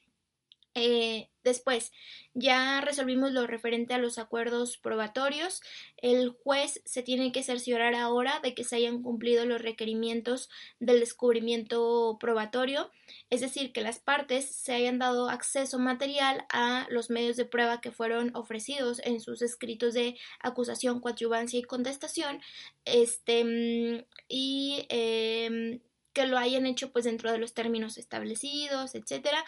Eh, 0.74 1.28
después, 1.42 1.92
ya 2.34 2.80
resolvimos 2.80 3.32
lo 3.32 3.46
referente 3.46 3.94
a 3.94 3.98
los 3.98 4.18
acuerdos 4.18 4.76
probatorios. 4.76 5.60
El 5.96 6.30
juez 6.30 6.80
se 6.84 7.02
tiene 7.02 7.32
que 7.32 7.42
cerciorar 7.42 7.94
ahora 7.94 8.40
de 8.40 8.54
que 8.54 8.64
se 8.64 8.76
hayan 8.76 9.02
cumplido 9.02 9.44
los 9.44 9.60
requerimientos 9.60 10.48
del 10.78 11.00
descubrimiento 11.00 12.16
probatorio, 12.20 12.90
es 13.30 13.40
decir, 13.40 13.72
que 13.72 13.80
las 13.80 13.98
partes 13.98 14.54
se 14.54 14.74
hayan 14.74 14.98
dado 14.98 15.30
acceso 15.30 15.78
material 15.78 16.44
a 16.50 16.86
los 16.90 17.10
medios 17.10 17.36
de 17.36 17.44
prueba 17.44 17.80
que 17.80 17.92
fueron 17.92 18.34
ofrecidos 18.36 19.00
en 19.04 19.20
sus 19.20 19.42
escritos 19.42 19.94
de 19.94 20.16
acusación, 20.40 21.00
coadyuvancia 21.00 21.58
y 21.58 21.62
contestación, 21.62 22.40
este, 22.84 23.44
mm, 23.44 24.04
y 24.28 24.86
em, 24.90 25.80
que 26.12 26.26
lo 26.26 26.38
hayan 26.38 26.66
hecho 26.66 26.90
pues 26.90 27.04
dentro 27.04 27.30
de 27.30 27.38
los 27.38 27.54
términos 27.54 27.96
establecidos, 27.96 28.94
etcétera, 28.94 29.44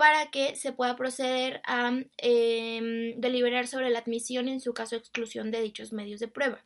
para 0.00 0.30
que 0.30 0.56
se 0.56 0.72
pueda 0.72 0.96
proceder 0.96 1.60
a 1.66 1.92
eh, 2.16 3.12
deliberar 3.18 3.66
sobre 3.66 3.90
la 3.90 3.98
admisión 3.98 4.48
en 4.48 4.62
su 4.62 4.72
caso 4.72 4.96
exclusión 4.96 5.50
de 5.50 5.60
dichos 5.60 5.92
medios 5.92 6.20
de 6.20 6.28
prueba. 6.28 6.64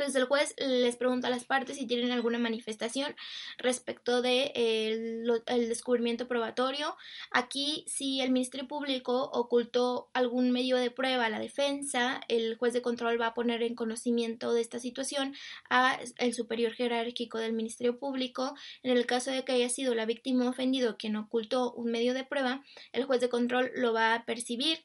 Entonces 0.00 0.22
el 0.22 0.28
juez 0.28 0.54
les 0.56 0.96
pregunta 0.96 1.28
a 1.28 1.30
las 1.30 1.44
partes 1.44 1.76
si 1.76 1.86
tienen 1.86 2.10
alguna 2.10 2.38
manifestación 2.38 3.14
respecto 3.58 4.22
de 4.22 4.50
el, 4.54 5.68
descubrimiento 5.68 6.26
probatorio. 6.26 6.96
Aquí, 7.30 7.84
si 7.86 8.22
el 8.22 8.30
Ministerio 8.30 8.66
Público 8.66 9.28
ocultó 9.30 10.08
algún 10.14 10.52
medio 10.52 10.78
de 10.78 10.90
prueba 10.90 11.26
a 11.26 11.28
la 11.28 11.38
defensa, 11.38 12.22
el 12.28 12.56
juez 12.56 12.72
de 12.72 12.80
control 12.80 13.20
va 13.20 13.26
a 13.26 13.34
poner 13.34 13.62
en 13.62 13.74
conocimiento 13.74 14.54
de 14.54 14.62
esta 14.62 14.78
situación 14.78 15.34
a 15.68 15.98
el 16.16 16.32
superior 16.32 16.72
jerárquico 16.72 17.36
del 17.36 17.52
Ministerio 17.52 17.98
Público. 17.98 18.54
En 18.82 18.96
el 18.96 19.04
caso 19.04 19.30
de 19.30 19.44
que 19.44 19.52
haya 19.52 19.68
sido 19.68 19.94
la 19.94 20.06
víctima 20.06 20.48
ofendido 20.48 20.96
quien 20.96 21.16
ocultó 21.16 21.74
un 21.74 21.90
medio 21.90 22.14
de 22.14 22.24
prueba, 22.24 22.64
el 22.92 23.04
juez 23.04 23.20
de 23.20 23.28
control 23.28 23.70
lo 23.74 23.92
va 23.92 24.14
a 24.14 24.24
percibir 24.24 24.78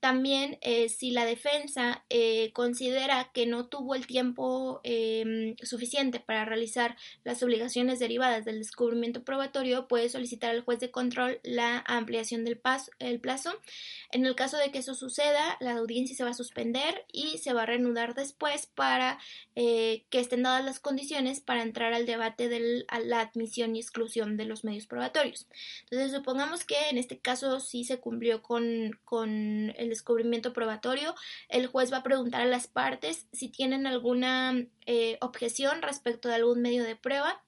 también, 0.00 0.58
eh, 0.60 0.88
si 0.88 1.10
la 1.10 1.24
defensa 1.24 2.04
eh, 2.08 2.52
considera 2.52 3.30
que 3.32 3.46
no 3.46 3.66
tuvo 3.66 3.94
el 3.94 4.06
tiempo 4.06 4.80
em, 4.84 5.56
suficiente 5.62 6.20
para 6.20 6.44
realizar 6.44 6.96
las 7.24 7.42
obligaciones 7.42 7.98
derivadas 7.98 8.44
del 8.44 8.58
descubrimiento 8.58 9.24
probatorio, 9.24 9.88
puede 9.88 10.08
solicitar 10.08 10.50
al 10.50 10.62
juez 10.62 10.78
de 10.78 10.90
control 10.90 11.40
la 11.42 11.82
ampliación 11.86 12.44
del 12.44 12.60
el 12.98 13.20
plazo. 13.20 13.50
En 14.12 14.24
el 14.24 14.34
caso 14.34 14.56
de 14.56 14.70
que 14.70 14.78
eso 14.78 14.94
suceda, 14.94 15.56
la 15.60 15.72
audiencia 15.72 16.16
se 16.16 16.24
va 16.24 16.30
a 16.30 16.34
suspender 16.34 17.04
y 17.12 17.38
se 17.38 17.52
va 17.52 17.62
a 17.62 17.66
reanudar 17.66 18.14
después 18.14 18.66
para 18.66 19.18
eh, 19.56 20.04
que 20.10 20.20
estén 20.20 20.44
dadas 20.44 20.64
las 20.64 20.80
condiciones 20.80 21.40
para 21.40 21.62
entrar 21.62 21.92
al 21.92 22.06
debate 22.06 22.48
de 22.48 22.86
la 23.04 23.20
admisión 23.20 23.74
y 23.74 23.80
exclusión 23.80 24.36
de 24.36 24.44
los 24.44 24.64
medios 24.64 24.86
probatorios. 24.86 25.48
Entonces, 25.90 26.12
supongamos 26.12 26.64
que 26.64 26.76
en 26.90 26.98
este 26.98 27.18
caso 27.18 27.60
sí 27.60 27.84
se 27.84 27.98
cumplió 27.98 28.42
con, 28.42 28.92
con 29.04 29.74
el 29.76 29.87
descubrimiento 29.88 30.52
probatorio, 30.52 31.14
el 31.48 31.66
juez 31.66 31.92
va 31.92 31.98
a 31.98 32.02
preguntar 32.02 32.42
a 32.42 32.46
las 32.46 32.66
partes 32.66 33.26
si 33.32 33.48
tienen 33.48 33.86
alguna 33.86 34.66
eh, 34.86 35.18
objeción 35.20 35.82
respecto 35.82 36.28
de 36.28 36.36
algún 36.36 36.62
medio 36.62 36.84
de 36.84 36.96
prueba. 36.96 37.42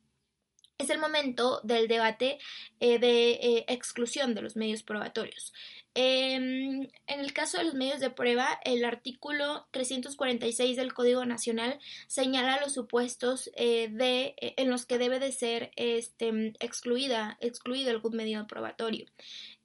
Es 0.78 0.88
el 0.88 0.98
momento 0.98 1.60
del 1.62 1.88
debate 1.88 2.38
eh, 2.80 2.98
de 2.98 3.32
eh, 3.32 3.64
exclusión 3.68 4.34
de 4.34 4.42
los 4.42 4.56
medios 4.56 4.82
probatorios. 4.82 5.52
Em, 5.94 6.88
en 7.06 7.20
el 7.20 7.32
caso 7.32 7.58
de 7.58 7.64
los 7.64 7.74
medios 7.74 8.00
de 8.00 8.10
prueba, 8.10 8.60
el 8.64 8.84
artículo 8.84 9.66
346 9.72 10.76
del 10.76 10.94
Código 10.94 11.26
Nacional 11.26 11.80
señala 12.06 12.60
los 12.60 12.74
supuestos 12.74 13.50
de, 13.56 14.34
en 14.38 14.70
los 14.70 14.86
que 14.86 14.98
debe 14.98 15.18
de 15.18 15.32
ser 15.32 15.72
este, 15.74 16.54
excluida, 16.60 17.36
excluido 17.40 17.90
algún 17.90 18.16
medio 18.16 18.46
probatorio. 18.46 19.06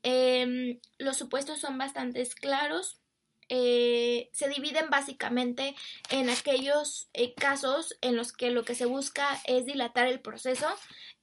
Em, 0.07 0.79
los 0.99 1.17
supuestos 1.17 1.59
son 1.59 1.79
bastante 1.79 2.23
claros. 2.39 3.01
Eh, 3.49 4.29
se 4.33 4.49
dividen 4.49 4.91
básicamente 4.91 5.75
en 6.11 6.29
aquellos 6.29 7.09
eh, 7.13 7.33
casos 7.33 7.95
en 8.01 8.15
los 8.15 8.31
que 8.31 8.51
lo 8.51 8.63
que 8.65 8.75
se 8.75 8.85
busca 8.85 9.27
es 9.45 9.65
dilatar 9.65 10.05
el 10.07 10.19
proceso, 10.19 10.67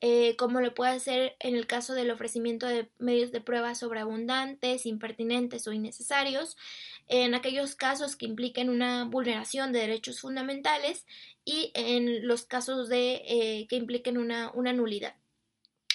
eh, 0.01 0.35
como 0.37 0.61
lo 0.61 0.75
puede 0.75 0.93
hacer 0.93 1.37
en 1.39 1.55
el 1.55 1.69
caso 1.69 1.95
del 1.95 2.11
ofrecimiento 2.11 2.67
de 2.67 2.91
medios 2.99 3.31
de 3.31 3.41
prueba 3.41 3.77
sobreabundantes, 3.77 4.85
impertinentes 4.85 5.69
o 5.69 5.73
innecesarios, 5.73 6.57
en 7.07 7.37
aquellos 7.37 7.77
casos 7.77 8.17
que 8.17 8.27
impliquen 8.27 8.69
una 8.69 9.05
vulneración 9.05 9.73
de 9.73 9.81
derechos 9.81 10.21
fundamentales 10.21 11.07
y 11.45 11.71
en 11.75 12.27
los 12.27 12.47
casos 12.47 12.89
de 12.89 13.67
que 13.69 13.77
impliquen 13.77 14.19
una, 14.19 14.51
una 14.55 14.73
nulidad. 14.73 15.22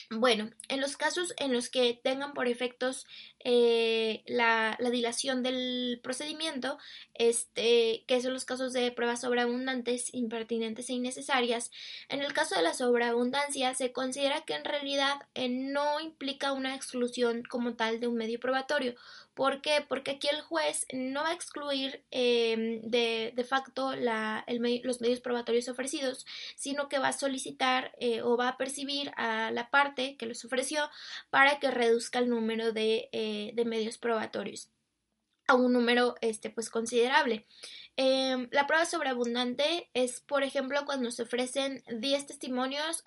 Bueno, 0.09 0.49
en 0.69 0.79
los 0.79 0.95
casos 0.95 1.33
en 1.37 1.51
los 1.51 1.69
que 1.69 1.99
tengan 2.01 2.33
por 2.33 2.47
efectos 2.47 3.05
eh, 3.43 4.23
la, 4.25 4.77
dilación 4.89 5.43
del 5.43 5.99
procedimiento, 6.01 6.77
este, 7.13 8.05
que 8.07 8.21
son 8.21 8.31
los 8.33 8.45
casos 8.45 8.71
de 8.71 8.89
pruebas 8.93 9.19
sobreabundantes, 9.19 10.13
impertinentes 10.13 10.89
e 10.89 10.93
innecesarias, 10.93 11.71
en 12.07 12.21
el 12.21 12.31
caso 12.31 12.55
de 12.55 12.61
la 12.61 12.73
sobreabundancia 12.73 13.73
se 13.73 13.91
considera 13.91 14.45
que 14.45 14.53
en 14.53 14.63
realidad 14.63 15.17
eh, 15.33 15.49
no 15.49 15.99
implica 15.99 16.53
una 16.53 16.73
exclusión 16.73 17.43
como 17.43 17.75
tal 17.75 17.99
de 17.99 18.07
un 18.07 18.15
medio 18.15 18.39
probatorio, 18.39 18.95
¿Por 19.37 19.61
qué? 19.61 19.85
Porque 19.87 20.09
aquí 20.09 20.27
el 20.29 20.41
juez 20.41 20.87
no 20.91 21.21
va 21.21 21.29
a 21.29 21.33
excluir 21.33 22.03
em, 22.09 22.81
de, 22.81 23.31
de, 23.35 23.43
facto 23.43 23.93
los 23.95 24.99
medios 24.99 25.19
probatorios 25.19 25.69
ofrecidos, 25.69 26.25
sino 26.55 26.89
que 26.89 26.97
va 26.97 27.09
a 27.09 27.13
solicitar 27.13 27.91
eh, 27.99 28.23
o 28.23 28.35
va 28.35 28.47
a 28.47 28.57
percibir 28.57 29.11
a 29.15 29.51
la 29.51 29.69
parte 29.69 30.17
que 30.17 30.25
los 30.25 30.43
ofreció 30.43 30.89
para 31.29 31.59
que 31.59 31.69
reduzca 31.69 32.17
el 32.17 32.29
número 32.29 32.71
de, 32.71 33.09
eh, 33.11 33.51
de 33.53 33.65
medios 33.65 33.99
probatorios 33.99 34.71
a 35.47 35.55
un 35.55 35.73
número 35.73 36.15
este, 36.21 36.49
pues, 36.49 36.69
considerable. 36.69 37.47
Em, 37.95 38.47
la 38.51 38.67
prueba 38.67 38.85
sobreabundante 38.85 39.89
es, 39.93 40.21
por 40.21 40.43
ejemplo, 40.43 40.85
cuando 40.85 41.09
se 41.09 41.23
ofrecen 41.23 41.83
10 41.87 42.27
testimonios 42.27 43.03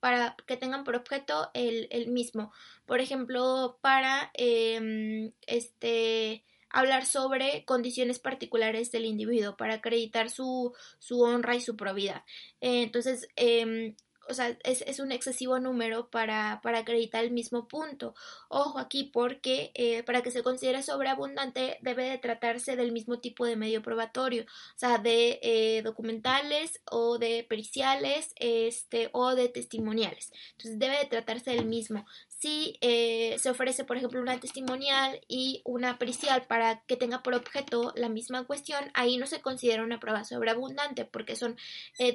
para 0.00 0.34
que 0.46 0.56
tengan 0.56 0.82
por 0.82 0.96
objeto 0.96 1.50
el, 1.54 2.08
mismo. 2.08 2.52
Por 2.84 3.00
ejemplo, 3.00 3.78
para 3.80 4.30
em, 4.34 5.32
este 5.46 6.44
hablar 6.70 7.06
sobre 7.06 7.64
condiciones 7.66 8.18
particulares 8.18 8.90
del 8.90 9.04
individuo, 9.04 9.56
para 9.56 9.74
acreditar 9.74 10.30
su, 10.30 10.74
su 10.98 11.20
honra 11.20 11.54
y 11.54 11.60
su 11.60 11.76
probidad. 11.76 12.24
entonces, 12.60 13.28
em, 13.36 13.94
o 14.28 14.34
sea, 14.34 14.56
es, 14.64 15.00
un 15.00 15.12
excesivo 15.12 15.58
número 15.58 16.08
para, 16.08 16.60
para, 16.62 16.80
acreditar 16.80 17.24
el 17.24 17.30
mismo 17.30 17.66
punto. 17.68 18.14
Ojo 18.48 18.78
aquí 18.78 19.04
porque 19.04 19.72
eh, 19.74 20.02
para 20.02 20.22
que 20.22 20.30
se 20.30 20.42
considere 20.42 20.82
sobreabundante 20.82 21.78
debe 21.82 22.08
de 22.08 22.18
tratarse 22.18 22.76
del 22.76 22.92
mismo 22.92 23.20
tipo 23.20 23.44
de 23.44 23.56
medio 23.56 23.82
probatorio, 23.82 24.44
o 24.44 24.78
sea, 24.78 24.98
de 24.98 25.40
eh, 25.42 25.82
documentales 25.82 26.80
o 26.90 27.18
de 27.18 27.44
periciales 27.48 28.32
este, 28.36 29.10
o 29.12 29.34
de 29.34 29.48
testimoniales. 29.48 30.32
Entonces 30.52 30.78
debe 30.78 30.98
de 30.98 31.06
tratarse 31.06 31.50
del 31.50 31.66
mismo. 31.66 32.06
Si 32.28 32.76
eh, 32.80 33.36
se 33.38 33.50
ofrece, 33.50 33.84
por 33.84 33.96
ejemplo, 33.96 34.20
una 34.20 34.40
testimonial 34.40 35.20
y 35.28 35.62
una 35.64 35.98
pericial 35.98 36.44
para 36.46 36.82
que 36.86 36.96
tenga 36.96 37.22
por 37.22 37.34
objeto 37.34 37.92
la 37.96 38.08
misma 38.08 38.44
cuestión, 38.44 38.90
ahí 38.94 39.16
no 39.16 39.26
se 39.26 39.40
considera 39.40 39.84
una 39.84 40.00
prueba 40.00 40.24
sobreabundante 40.24 41.04
porque 41.04 41.36
son 41.36 41.56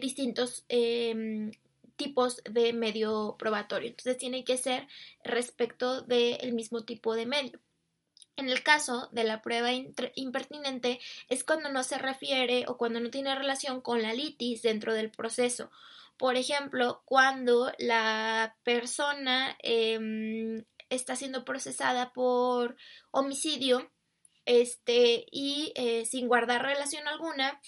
distintos 0.01 0.65
em, 0.67 1.51
tipos 1.97 2.41
de 2.49 2.71
medio 2.73 3.35
probatorio. 3.37 3.89
Entonces 3.89 4.17
tiene 4.17 4.43
que 4.43 4.57
ser 4.57 4.87
respecto 5.23 6.01
del 6.01 6.53
mismo 6.53 6.85
tipo 6.85 7.15
de 7.15 7.25
medio. 7.25 7.59
En 8.37 8.49
el 8.49 8.61
caso 8.61 9.09
de 9.11 9.23
la 9.23 9.41
prueba 9.41 9.71
impertinente 9.73 10.99
es 11.27 11.43
cuando 11.43 11.69
no 11.69 11.83
se 11.83 11.97
refiere 11.97 12.65
o 12.67 12.77
cuando 12.77 12.99
no 12.99 13.09
tiene 13.09 13.33
relación 13.33 13.81
con 13.81 14.03
la 14.03 14.13
litis 14.13 14.61
dentro 14.61 14.93
del 14.93 15.09
proceso. 15.09 15.71
Por 16.17 16.35
ejemplo, 16.35 17.01
cuando 17.05 17.71
la 17.79 18.55
persona 18.63 19.57
em, 19.63 20.63
está 20.89 21.15
siendo 21.15 21.45
procesada 21.45 22.13
por 22.13 22.75
homicidio 23.11 23.91
este, 24.45 25.25
y 25.31 25.73
eh, 25.75 26.05
sin 26.05 26.27
guardar 26.27 26.63
relación 26.63 27.07
alguna, 27.07 27.59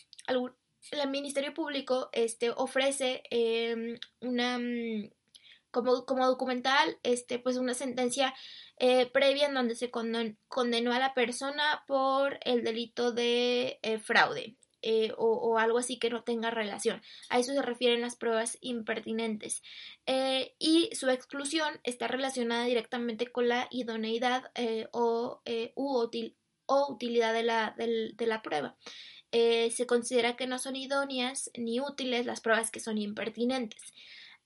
el 0.91 1.09
Ministerio 1.09 1.53
Público 1.53 2.09
este, 2.13 2.51
ofrece 2.51 3.23
em, 3.29 3.97
una 4.21 4.57
mm, 4.57 5.09
como, 5.71 6.05
como, 6.05 6.25
documental 6.25 6.97
este, 7.03 7.39
pues 7.39 7.57
una 7.57 7.73
sentencia 7.73 8.33
eh, 8.77 9.05
previa 9.07 9.47
en 9.47 9.53
donde 9.53 9.75
se 9.75 9.91
condenó 9.91 10.93
a 10.93 10.99
la 10.99 11.13
persona 11.13 11.83
por 11.87 12.39
el 12.43 12.63
delito 12.63 13.11
de 13.11 13.79
eh, 13.81 13.99
fraude. 13.99 14.55
Eh, 14.81 15.11
o, 15.17 15.57
algo 15.57 15.77
así 15.77 15.99
que 15.99 16.09
no 16.09 16.23
tenga 16.23 16.51
relación. 16.51 17.01
A 17.29 17.37
eso 17.37 17.51
se 17.51 17.61
refieren 17.61 17.99
las 17.99 18.15
pruebas 18.15 18.57
impertinentes. 18.61 19.61
y 20.57 20.89
su 20.95 21.09
exclusión 21.09 21.81
está 21.83 22.07
relacionada 22.07 22.63
directamente 22.63 23.27
con 23.27 23.49
la 23.49 23.67
idoneidad 23.71 24.51
o, 24.91 25.41
utilidad 26.65 27.33
de 27.33 27.43
la, 27.43 27.75
de 27.77 28.25
la 28.25 28.41
prueba. 28.41 28.77
Eh, 29.31 29.69
se 29.71 29.85
considera 29.85 30.35
que 30.35 30.47
no 30.47 30.57
son 30.57 30.75
idóneas 30.75 31.51
ni 31.55 31.79
útiles 31.79 32.25
las 32.25 32.41
pruebas 32.41 32.71
que 32.71 32.79
son 32.79 32.97
impertinentes. 32.97 33.93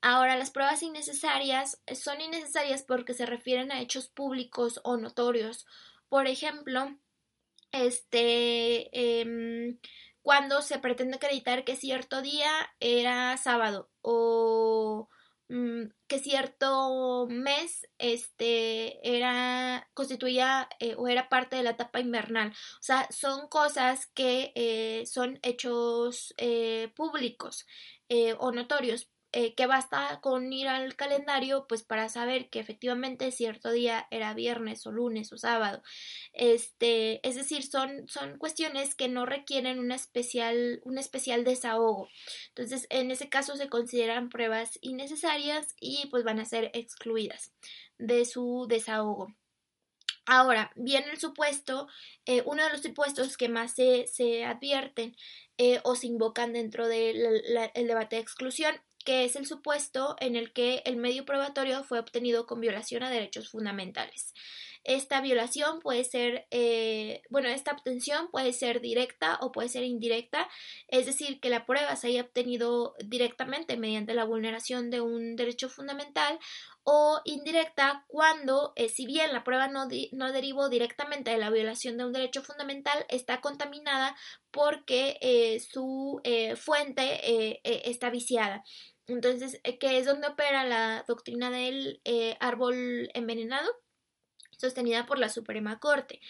Ahora, 0.02 0.36
las 0.36 0.52
pruebas 0.52 0.84
innecesarias 0.84 1.82
son 1.96 2.20
innecesarias 2.20 2.84
porque 2.84 3.14
se 3.14 3.26
refieren 3.26 3.72
a 3.72 3.80
hechos 3.80 4.10
públicos 4.10 4.82
o 4.84 4.98
notorios. 4.98 5.66
Por 6.10 6.28
ejemplo, 6.28 6.98
este, 7.72 8.90
em, 9.22 9.80
cuando 10.22 10.62
se 10.62 10.80
pretende 10.80 11.16
acreditar 11.16 11.64
que 11.64 11.76
cierto 11.78 12.22
día 12.22 12.52
era 12.80 13.38
sábado 13.38 13.90
o 14.02 15.10
que 16.08 16.20
cierto 16.20 17.28
mes 17.30 17.88
este 18.00 19.18
era 19.18 19.88
constituía 19.94 20.68
eh, 20.80 20.96
o 20.98 21.08
era 21.08 21.30
parte 21.30 21.56
de 21.56 21.64
la 21.64 21.72
etapa 21.72 22.00
invernal. 22.00 22.50
O 22.80 22.84
sea 22.84 23.08
son 23.12 23.48
cosas 23.50 24.08
que 24.08 24.52
eh, 24.56 25.06
son 25.06 25.40
hechos 25.44 26.34
eh, 26.38 26.92
públicos 26.96 27.68
o 28.40 28.52
notorios 28.52 29.10
eh, 29.36 29.56
que 29.56 29.66
basta 29.66 30.20
con 30.22 30.54
ir 30.54 30.68
al 30.68 30.96
calendario 30.96 31.66
pues 31.68 31.82
para 31.82 32.08
saber 32.08 32.50
que 32.52 32.60
efectivamente 32.60 33.32
cierto 33.32 33.72
día 33.72 34.08
era 34.12 34.36
viernes 34.36 34.86
o 34.86 34.92
lunes 34.92 35.34
o 35.34 35.40
sábado. 35.40 35.82
Este, 36.34 37.28
es 37.28 37.34
decir, 37.36 37.64
son, 37.64 38.08
son 38.08 38.38
cuestiones 38.38 38.94
que 38.94 39.08
no 39.10 39.26
requieren 39.26 39.92
especial, 39.92 40.82
un 40.84 41.00
especial 41.00 41.44
desahogo. 41.44 42.10
Entonces, 42.50 42.86
en 42.92 43.10
ese 43.10 43.28
caso 43.28 43.56
se 43.56 43.70
consideran 43.70 44.30
pruebas 44.30 44.78
innecesarias 44.82 45.76
y 45.80 46.08
pues 46.12 46.24
van 46.24 46.40
a 46.40 46.46
ser 46.46 46.70
excluidas 46.76 47.52
de 47.98 48.26
su 48.26 48.68
desahogo. 48.70 49.34
Ahora, 50.26 50.72
viene 50.76 51.10
el 51.10 51.20
supuesto, 51.20 51.88
eh, 52.26 52.44
uno 52.46 52.64
de 52.64 52.70
los 52.70 52.82
supuestos 52.82 53.36
que 53.36 53.50
más 53.50 53.74
se, 53.74 54.08
se 54.08 54.46
advierten 54.46 55.18
eh, 55.58 55.82
o 55.84 55.96
se 55.96 56.08
invocan 56.08 56.54
dentro 56.54 56.88
del 56.88 57.42
debate 57.74 58.16
de 58.16 58.22
exclusión 58.22 58.76
que 59.04 59.26
es 59.26 59.36
el 59.36 59.46
supuesto 59.46 60.16
en 60.20 60.36
el 60.36 60.54
que 60.54 60.82
el 60.86 60.98
medio 60.98 61.26
probatorio 61.26 61.84
fue 61.84 62.00
obtenido 62.00 62.46
con 62.46 62.60
violación 62.60 63.04
a 63.04 63.10
derechos 63.10 63.50
fundamentales. 63.50 64.34
Esta 64.86 65.22
violación 65.22 65.80
puede 65.80 66.04
ser, 66.04 66.46
eh, 66.52 67.22
bueno, 67.30 67.48
esta 67.48 67.72
obtención 67.72 68.30
puede 68.32 68.52
ser 68.52 68.82
directa 68.82 69.38
o 69.40 69.54
puede 69.54 69.70
ser 69.70 69.84
indirecta, 69.84 70.50
es 70.90 71.06
decir, 71.06 71.40
que 71.40 71.50
la 71.50 71.66
prueba 71.66 71.96
se 71.96 72.08
haya 72.08 72.24
obtenido 72.24 72.94
directamente 73.06 73.78
mediante 73.78 74.14
la 74.14 74.26
vulneración 74.26 74.90
de 74.90 75.00
un 75.00 75.38
derecho 75.38 75.70
fundamental 75.70 76.38
o 76.84 77.22
indirecta 77.24 78.04
cuando, 78.10 78.74
eh, 78.76 78.90
si 78.90 79.06
bien 79.06 79.32
la 79.32 79.46
prueba 79.46 79.70
no, 79.70 79.88
no, 80.12 80.32
derivó 80.34 80.68
directamente 80.68 81.32
de 81.32 81.38
la 81.38 81.50
violación 81.50 81.98
de 81.98 82.04
un 82.04 82.12
derecho 82.12 82.44
fundamental, 82.44 83.06
está 83.08 83.40
contaminada 83.40 84.18
porque 84.52 85.18
eh, 85.22 85.62
su 85.62 86.20
fuente 86.58 87.62
está 87.64 88.10
viciada. 88.10 88.64
Entonces, 89.08 89.60
¿qué 89.80 89.98
es 89.98 90.06
donde 90.06 90.28
opera 90.28 90.64
la 90.64 91.04
doctrina 91.08 91.50
del 91.50 92.02
árbol 92.40 93.10
envenenado? 93.14 93.70
sostenida 94.64 95.06
por 95.06 95.20
la 95.20 95.30
Suprema 95.30 95.80
Corte. 95.80 96.22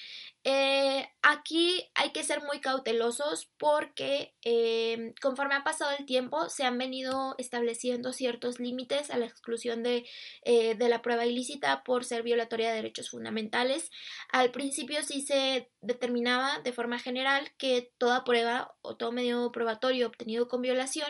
Eh, 0.46 1.08
aquí 1.22 1.90
hay 1.96 2.12
que 2.12 2.24
ser 2.24 2.44
muy 2.44 2.60
cautelosos 2.60 3.50
porque 3.58 4.36
eh, 4.44 5.14
conforme 5.22 5.56
ha 5.56 5.64
pasado 5.64 5.92
el 5.98 6.06
tiempo 6.06 6.50
se 6.50 6.66
han 6.66 6.78
venido 6.78 7.36
estableciendo 7.38 8.12
ciertos 8.12 8.60
límites 8.60 9.10
a 9.10 9.18
la 9.18 9.26
exclusión 9.26 9.84
de, 9.84 10.06
eh, 10.44 10.76
de, 10.76 10.90
la 10.90 11.02
prueba 11.02 11.26
ilícita 11.26 11.84
por 11.86 12.04
ser 12.04 12.24
violatoria 12.24 12.70
de 12.70 12.76
derechos 12.76 13.10
fundamentales. 13.10 13.90
Al 14.34 14.52
principio 14.52 15.02
sí 15.04 15.22
se 15.22 15.72
determinaba 15.80 16.60
de 16.60 16.74
forma 16.74 17.00
general 17.00 17.50
que 17.58 17.94
toda 17.98 18.26
prueba 18.26 18.76
o 18.82 18.98
todo 18.98 19.14
medio 19.14 19.50
probatorio 19.54 20.08
obtenido 20.08 20.50
con 20.50 20.62
violación 20.62 21.10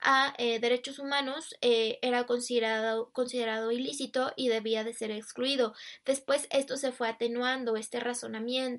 a 0.00 0.34
derechos 0.38 0.98
humanos 0.98 1.54
era 1.60 2.26
considerado, 2.26 3.10
considerado 3.12 3.70
ilícito 3.70 4.32
y 4.36 4.48
debía 4.48 4.82
de 4.82 4.92
ser 4.92 5.12
excluido. 5.12 5.74
Después 6.04 6.48
esto 6.50 6.76
se 6.76 6.90
fue 6.90 7.08
atenuando, 7.08 7.76
este 7.76 8.00
razonamiento 8.00 8.71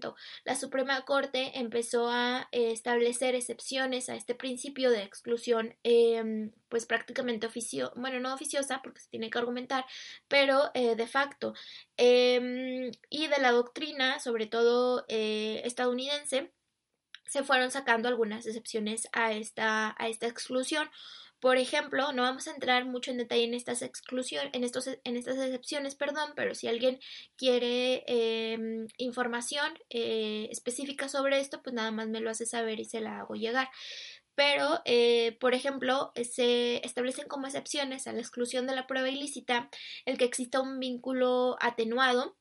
la 0.43 0.55
Suprema 0.55 1.03
Corte 1.05 1.51
empezó 1.59 2.09
a 2.09 2.47
eh, 2.51 2.71
establecer 2.71 3.35
excepciones 3.35 4.09
a 4.09 4.15
este 4.15 4.35
principio 4.35 4.91
de 4.91 5.03
exclusión, 5.03 5.75
em, 5.83 6.51
pues 6.69 6.85
prácticamente 6.85 7.47
oficio, 7.47 7.91
bueno, 7.95 8.19
no 8.19 8.33
oficiosa 8.33 8.81
porque 8.83 9.01
se 9.01 9.09
tiene 9.09 9.29
que 9.29 9.37
argumentar, 9.37 9.85
pero 10.27 10.71
eh, 10.73 10.95
de 10.95 11.07
facto. 11.07 11.53
Em, 11.97 12.91
y 13.09 13.27
de 13.27 13.37
la 13.39 13.51
doctrina, 13.51 14.19
sobre 14.19 14.47
todo 14.47 15.05
eh, 15.07 15.61
estadounidense, 15.65 16.51
se 17.27 17.43
fueron 17.43 17.71
sacando 17.71 18.07
algunas 18.07 18.45
excepciones 18.45 19.07
a 19.11 19.33
esta, 19.33 19.95
a 19.97 20.07
esta 20.07 20.27
exclusión. 20.27 20.89
Por 21.43 21.57
ejemplo, 21.57 22.13
no 22.13 22.21
vamos 22.21 22.47
a 22.47 22.51
entrar 22.51 22.85
mucho 22.85 23.11
en 23.11 23.17
detalle 23.17 23.43
en 23.43 23.53
estas 23.53 23.81
exclusiones, 23.81 24.49
en, 24.53 24.63
estos, 24.63 24.87
en 24.87 25.17
estas 25.17 25.37
excepciones, 25.39 25.93
perdón, 25.93 26.31
pero 26.37 26.55
si 26.55 26.69
alguien 26.69 27.01
quiere 27.35 28.05
em, 28.07 28.87
información 28.97 29.77
eh, 29.89 30.47
específica 30.51 31.09
sobre 31.09 31.41
esto, 31.41 31.61
pues 31.61 31.73
nada 31.73 31.91
más 31.91 32.07
me 32.07 32.21
lo 32.21 32.29
hace 32.29 32.45
saber 32.45 32.79
y 32.79 32.85
se 32.85 33.01
la 33.01 33.19
hago 33.19 33.35
llegar. 33.35 33.67
Pero, 34.35 34.79
eh, 34.85 35.35
por 35.41 35.53
ejemplo, 35.53 36.13
se 36.15 36.77
establecen 36.85 37.27
como 37.27 37.45
excepciones 37.45 38.07
a 38.07 38.13
la 38.13 38.21
exclusión 38.21 38.65
de 38.65 38.75
la 38.77 38.87
prueba 38.87 39.09
ilícita 39.09 39.69
el 40.05 40.17
que 40.17 40.23
exista 40.23 40.61
un 40.61 40.79
vínculo 40.79 41.57
atenuado 41.59 42.37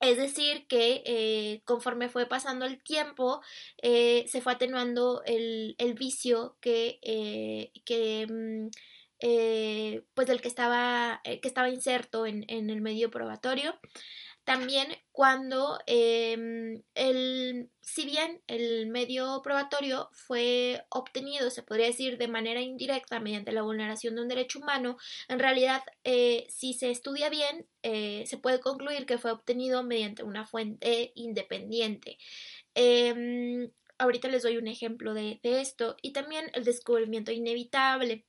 es 0.00 0.16
decir, 0.18 0.66
que 0.66 1.02
eh, 1.06 1.62
conforme 1.64 2.08
fue 2.08 2.26
pasando 2.26 2.66
el 2.66 2.82
tiempo, 2.82 3.40
eh, 3.82 4.26
se 4.28 4.40
fue 4.40 4.52
atenuando 4.54 5.22
el, 5.26 5.76
vicio 5.98 6.56
que, 6.60 6.98
eh, 7.02 7.72
que 7.84 8.26
mm, 8.28 8.68
pues 10.14 10.26
del 10.26 10.40
que 10.42 10.48
estaba, 10.48 11.22
que 11.24 11.48
estaba 11.48 11.70
inserto 11.70 12.26
en, 12.26 12.44
en 12.48 12.68
el 12.70 12.80
medio 12.82 13.10
probatorio. 13.10 13.74
También 14.44 14.88
cuando 15.10 15.78
em, 15.86 16.82
el, 16.94 17.70
si 17.80 18.04
bien 18.04 18.42
el 18.46 18.86
medio 18.88 19.40
probatorio 19.42 20.10
fue 20.12 20.84
obtenido, 20.90 21.50
se 21.50 21.62
podría 21.62 21.86
decir, 21.86 22.18
de 22.18 22.28
manera 22.28 22.60
indirecta 22.60 23.20
mediante 23.20 23.52
la 23.52 23.62
vulneración 23.62 24.14
de 24.14 24.22
un 24.22 24.28
derecho 24.28 24.58
humano, 24.58 24.98
en 25.28 25.38
realidad, 25.38 25.82
eh, 26.04 26.46
si 26.50 26.74
se 26.74 26.90
estudia 26.90 27.30
bien, 27.30 27.66
eh, 27.82 28.24
se 28.26 28.36
puede 28.36 28.60
concluir 28.60 29.06
que 29.06 29.18
fue 29.18 29.32
obtenido 29.32 29.82
mediante 29.82 30.22
una 30.22 30.46
fuente 30.46 31.12
independiente. 31.14 32.18
Em, 32.74 33.70
ahorita 33.98 34.28
les 34.28 34.42
doy 34.42 34.58
un 34.58 34.68
ejemplo 34.68 35.14
de, 35.14 35.40
de 35.42 35.62
esto 35.62 35.96
y 36.02 36.12
también 36.12 36.50
el 36.52 36.64
descubrimiento 36.64 37.32
inevitable. 37.32 38.26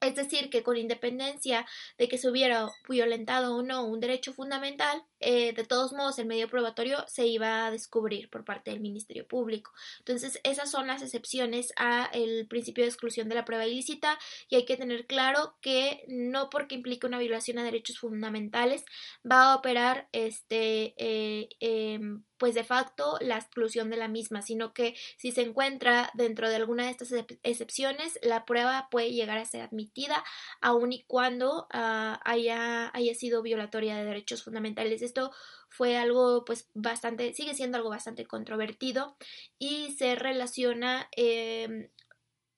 Es 0.00 0.16
decir, 0.16 0.50
que 0.50 0.62
con 0.62 0.76
independencia 0.76 1.66
de 1.98 2.08
que 2.08 2.18
se 2.18 2.28
hubiera 2.28 2.68
violentado 2.88 3.56
o 3.56 3.62
no 3.62 3.86
un 3.86 4.00
derecho 4.00 4.32
fundamental, 4.32 5.04
eh, 5.20 5.52
de 5.52 5.64
todos 5.64 5.92
modos 5.92 6.18
el 6.18 6.26
medio 6.26 6.48
probatorio 6.48 7.04
se 7.06 7.26
iba 7.26 7.66
a 7.66 7.70
descubrir 7.70 8.30
por 8.30 8.44
parte 8.44 8.70
del 8.70 8.80
Ministerio 8.80 9.26
Público. 9.26 9.72
Entonces, 9.98 10.40
esas 10.44 10.70
son 10.70 10.86
las 10.86 11.02
excepciones 11.02 11.72
al 11.76 12.46
principio 12.48 12.84
de 12.84 12.90
exclusión 12.90 13.28
de 13.28 13.34
la 13.34 13.44
prueba 13.44 13.66
ilícita 13.66 14.18
y 14.48 14.56
hay 14.56 14.64
que 14.64 14.76
tener 14.76 15.06
claro 15.06 15.54
que 15.60 16.04
no 16.08 16.50
porque 16.50 16.74
implique 16.74 17.06
una 17.06 17.18
violación 17.18 17.58
a 17.58 17.64
derechos 17.64 17.98
fundamentales 17.98 18.84
va 19.30 19.52
a 19.52 19.56
operar 19.56 20.08
este 20.12 20.94
eh, 20.96 21.48
em, 21.60 22.22
pues 22.40 22.54
de 22.54 22.64
facto 22.64 23.18
la 23.20 23.36
exclusión 23.36 23.90
de 23.90 23.98
la 23.98 24.08
misma, 24.08 24.40
sino 24.40 24.72
que 24.72 24.96
si 25.18 25.30
se 25.30 25.42
encuentra 25.42 26.10
dentro 26.14 26.48
de 26.48 26.56
alguna 26.56 26.84
de 26.84 26.90
estas 26.90 27.12
excepciones, 27.42 28.18
la 28.22 28.46
prueba 28.46 28.88
puede 28.90 29.12
llegar 29.12 29.36
a 29.36 29.44
ser 29.44 29.60
admitida 29.60 30.24
aun 30.62 30.94
y 30.94 31.04
cuando 31.04 31.66
ah, 31.70 32.18
haya, 32.24 32.90
haya 32.94 33.14
sido 33.14 33.42
violatoria 33.42 33.94
de 33.94 34.06
derechos 34.06 34.42
fundamentales. 34.42 35.02
Esto 35.10 35.32
fue 35.68 35.96
algo 35.96 36.44
pues 36.44 36.68
bastante, 36.74 37.34
sigue 37.34 37.54
siendo 37.54 37.76
algo 37.76 37.90
bastante 37.90 38.26
controvertido 38.26 39.16
y 39.58 39.92
se 39.98 40.14
relaciona 40.14 41.08
em, 41.12 41.88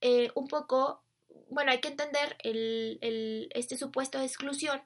eh, 0.03 0.30
un 0.34 0.48
poco 0.48 1.03
bueno, 1.48 1.70
hay 1.70 1.80
que 1.80 1.88
entender 1.88 2.36
este 3.55 3.76
supuesto 3.76 4.18
de 4.18 4.26
exclusión 4.26 4.82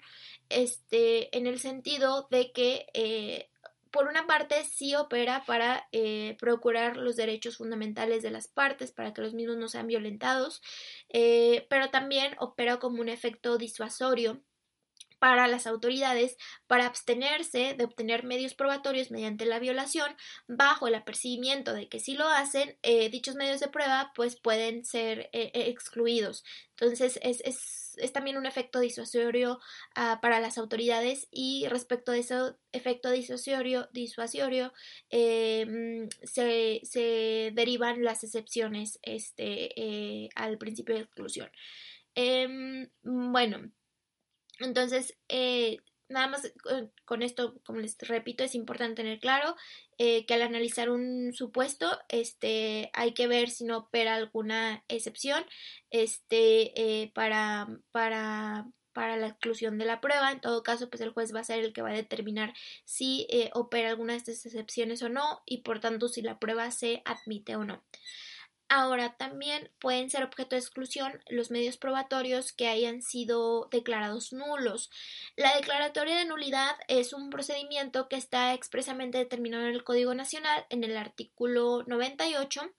este, 0.48 1.36
en 1.36 1.46
el 1.46 1.58
sentido 1.58 2.28
de 2.30 2.52
que 2.52 2.86
eh, 2.94 3.50
por 3.90 4.06
una 4.06 4.26
parte 4.26 4.64
sí 4.64 4.94
opera 4.94 5.44
para 5.46 5.88
eh, 5.92 6.36
procurar 6.40 6.96
los 6.96 7.16
derechos 7.16 7.56
fundamentales 7.56 8.22
de 8.22 8.30
las 8.30 8.48
partes, 8.48 8.92
para 8.92 9.12
que 9.12 9.22
los 9.22 9.34
mismos 9.34 9.56
no 9.56 9.68
sean 9.68 9.86
violentados, 9.86 10.60
pero 11.68 11.90
también 11.90 12.36
opera 12.38 12.78
como 12.78 13.00
un 13.00 13.08
efecto 13.08 13.58
disuasorio 13.58 14.42
para 15.18 15.46
las 15.48 15.66
autoridades 15.66 16.36
para 16.66 16.86
abstenerse 16.86 17.74
de 17.74 17.84
obtener 17.84 18.24
medios 18.24 18.54
probatorios 18.54 19.10
mediante 19.10 19.46
la 19.46 19.58
violación 19.58 20.14
bajo 20.46 20.88
el 20.88 20.94
apercibimiento 20.94 21.72
de 21.72 21.88
que 21.88 22.00
si 22.00 22.14
lo 22.14 22.28
hacen 22.28 22.76
eh, 22.82 23.08
dichos 23.08 23.34
medios 23.34 23.60
de 23.60 23.68
prueba 23.68 24.12
pues 24.14 24.36
pueden 24.36 24.84
ser 24.84 25.30
eh, 25.32 25.50
eh, 25.54 25.68
excluidos. 25.68 26.44
Entonces 26.78 27.18
es, 27.22 27.40
es, 27.44 27.94
es, 27.96 28.12
también 28.12 28.36
un 28.36 28.44
efecto 28.44 28.80
disuasorio 28.80 29.58
uh, 29.96 30.20
para 30.20 30.40
las 30.40 30.58
autoridades 30.58 31.28
y 31.30 31.66
respecto 31.68 32.12
a 32.12 32.18
ese 32.18 32.34
efecto 32.72 33.10
disuasorio, 33.10 33.88
disuasorio 33.92 34.74
eh, 35.08 36.06
se, 36.22 36.80
se, 36.82 37.52
derivan 37.54 38.04
las 38.04 38.22
excepciones 38.24 38.98
este, 39.02 40.28
al 40.34 40.58
principio 40.58 40.94
de 40.94 41.02
exclusión. 41.02 41.50
Eh, 42.14 42.88
bueno 43.02 43.70
entonces, 44.60 45.16
eh, 45.28 45.78
nada 46.08 46.28
más 46.28 46.44
eh, 46.44 46.52
con 47.04 47.22
esto, 47.22 47.60
como 47.64 47.80
les 47.80 47.96
repito, 47.98 48.44
es 48.44 48.54
importante 48.54 49.02
tener 49.02 49.18
claro 49.18 49.56
eh, 49.98 50.24
que 50.26 50.34
al 50.34 50.42
analizar 50.42 50.90
un 50.90 51.32
supuesto, 51.32 51.98
este, 52.08 52.90
hay 52.92 53.12
que 53.12 53.26
ver 53.26 53.50
si 53.50 53.64
no 53.64 53.78
opera 53.78 54.14
alguna 54.14 54.84
excepción, 54.88 55.44
este, 55.90 57.10
para, 57.14 57.68
para, 57.92 58.66
para 58.92 59.16
la 59.16 59.28
exclusión 59.28 59.78
de 59.78 59.86
la 59.86 60.00
prueba. 60.00 60.32
En 60.32 60.40
todo 60.40 60.62
caso, 60.62 60.88
pues 60.90 61.00
el 61.00 61.10
juez 61.10 61.34
va 61.34 61.40
a 61.40 61.44
ser 61.44 61.60
el 61.60 61.72
que 61.72 61.82
va 61.82 61.90
a 61.90 61.94
determinar 61.94 62.54
si 62.84 63.26
opera 63.54 63.90
alguna 63.90 64.12
de 64.12 64.18
estas 64.18 64.46
excepciones 64.46 65.02
o 65.02 65.08
no 65.08 65.42
y 65.46 65.62
por 65.62 65.80
tanto 65.80 66.08
si 66.08 66.22
la 66.22 66.38
prueba 66.38 66.70
se 66.70 67.02
admite 67.04 67.56
o 67.56 67.64
no. 67.64 67.82
Ahora 68.68 69.16
también 69.16 69.70
pueden 69.78 70.10
ser 70.10 70.24
objeto 70.24 70.56
de 70.56 70.60
exclusión 70.60 71.22
los 71.28 71.52
medios 71.52 71.76
probatorios 71.76 72.52
que 72.52 72.66
hayan 72.66 73.00
sido 73.00 73.68
declarados 73.70 74.32
nulos. 74.32 74.90
La 75.36 75.54
declaratoria 75.54 76.16
de 76.16 76.24
nulidad 76.24 76.74
es 76.88 77.12
un 77.12 77.30
procedimiento 77.30 78.08
que 78.08 78.16
está 78.16 78.54
expresamente 78.54 79.18
determinado 79.18 79.64
en 79.64 79.74
el 79.74 79.84
Código 79.84 80.14
Nacional 80.14 80.66
en 80.68 80.82
el 80.82 80.96
artículo 80.96 81.84
98 81.86 82.72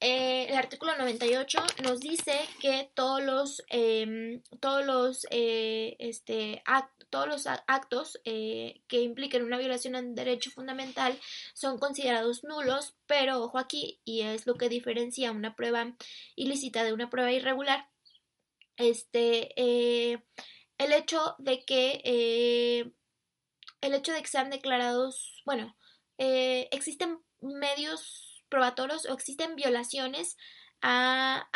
eh, 0.00 0.46
el 0.48 0.56
artículo 0.56 0.96
98 0.96 1.58
nos 1.82 1.98
dice 1.98 2.38
que 2.60 2.88
todos 2.94 3.20
los, 3.22 3.64
em, 3.68 4.42
todos 4.60 4.86
los, 4.86 5.26
eh, 5.30 5.96
este, 5.98 6.62
todos 7.10 7.26
los 7.26 7.46
actos 7.46 8.20
eh, 8.24 8.82
que 8.86 9.00
impliquen 9.00 9.42
una 9.42 9.58
violación 9.58 9.94
de 9.94 10.00
un 10.00 10.14
derecho 10.14 10.52
fundamental 10.52 11.18
son 11.52 11.78
considerados 11.78 12.44
nulos, 12.44 12.94
pero 13.06 13.42
ojo 13.42 13.58
aquí, 13.58 14.00
y 14.04 14.22
es 14.22 14.46
lo 14.46 14.54
que 14.54 14.68
diferencia 14.68 15.32
una 15.32 15.56
prueba 15.56 15.96
ilícita 16.36 16.84
de 16.84 16.92
una 16.92 17.10
prueba 17.10 17.32
irregular, 17.32 17.88
este, 18.76 19.52
el 20.78 20.92
hecho 20.92 21.34
de 21.38 21.64
que 21.64 22.92
el 23.80 23.94
hecho 23.94 24.12
de 24.12 24.22
que 24.22 24.28
sean 24.28 24.50
declarados, 24.50 25.42
bueno, 25.44 25.76
existen 26.18 27.20
medios 27.40 28.27
probatorios 28.48 29.06
o 29.06 29.14
existen 29.14 29.56
violaciones 29.56 30.36
a, 30.80 31.48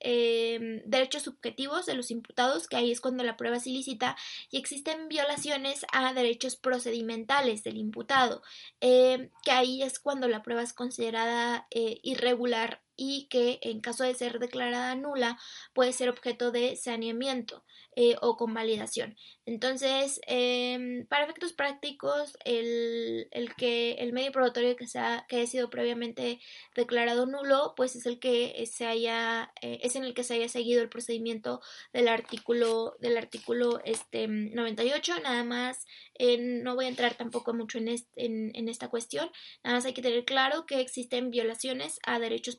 em, 0.00 0.82
derechos 0.86 1.22
subjetivos 1.22 1.86
de 1.86 1.94
los 1.94 2.10
imputados, 2.10 2.66
que 2.66 2.76
ahí 2.76 2.90
es 2.90 3.00
cuando 3.00 3.22
la 3.24 3.36
prueba 3.36 3.56
es 3.58 3.66
ilícita, 3.66 4.16
y 4.50 4.56
existen 4.56 5.08
violaciones 5.08 5.84
a 5.92 6.14
derechos 6.14 6.56
procedimentales 6.56 7.62
del 7.62 7.76
imputado, 7.76 8.42
em, 8.80 9.30
que 9.42 9.50
ahí 9.50 9.82
es 9.82 9.98
cuando 9.98 10.28
la 10.28 10.42
prueba 10.42 10.62
es 10.62 10.72
considerada 10.72 11.66
eh, 11.70 12.00
irregular 12.02 12.82
y 12.96 13.26
que 13.28 13.58
en 13.62 13.80
caso 13.80 14.04
de 14.04 14.14
ser 14.14 14.38
declarada 14.38 14.94
nula 14.94 15.38
puede 15.72 15.92
ser 15.92 16.08
objeto 16.08 16.50
de 16.50 16.76
saneamiento 16.76 17.64
eh, 17.96 18.16
o 18.20 18.36
convalidación. 18.36 19.16
Entonces, 19.46 20.20
em, 20.26 21.06
para 21.06 21.24
efectos 21.24 21.52
prácticos, 21.52 22.36
el, 22.44 23.28
el, 23.30 23.54
que 23.54 23.92
el 23.94 24.12
medio 24.12 24.32
probatorio 24.32 24.74
que, 24.74 24.86
sea, 24.86 25.26
que 25.28 25.36
haya 25.36 25.46
sido 25.46 25.70
previamente 25.70 26.40
declarado 26.74 27.26
nulo, 27.26 27.74
pues 27.76 27.94
es 27.94 28.06
el 28.06 28.18
que 28.18 28.64
se 28.66 28.86
haya, 28.86 29.52
eh, 29.60 29.78
es 29.82 29.96
en 29.96 30.04
el 30.04 30.14
que 30.14 30.24
se 30.24 30.34
haya 30.34 30.48
seguido 30.48 30.82
el 30.82 30.88
procedimiento 30.88 31.60
del 31.92 32.08
artículo, 32.08 32.96
del 33.00 33.16
artículo 33.16 33.80
este, 33.84 34.26
98. 34.28 35.20
Nada 35.20 35.44
más, 35.44 35.86
eh, 36.18 36.38
no 36.38 36.74
voy 36.74 36.86
a 36.86 36.88
entrar 36.88 37.14
tampoco 37.14 37.54
mucho 37.54 37.78
en, 37.78 37.88
en, 38.16 38.68
esta 38.68 38.88
cuestión. 38.88 39.30
Nada 39.62 39.76
más 39.76 39.84
hay 39.84 39.94
que 39.94 40.02
tener 40.02 40.24
claro 40.24 40.66
que 40.66 40.80
existen 40.80 41.30
violaciones 41.30 41.98
a 42.04 42.18
derechos, 42.18 42.56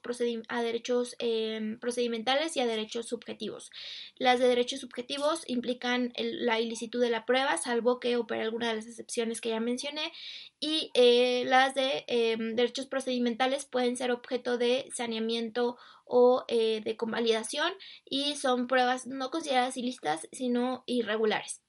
a 0.48 0.62
derechos 0.62 1.16
em, 1.20 1.80
procedimentales 1.80 2.56
y 2.56 2.60
a 2.60 2.66
derechos 2.66 3.08
subjetivos. 3.08 3.72
Las 4.18 4.40
de 4.40 4.48
derechos 4.48 4.80
subjetivos 4.80 5.44
implican 5.48 6.14
la 6.18 6.60
de 6.60 7.10
la 7.10 7.26
prueba, 7.26 7.58
salvo 7.58 8.00
que 8.00 8.18
opere 8.18 8.42
alguna 8.42 8.70
de 8.70 8.76
las 8.76 8.88
excepciones 8.88 9.42
que 9.42 9.50
ya 9.50 9.60
mencioné, 9.60 10.12
y 10.60 10.92
eh, 10.94 11.44
las 11.46 11.76
de 11.76 12.06
em, 12.08 12.56
derechos 12.56 12.86
procedimentales 12.88 13.66
pueden 13.66 13.98
ser 13.98 14.12
objeto 14.12 14.58
de 14.58 14.90
saneamiento 14.94 15.78
o 16.06 16.46
eh, 16.48 16.82
de 16.84 16.98
convalidación 16.98 17.72
y 18.06 18.36
son 18.36 18.68
pruebas 18.68 19.08
no 19.08 19.32
consideradas 19.32 19.78
ilícitas, 19.78 20.28
sino 20.32 20.84
irregulares. 20.86 21.62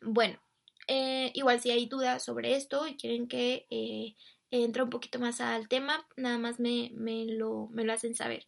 Bueno, 0.00 0.38
eh, 0.86 1.32
igual 1.34 1.60
si 1.60 1.70
hay 1.70 1.86
dudas 1.86 2.24
sobre 2.24 2.54
esto 2.54 2.86
y 2.86 2.96
quieren 2.96 3.28
que 3.28 3.66
entre 4.50 4.82
un 4.82 4.90
poquito 4.90 5.18
más 5.18 5.40
al 5.40 5.68
tema, 5.68 6.06
nada 6.16 6.38
más 6.38 6.60
me, 6.60 6.90
me, 6.94 7.26
lo, 7.26 7.68
me 7.70 7.84
lo 7.84 7.92
hacen 7.92 8.14
saber. 8.14 8.46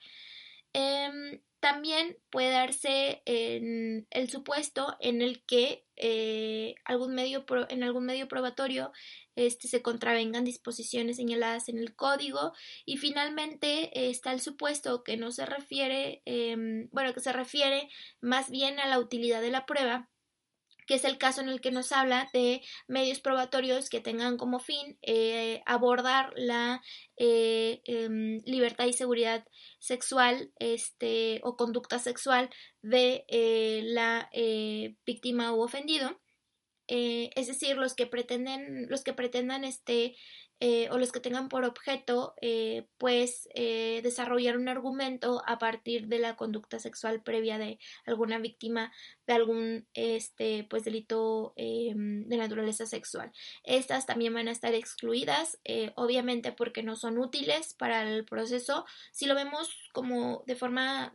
Em, 0.72 1.40
también 1.61 2.16
puede 2.30 2.51
darse 2.51 3.22
el 3.26 4.30
supuesto 4.30 4.96
en 4.98 5.20
el 5.20 5.44
que 5.44 5.84
eh, 5.96 6.74
algún 6.86 7.14
medio 7.14 7.44
en 7.68 7.82
algún 7.82 8.07
medio 8.07 8.28
probatorio 8.28 8.92
este, 9.36 9.68
se 9.68 9.82
contravengan 9.82 10.44
disposiciones 10.44 11.16
señaladas 11.16 11.68
en 11.68 11.78
el 11.78 11.94
código 11.94 12.55
y 12.86 12.96
finalmente 12.96 14.09
está 14.09 14.32
el 14.32 14.40
supuesto 14.40 15.05
que 15.05 15.18
no 15.18 15.30
se 15.32 15.44
refiere 15.44 16.22
em, 16.24 16.88
bueno 16.92 17.12
que 17.12 17.20
se 17.20 17.32
refiere 17.32 17.90
más 18.22 18.51
bien 18.51 18.80
a 18.80 18.88
la 18.88 18.98
utilidad 18.98 19.42
de 19.42 19.51
la 19.51 19.66
prueba 19.66 20.10
que 20.91 20.97
es 20.97 21.05
el 21.05 21.18
caso 21.18 21.41
en 21.41 21.49
el 21.49 21.61
que 21.61 21.70
nos 21.70 21.93
habla 21.93 22.28
de 22.32 22.62
medios 22.88 23.20
probatorios 23.20 23.88
que 23.88 24.01
tengan 24.01 24.36
como 24.36 24.59
fin 24.59 24.99
eh, 25.03 25.62
abordar 25.64 26.32
la 26.34 26.82
eh, 27.16 27.80
em, 27.84 28.41
libertad 28.45 28.86
y 28.86 28.93
seguridad 28.93 29.47
sexual 29.78 30.51
este, 30.59 31.38
o 31.45 31.57
conducta 31.57 32.01
sexual 32.01 32.51
de 32.82 33.24
eh, 33.28 33.82
la 33.84 34.28
víctima 35.07 35.53
u 35.53 35.62
ofendido. 35.62 36.20
es 36.88 37.47
decir, 37.47 37.76
los 37.76 37.95
que 37.95 38.09
pretenden, 38.09 38.88
los 38.88 39.05
que 39.05 39.12
pretendan 39.12 39.62
este, 39.62 40.16
eh, 40.63 40.91
o 40.91 40.99
los 40.99 41.11
que 41.11 41.21
tengan 41.21 41.49
por 41.49 41.65
objeto 41.65 42.35
eh, 42.43 42.87
pues 42.99 43.49
eh, 43.55 44.01
desarrollar 44.03 44.59
un 44.59 44.69
argumento 44.69 45.43
a 45.47 45.59
partir 45.59 46.07
de 46.09 46.19
la 46.19 46.37
conducta 46.37 46.79
sexual 46.79 47.23
previa 47.23 47.57
de 47.57 47.79
alguna 48.05 48.39
víctima 48.39 48.93
de 49.27 49.33
algún 49.33 49.87
este 49.95 50.67
pues 50.69 50.85
delito 50.85 51.55
de 51.57 52.37
naturaleza 52.37 52.85
sexual. 52.85 53.33
Estas 53.65 54.05
también 54.05 54.35
van 54.35 54.49
a 54.49 54.53
estar 54.53 54.75
excluidas 54.75 55.59
obviamente 55.95 56.53
porque 56.53 56.83
no 56.83 56.97
son 56.97 57.19
útiles 57.19 57.75
para 57.75 58.03
el 58.03 58.25
proceso. 58.27 58.85
Si 59.13 59.27
lo 59.27 59.35
vemos 59.35 59.91
como 59.93 60.43
de 60.47 60.57
forma 60.57 61.15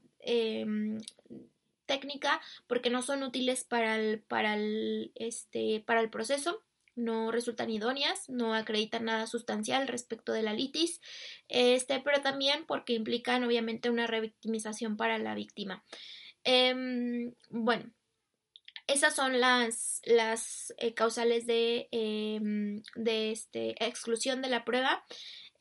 técnica 1.86 2.41
porque 2.66 2.89
no 2.89 3.04
son 3.04 3.22
útiles 3.22 3.64
para 3.64 3.96
el, 3.98 4.22
para 4.22 4.56
el, 4.56 5.12
este, 5.16 5.84
para 5.86 6.02
el 6.02 6.10
proceso 6.10 6.64
no 6.96 7.32
resultan 7.32 7.70
idóneas, 7.70 8.30
no 8.30 8.54
acreditan 8.54 9.06
nada 9.06 9.28
sustancial 9.28 9.88
respecto 9.88 10.34
de 10.34 10.43
la 10.43 10.54
litis, 10.54 11.02
este, 11.48 12.00
pero 12.00 12.22
también 12.22 12.66
porque 12.66 12.93
implican 12.93 13.43
obviamente 13.43 13.89
una 13.89 14.08
revictimización 14.08 14.98
para 14.98 15.18
la 15.18 15.36
víctima. 15.36 15.84
Em, 16.43 17.34
bueno, 17.50 17.91
esas 18.88 19.16
son 19.16 19.39
las, 19.39 20.02
las 20.06 20.74
eh, 20.78 20.93
causales 20.93 21.48
de, 21.48 21.88
em, 21.91 22.84
de 22.96 23.32
este, 23.32 23.84
exclusión 23.84 24.41
de 24.41 24.50
la 24.50 24.64
prueba. 24.64 25.04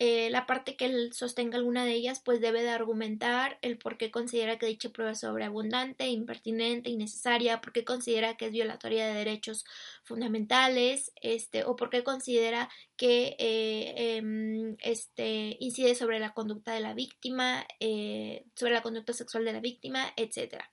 Eh, 0.00 0.28
la 0.30 0.44
parte 0.46 0.76
que 0.76 0.86
él 0.86 1.12
sostenga 1.12 1.56
alguna 1.56 1.84
de 1.84 1.92
ellas 1.92 2.20
pues 2.20 2.40
debe 2.40 2.62
de 2.62 2.70
argumentar 2.70 3.58
el 3.62 3.78
por 3.78 3.96
qué 3.96 4.10
considera 4.10 4.58
que 4.58 4.66
dicha 4.66 4.88
prueba 4.88 5.12
es 5.12 5.20
sobreabundante, 5.20 6.08
impertinente, 6.08 6.90
innecesaria, 6.90 7.60
por 7.60 7.72
qué 7.72 7.84
considera 7.84 8.36
que 8.36 8.46
es 8.46 8.52
violatoria 8.52 9.06
de 9.06 9.14
derechos 9.14 9.64
fundamentales, 10.02 11.12
este, 11.22 11.64
o 11.64 11.76
por 11.76 11.90
qué 11.90 12.02
considera 12.02 12.68
que 12.96 13.36
eh, 13.38 14.16
em, 14.16 14.76
este, 14.80 15.56
incide 15.60 15.94
sobre 15.94 16.18
la 16.20 16.32
conducta 16.32 16.72
de 16.72 16.80
la 16.80 16.94
víctima, 16.94 17.66
eh, 17.80 18.44
sobre 18.54 18.72
la 18.72 18.82
conducta 18.82 19.12
sexual 19.12 19.44
de 19.44 19.52
la 19.52 19.60
víctima, 19.60 20.12
etcétera. 20.16 20.70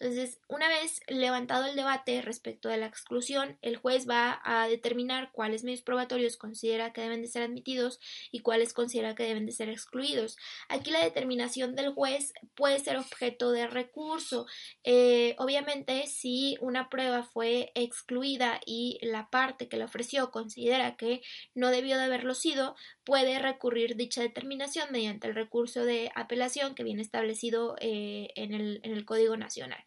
Entonces, 0.00 0.38
una 0.48 0.68
vez 0.68 1.00
levantado 1.08 1.66
el 1.66 1.74
debate 1.74 2.22
respecto 2.22 2.68
de 2.68 2.76
la 2.76 2.86
exclusión, 2.86 3.58
el 3.62 3.76
juez 3.76 4.08
va 4.08 4.40
a 4.44 4.68
determinar 4.68 5.32
cuáles 5.32 5.64
medios 5.64 5.82
probatorios 5.82 6.36
considera 6.36 6.92
que 6.92 7.00
deben 7.00 7.22
de 7.22 7.28
ser 7.28 7.42
admitidos 7.42 7.98
y 8.30 8.40
cuáles 8.40 8.72
considera 8.72 9.14
que 9.14 9.24
deben 9.24 9.46
de 9.46 9.52
ser 9.52 9.68
excluidos. 9.68 10.36
Aquí 10.68 10.90
la 10.90 11.02
determinación 11.02 11.74
del 11.74 11.92
juez 11.92 12.32
puede 12.54 12.78
ser 12.78 12.96
objeto 12.96 13.50
de 13.50 13.66
recurso. 13.66 14.46
Eh, 14.84 15.34
obviamente, 15.38 16.06
si 16.06 16.56
una 16.60 16.88
prueba 16.88 17.24
fue 17.24 17.72
excluida 17.74 18.60
y 18.64 18.98
la 19.02 19.30
parte 19.30 19.68
que 19.68 19.76
la 19.76 19.86
ofreció 19.86 20.30
considera 20.30 20.96
que 20.96 21.22
no 21.58 21.70
debió 21.70 21.96
de 21.96 22.04
haberlo 22.04 22.34
sido, 22.34 22.76
puede 23.04 23.38
recurrir 23.38 23.96
dicha 23.96 24.22
determinación 24.22 24.88
mediante 24.90 25.26
el 25.26 25.34
recurso 25.34 25.84
de 25.84 26.10
apelación 26.14 26.74
que 26.74 26.84
viene 26.84 27.02
establecido 27.02 27.76
eh, 27.80 28.28
en, 28.36 28.54
el, 28.54 28.80
en, 28.82 28.92
el, 28.92 29.04
Código 29.04 29.36
Nacional. 29.36 29.84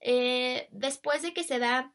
Eh, 0.00 0.68
después 0.70 1.22
de 1.22 1.34
que 1.34 1.44
se 1.44 1.58
da 1.58 1.94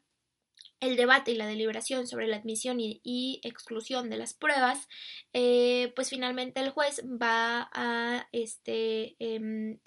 el 0.80 0.96
debate 0.96 1.32
y 1.32 1.36
la 1.36 1.46
deliberación 1.46 2.06
sobre 2.06 2.28
la 2.28 2.36
admisión 2.36 2.78
y, 2.80 3.40
exclusión 3.42 4.10
de 4.10 4.16
las 4.16 4.34
pruebas, 4.34 4.88
eh, 5.32 5.92
pues 5.96 6.10
finalmente 6.10 6.60
el 6.60 6.70
juez 6.70 7.02
va 7.04 7.68
a 7.72 8.28
este, 8.32 9.16
em, 9.18 9.78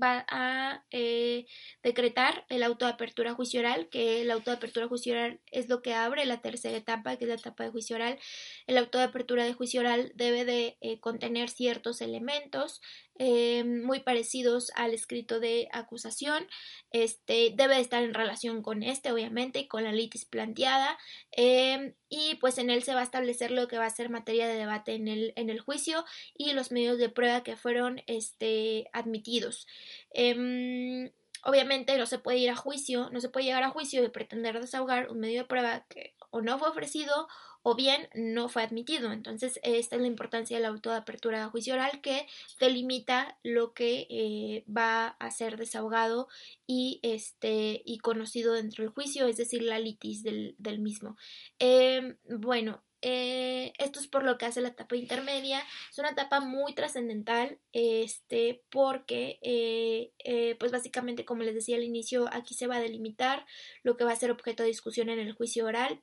va 0.00 0.24
a 0.28 0.84
eh, 0.90 1.46
decretar 1.82 2.44
el 2.48 2.62
auto 2.62 2.86
de 2.86 2.92
apertura 2.92 3.34
juicio 3.34 3.60
oral, 3.60 3.88
que 3.88 4.20
el 4.22 4.30
auto 4.30 4.50
de 4.50 4.56
apertura 4.56 4.88
juicio 4.88 5.14
oral 5.14 5.40
es 5.50 5.68
lo 5.68 5.82
que 5.82 5.94
abre 5.94 6.24
la 6.26 6.40
tercera 6.40 6.76
etapa, 6.76 7.16
que 7.16 7.24
es 7.24 7.28
la 7.28 7.36
etapa 7.36 7.64
de 7.64 7.70
juicio 7.70 7.96
oral. 7.96 8.18
El 8.66 8.78
auto 8.78 8.98
de 8.98 9.04
apertura 9.04 9.44
de 9.44 9.54
juicio 9.54 9.80
oral 9.80 10.12
debe 10.14 10.44
de 10.44 10.76
eh, 10.80 11.00
contener 11.00 11.48
ciertos 11.50 12.00
elementos 12.00 12.80
eh, 13.18 13.64
muy 13.64 14.00
parecidos 14.00 14.70
al 14.74 14.92
escrito 14.92 15.40
de 15.40 15.68
acusación. 15.72 16.46
Este 16.90 17.52
debe 17.54 17.80
estar 17.80 18.02
en 18.02 18.14
relación 18.14 18.62
con 18.62 18.82
este, 18.82 19.12
obviamente, 19.12 19.60
y 19.60 19.68
con 19.68 19.84
la 19.84 19.92
litis 19.92 20.24
planteada. 20.24 20.98
Eh, 21.36 21.94
y 22.08 22.36
pues 22.36 22.58
en 22.58 22.70
él 22.70 22.82
se 22.82 22.94
va 22.94 23.00
a 23.00 23.04
establecer 23.04 23.50
lo 23.50 23.68
que 23.68 23.78
va 23.78 23.86
a 23.86 23.90
ser 23.90 24.10
materia 24.10 24.46
de 24.46 24.54
debate 24.54 24.94
en 24.94 25.08
el, 25.08 25.32
en 25.36 25.50
el 25.50 25.60
juicio 25.60 26.04
y 26.34 26.52
los 26.52 26.72
medios 26.72 26.98
de 26.98 27.08
prueba 27.08 27.42
que 27.42 27.56
fueron 27.56 28.02
este, 28.06 28.88
admitidos. 28.92 29.66
Em, 30.10 31.10
obviamente 31.42 31.96
no 31.96 32.06
se 32.06 32.18
puede 32.18 32.38
ir 32.38 32.50
a 32.50 32.56
juicio, 32.56 33.08
no 33.10 33.20
se 33.20 33.28
puede 33.28 33.46
llegar 33.46 33.62
a 33.62 33.70
juicio 33.70 34.04
y 34.04 34.08
pretender 34.08 34.60
desahogar 34.60 35.10
un 35.10 35.20
medio 35.20 35.42
de 35.42 35.48
prueba 35.48 35.86
que 35.88 36.14
o 36.30 36.42
no 36.42 36.58
fue 36.58 36.68
ofrecido 36.68 37.28
o 37.68 37.74
bien 37.74 38.08
no 38.14 38.48
fue 38.48 38.62
admitido. 38.62 39.10
Entonces, 39.10 39.58
esta 39.64 39.96
es 39.96 40.00
la 40.00 40.06
importancia 40.06 40.56
de 40.56 40.62
la 40.62 40.68
auto 40.68 40.90
de 40.90 40.98
apertura 40.98 41.40
de 41.40 41.50
juicio 41.50 41.74
oral 41.74 42.00
que 42.00 42.28
delimita 42.60 43.40
lo 43.42 43.74
que 43.74 44.06
eh, 44.08 44.64
va 44.70 45.08
a 45.08 45.32
ser 45.32 45.56
desahogado 45.56 46.28
y, 46.64 47.00
este, 47.02 47.82
y 47.84 47.98
conocido 47.98 48.52
dentro 48.52 48.84
del 48.84 48.92
juicio, 48.92 49.26
es 49.26 49.36
decir, 49.36 49.62
la 49.62 49.80
litis 49.80 50.22
del, 50.22 50.54
mismo. 50.78 51.16
Em, 51.58 52.16
bueno, 52.28 52.84
eh, 53.02 53.72
esto 53.78 53.98
es 53.98 54.06
por 54.06 54.22
lo 54.22 54.38
que 54.38 54.46
hace 54.46 54.60
la 54.60 54.68
etapa 54.68 54.94
intermedia. 54.94 55.60
Es 55.90 55.98
una 55.98 56.10
etapa 56.10 56.38
muy 56.38 56.72
trascendental, 56.72 57.58
este, 57.72 58.62
porque, 58.70 59.40
eh, 59.42 60.56
pues 60.60 60.70
básicamente, 60.70 61.24
como 61.24 61.42
les 61.42 61.56
decía 61.56 61.74
al 61.74 61.82
inicio, 61.82 62.28
aquí 62.30 62.54
se 62.54 62.68
va 62.68 62.76
a 62.76 62.80
delimitar 62.80 63.44
lo 63.82 63.96
que 63.96 64.04
va 64.04 64.12
a 64.12 64.16
ser 64.16 64.30
objeto 64.30 64.62
de 64.62 64.68
discusión 64.68 65.08
en 65.08 65.18
el 65.18 65.32
juicio 65.32 65.66
oral 65.66 66.00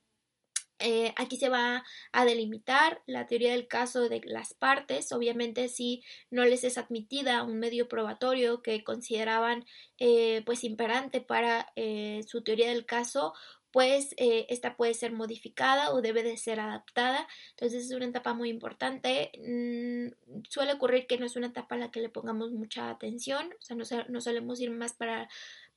eh, 0.84 1.14
aquí 1.16 1.38
se 1.38 1.50
va 1.50 1.84
a 2.12 2.26
delimitar 2.26 3.02
la 3.06 3.26
teoría 3.26 3.52
del 3.52 3.68
caso 3.68 4.10
de 4.10 4.22
las 4.26 4.54
partes. 4.54 5.12
Obviamente, 5.12 5.70
si 5.70 6.04
no 6.30 6.44
les 6.44 6.64
es 6.64 6.78
admitida 6.78 7.44
un 7.44 7.58
medio 7.58 7.88
probatorio 7.88 8.62
que 8.62 8.84
consideraban 8.84 9.66
eh, 9.98 10.44
pues 10.46 10.64
imperante 10.64 11.22
para 11.22 11.72
eh, 11.76 12.22
su 12.28 12.44
teoría 12.44 12.68
del 12.68 12.86
caso, 12.86 13.34
pues 13.72 14.14
esta 14.18 14.78
puede 14.78 14.94
ser 14.94 15.14
modificada 15.14 15.94
o 15.94 16.02
debe 16.02 16.22
de 16.22 16.38
ser 16.38 16.60
adaptada. 16.60 17.28
Entonces 17.52 17.86
es 17.86 17.92
una 17.92 18.06
etapa 18.06 18.36
muy 18.36 18.50
importante. 18.50 19.32
Mm, 19.40 20.44
suele 20.48 20.74
ocurrir 20.74 21.08
que 21.08 21.18
no 21.18 21.26
es 21.26 21.36
una 21.36 21.48
etapa 21.48 21.74
a 21.74 21.80
la 21.80 21.90
que 21.90 22.00
le 22.00 22.10
pongamos 22.10 22.52
mucha 22.52 22.92
atención, 22.92 23.50
o 23.60 23.62
sea, 23.64 23.76
no, 23.76 23.84
no 24.10 24.22
solemos 24.22 24.60
ir 24.60 24.70
más 24.70 24.94
para 24.94 25.28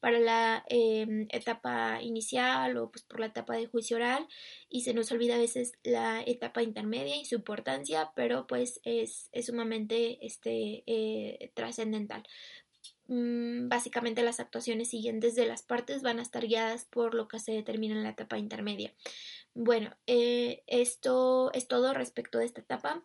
para 0.01 0.19
la 0.19 0.65
em, 0.69 1.27
etapa 1.31 2.01
inicial 2.03 2.77
o 2.77 2.91
pues 2.91 3.05
por 3.05 3.21
la 3.21 3.27
etapa 3.27 3.55
de 3.55 3.67
juicio 3.67 3.97
oral 3.97 4.27
y 4.69 4.83
se 4.83 4.95
nos 4.95 5.11
olvida 5.13 5.37
a 5.37 5.39
veces 5.39 5.73
la 5.83 6.23
etapa 6.23 6.63
intermedia 6.63 7.17
y 7.17 7.25
su 7.25 7.37
importancia, 7.37 8.13
pero 8.15 8.47
pues 8.47 8.81
es, 8.85 9.31
sumamente 9.45 10.25
este, 10.25 10.85
eh, 10.87 11.51
trascendental. 11.55 12.25
Mm, 13.09 13.69
básicamente 13.69 14.23
las 14.23 14.41
actuaciones 14.41 14.91
siguientes 14.91 15.35
de 15.37 15.47
las 15.47 15.63
partes 15.63 16.03
van 16.03 16.19
a 16.19 16.23
estar 16.23 16.47
guiadas 16.47 16.85
por 16.87 17.15
lo 17.15 17.29
que 17.29 17.39
se 17.39 17.53
determina 17.53 17.95
en 17.95 18.03
la 18.03 18.11
etapa 18.11 18.39
intermedia. 18.39 18.93
Bueno, 19.55 19.97
eh, 20.07 20.65
esto 20.67 21.53
es 21.53 21.69
todo 21.69 21.95
respecto 21.95 22.39
de 22.39 22.47
esta 22.47 22.61
etapa. 22.61 23.05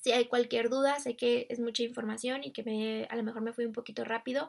Si 0.00 0.12
hay 0.12 0.26
cualquier 0.26 0.68
duda, 0.68 0.98
sé 1.00 1.16
que 1.16 1.46
es 1.50 1.58
mucha 1.60 1.82
información 1.82 2.44
y 2.44 2.52
que 2.52 2.62
me, 2.62 3.04
a 3.10 3.16
lo 3.16 3.22
mejor 3.22 3.42
me 3.42 3.52
fui 3.52 3.64
un 3.64 3.72
poquito 3.72 4.04
rápido, 4.04 4.48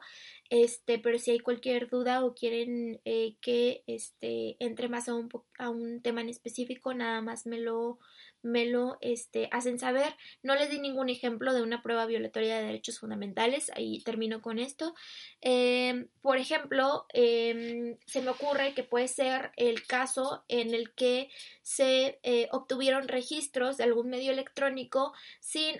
este, 0.50 1.00
pero 1.00 1.18
si 1.20 1.32
hay 1.32 1.39
cualquier 1.39 1.89
duda 1.89 2.24
o 2.24 2.34
quieren 2.34 3.02
eh, 3.06 3.36
que 3.41 3.84
este, 3.88 4.58
entre 4.60 4.89
más 4.89 5.10
a 5.10 5.16
un, 5.16 5.30
a 5.58 5.70
un 5.70 6.02
tema 6.02 6.22
en 6.22 6.30
específico, 6.30 6.93
nada 6.93 7.22
más 7.22 7.45
me 7.45 7.60
lo, 7.60 8.00
me 8.41 8.66
lo 8.66 8.97
este, 9.02 9.50
hacen 9.52 9.80
saber. 9.80 10.16
No 10.43 10.56
les 10.56 10.70
di 10.70 10.80
ningún 10.80 11.10
ejemplo 11.10 11.54
de 11.54 11.62
una 11.62 11.82
prueba 11.82 12.06
violatoria 12.06 12.58
de 12.58 12.66
derechos 12.66 13.00
fundamentales, 13.00 13.72
ahí 13.76 14.02
termino 14.04 14.41
con 14.41 14.60
esto. 14.60 14.95
Em, 15.41 16.08
por 16.22 16.38
ejemplo, 16.38 17.06
em, 17.14 17.97
se 18.06 18.22
me 18.22 18.30
ocurre 18.30 18.74
que 18.74 18.84
puede 18.84 19.08
ser 19.08 19.52
el 19.58 19.86
caso 19.86 20.43
en 20.47 20.74
el 20.74 20.93
que 20.93 21.30
se 21.70 22.17
eh, 22.24 22.47
obtuvieron 22.51 23.07
registros 23.07 23.78
de 23.78 23.84
algún 23.84 24.09
medio 24.09 24.32
electrónico 24.32 25.13
sin, 25.39 25.80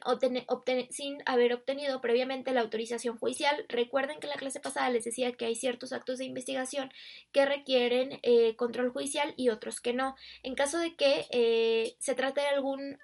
sin 0.92 1.18
haber 1.26 1.52
obtenido 1.52 2.00
previamente 2.00 2.54
la 2.54 2.62
autorización 2.62 3.18
judicial. 3.18 3.66
Recuerden 3.70 4.20
que 4.20 4.28
en 4.28 4.34
la 4.34 4.38
clase 4.38 4.60
pasada 4.60 4.92
les 4.92 5.06
decía 5.06 5.32
que 5.32 5.46
hay 5.46 5.56
ciertos 5.56 5.92
actos 5.92 6.20
de 6.20 6.26
investigación 6.26 6.92
que 7.32 7.48
requieren 7.48 8.20
eh, 8.22 8.56
control 8.56 8.92
judicial 8.92 9.34
y 9.36 9.50
otros 9.50 9.82
que 9.82 9.94
no. 9.94 10.16
En 10.44 10.54
caso 10.54 10.78
de 10.78 10.94
que 10.94 11.26
eh, 11.32 11.96
se 11.98 12.14
trate 12.14 12.42
de 12.42 12.48
algún 12.48 13.00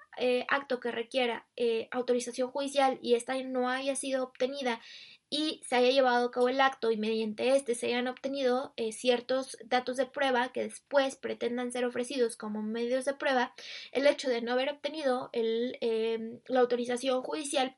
acto 0.48 0.80
que 0.80 0.90
requiera 0.90 1.44
autorización 1.90 2.50
judicial 2.50 2.98
y 3.02 3.16
esta 3.16 3.34
no 3.42 3.68
haya 3.68 3.94
sido 3.94 4.24
obtenida 4.24 4.80
y 5.28 5.60
se 5.66 5.76
haya 5.76 5.90
llevado 5.90 6.26
a 6.26 6.30
cabo 6.30 6.48
el 6.48 6.60
acto 6.60 6.90
y 6.90 6.96
mediante 6.96 7.56
este 7.56 7.74
se 7.74 7.86
hayan 7.86 8.06
obtenido 8.06 8.72
eh, 8.76 8.92
ciertos 8.92 9.56
datos 9.64 9.96
de 9.96 10.06
prueba 10.06 10.52
que 10.52 10.62
después 10.62 11.16
pretendan 11.16 11.72
ser 11.72 11.84
ofrecidos 11.84 12.36
como 12.36 12.62
medios 12.62 13.04
de 13.04 13.14
prueba, 13.14 13.52
el 13.92 14.06
hecho 14.06 14.28
de 14.28 14.42
no 14.42 14.52
haber 14.52 14.70
obtenido 14.70 15.30
el, 15.32 15.76
em, 15.80 16.40
la 16.46 16.60
autorización 16.60 17.22
judicial 17.22 17.76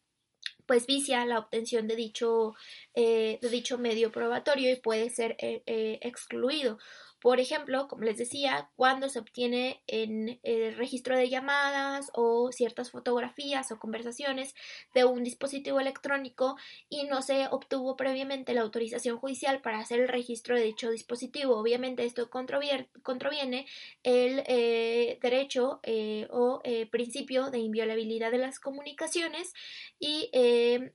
pues 0.66 0.86
vicia 0.86 1.24
la 1.24 1.38
obtención 1.38 1.88
de 1.88 1.96
dicho, 1.96 2.55
eh, 2.94 3.38
de 3.40 3.49
dicho 3.49 3.78
medio 3.78 4.12
probatorio 4.12 4.70
y 4.70 4.76
puede 4.76 5.09
ser 5.09 5.36
eh, 5.38 5.99
excluido. 6.03 6.78
Por 7.20 7.40
ejemplo, 7.40 7.88
como 7.88 8.04
les 8.04 8.16
decía, 8.16 8.70
cuando 8.76 9.08
se 9.08 9.18
obtiene 9.18 9.82
en 9.86 10.38
el 10.42 10.76
registro 10.76 11.16
de 11.16 11.28
llamadas 11.28 12.10
o 12.14 12.52
ciertas 12.52 12.90
fotografías 12.92 13.72
o 13.72 13.78
conversaciones 13.78 14.54
de 14.94 15.04
un 15.04 15.24
dispositivo 15.24 15.80
electrónico 15.80 16.56
y 16.88 17.04
no 17.04 17.22
se 17.22 17.48
obtuvo 17.50 17.96
previamente 17.96 18.54
la 18.54 18.60
autorización 18.60 19.18
judicial 19.18 19.60
para 19.60 19.80
hacer 19.80 20.00
el 20.00 20.08
registro 20.08 20.56
de 20.56 20.62
dicho 20.62 20.90
dispositivo. 20.90 21.56
Obviamente 21.56 22.04
esto 22.04 22.30
contraviene 22.30 23.66
el 24.02 24.44
eh, 24.46 25.18
derecho 25.20 25.80
eh, 25.82 26.28
o 26.30 26.60
eh, 26.64 26.86
principio 26.86 27.50
de 27.50 27.58
inviolabilidad 27.58 28.30
de 28.30 28.38
las 28.38 28.60
comunicaciones 28.60 29.52
y 29.98 30.30
em, 30.32 30.92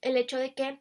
el 0.00 0.16
hecho 0.16 0.38
de 0.38 0.54
que 0.54 0.80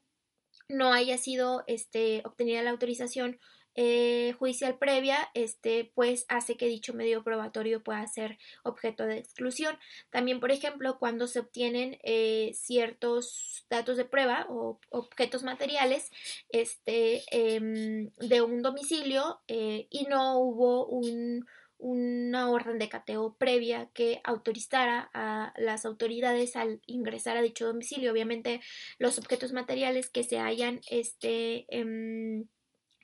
no 0.69 0.93
haya 0.93 1.17
sido 1.17 1.63
este, 1.67 2.21
obtenida 2.25 2.61
la 2.61 2.69
autorización 2.69 3.39
eh, 3.81 4.33
judicial 4.37 4.77
previa, 4.77 5.29
este, 5.33 5.89
pues 5.95 6.25
hace 6.27 6.57
que 6.57 6.67
dicho 6.67 6.93
medio 6.93 7.23
probatorio 7.23 7.81
pueda 7.81 8.05
ser 8.07 8.37
objeto 8.63 9.05
de 9.05 9.19
exclusión. 9.19 9.77
También, 10.09 10.41
por 10.41 10.51
ejemplo, 10.51 10.99
cuando 10.99 11.27
se 11.27 11.39
obtienen 11.39 11.97
eh, 12.03 12.51
ciertos 12.55 13.65
datos 13.69 13.95
de 13.95 14.03
prueba 14.03 14.45
o 14.49 14.81
objetos 14.89 15.43
materiales 15.43 16.11
este, 16.49 17.23
em, 17.31 18.09
de 18.17 18.41
un 18.41 18.61
domicilio 18.61 19.39
eh, 19.47 19.87
y 19.89 20.07
no 20.07 20.37
hubo 20.39 20.85
un, 20.85 21.45
una 21.77 22.49
orden 22.49 22.79
de 22.79 22.89
cateo 22.89 23.37
previa 23.39 23.89
que 23.93 24.19
autorizara 24.25 25.09
a 25.13 25.53
las 25.55 25.85
autoridades 25.85 26.57
al 26.57 26.81
ingresar 26.85 27.37
a 27.37 27.41
dicho 27.41 27.65
domicilio. 27.65 28.11
Obviamente, 28.11 28.59
los 28.97 29.17
objetos 29.19 29.53
materiales 29.53 30.09
que 30.09 30.23
se 30.25 30.37
hayan 30.37 30.81
este, 30.89 31.65
em, 31.69 32.45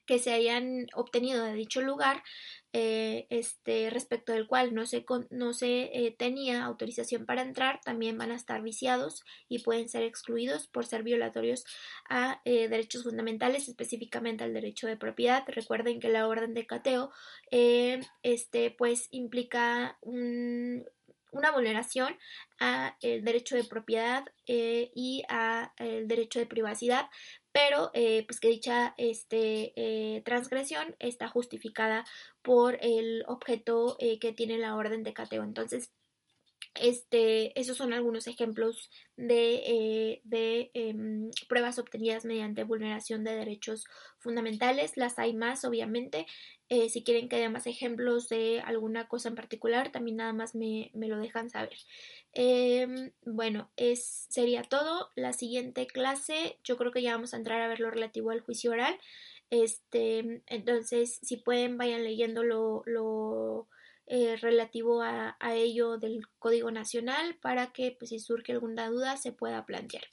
que 0.06 0.20
se 0.20 0.34
hayan 0.34 0.88
obtenido 0.94 1.44
de 1.44 1.54
dicho 1.54 1.82
lugar 1.82 2.24
eh, 2.78 3.26
este, 3.30 3.90
respecto 3.90 4.34
del 4.34 4.48
cual 4.48 4.76
no 4.76 4.86
se, 4.86 5.06
no 5.30 5.54
se 5.54 5.84
eh, 5.94 6.14
tenía 6.20 6.66
autorización 6.66 7.26
para 7.26 7.42
entrar, 7.42 7.80
también 7.86 8.18
van 8.18 8.32
a 8.32 8.36
estar 8.36 8.62
viciados 8.62 9.24
y 9.48 9.60
pueden 9.60 9.88
ser 9.88 10.04
excluidos 10.04 10.68
por 10.68 10.86
ser 10.86 11.02
violatorios 11.02 11.64
a 12.10 12.42
eh, 12.44 12.68
derechos 12.68 13.04
fundamentales, 13.04 13.70
específicamente 13.70 14.44
al 14.44 14.54
derecho 14.54 14.88
de 14.88 14.98
propiedad. 14.98 15.46
Recuerden 15.48 16.02
que 16.02 16.10
la 16.10 16.28
orden 16.28 16.54
de 16.54 16.68
cateo 16.68 17.12
este, 17.50 18.72
pues, 18.72 19.08
implica 19.12 19.98
una 20.02 21.52
vulneración 21.54 22.18
a 22.60 22.98
el 23.02 23.24
derecho 23.24 23.56
de 23.56 23.64
propiedad 23.64 24.26
y 24.46 25.24
a 25.30 25.74
el 25.78 26.10
derecho 26.10 26.40
de 26.40 26.46
privacidad 26.46 27.08
pero 27.56 27.90
eh, 27.94 28.26
pues 28.28 28.42
que 28.42 28.50
dicha 28.50 28.94
este, 28.98 29.72
eh, 29.78 30.22
transgresión 30.26 30.94
está 31.00 31.30
justificada 31.30 32.04
por 32.42 32.78
el 32.82 33.24
objeto 33.28 33.96
eh, 34.00 34.20
que 34.20 34.34
tiene 34.34 34.58
la 34.58 34.76
orden 34.76 35.04
de 35.04 35.14
cateo. 35.14 35.42
Entonces, 35.42 35.94
este, 36.76 37.60
esos 37.60 37.78
son 37.78 37.94
algunos 37.94 38.28
ejemplos 38.28 38.90
de, 39.18 40.22
de 40.24 40.72
em, 40.74 41.32
pruebas 41.48 41.80
obtenidas 41.80 42.26
mediante 42.26 42.64
vulneración 42.64 43.24
de 43.24 43.36
derechos 43.36 43.86
fundamentales. 44.20 44.98
Las 44.98 45.18
hay 45.20 45.34
más, 45.34 45.66
obviamente. 45.66 46.26
si 46.90 47.04
quieren 47.04 47.30
que 47.30 47.38
dé 47.38 47.48
más 47.50 47.68
ejemplos 47.68 48.28
de 48.30 48.62
alguna 48.62 49.08
cosa 49.08 49.30
en 49.30 49.36
particular, 49.36 49.92
también 49.92 50.18
nada 50.18 50.34
más 50.34 50.56
me, 50.56 50.92
me 50.94 51.08
lo 51.08 51.18
dejan 51.20 51.50
saber. 51.50 51.78
Em, 52.34 53.12
bueno, 53.26 53.72
es, 53.78 54.28
sería 54.30 54.64
todo. 54.64 55.12
La 55.16 55.34
siguiente 55.34 55.88
clase, 55.88 56.60
yo 56.64 56.78
creo 56.78 56.92
que 56.92 57.02
ya 57.02 57.14
vamos 57.14 57.34
a 57.34 57.38
entrar 57.38 57.62
a 57.62 57.68
ver 57.68 57.80
lo 57.80 57.92
relativo 57.92 58.32
al 58.32 58.42
juicio 58.42 58.72
oral. 58.72 58.98
Este, 59.50 60.44
entonces, 60.48 61.20
si 61.22 61.38
pueden, 61.38 61.78
vayan 61.78 62.04
leyendo 62.04 62.44
lo 62.44 63.68
eh, 64.08 64.36
relativo 64.38 65.02
a, 65.02 65.36
a, 65.40 65.56
ello 65.56 65.98
del 65.98 66.22
Código 66.40 66.72
Nacional 66.72 67.38
para 67.42 67.74
que, 67.74 67.96
pues, 67.98 68.10
si 68.10 68.20
surge 68.20 68.52
alguna 68.52 68.90
duda, 68.90 69.18
se 69.18 69.32
pueda 69.32 69.66
plantear. 69.66 70.04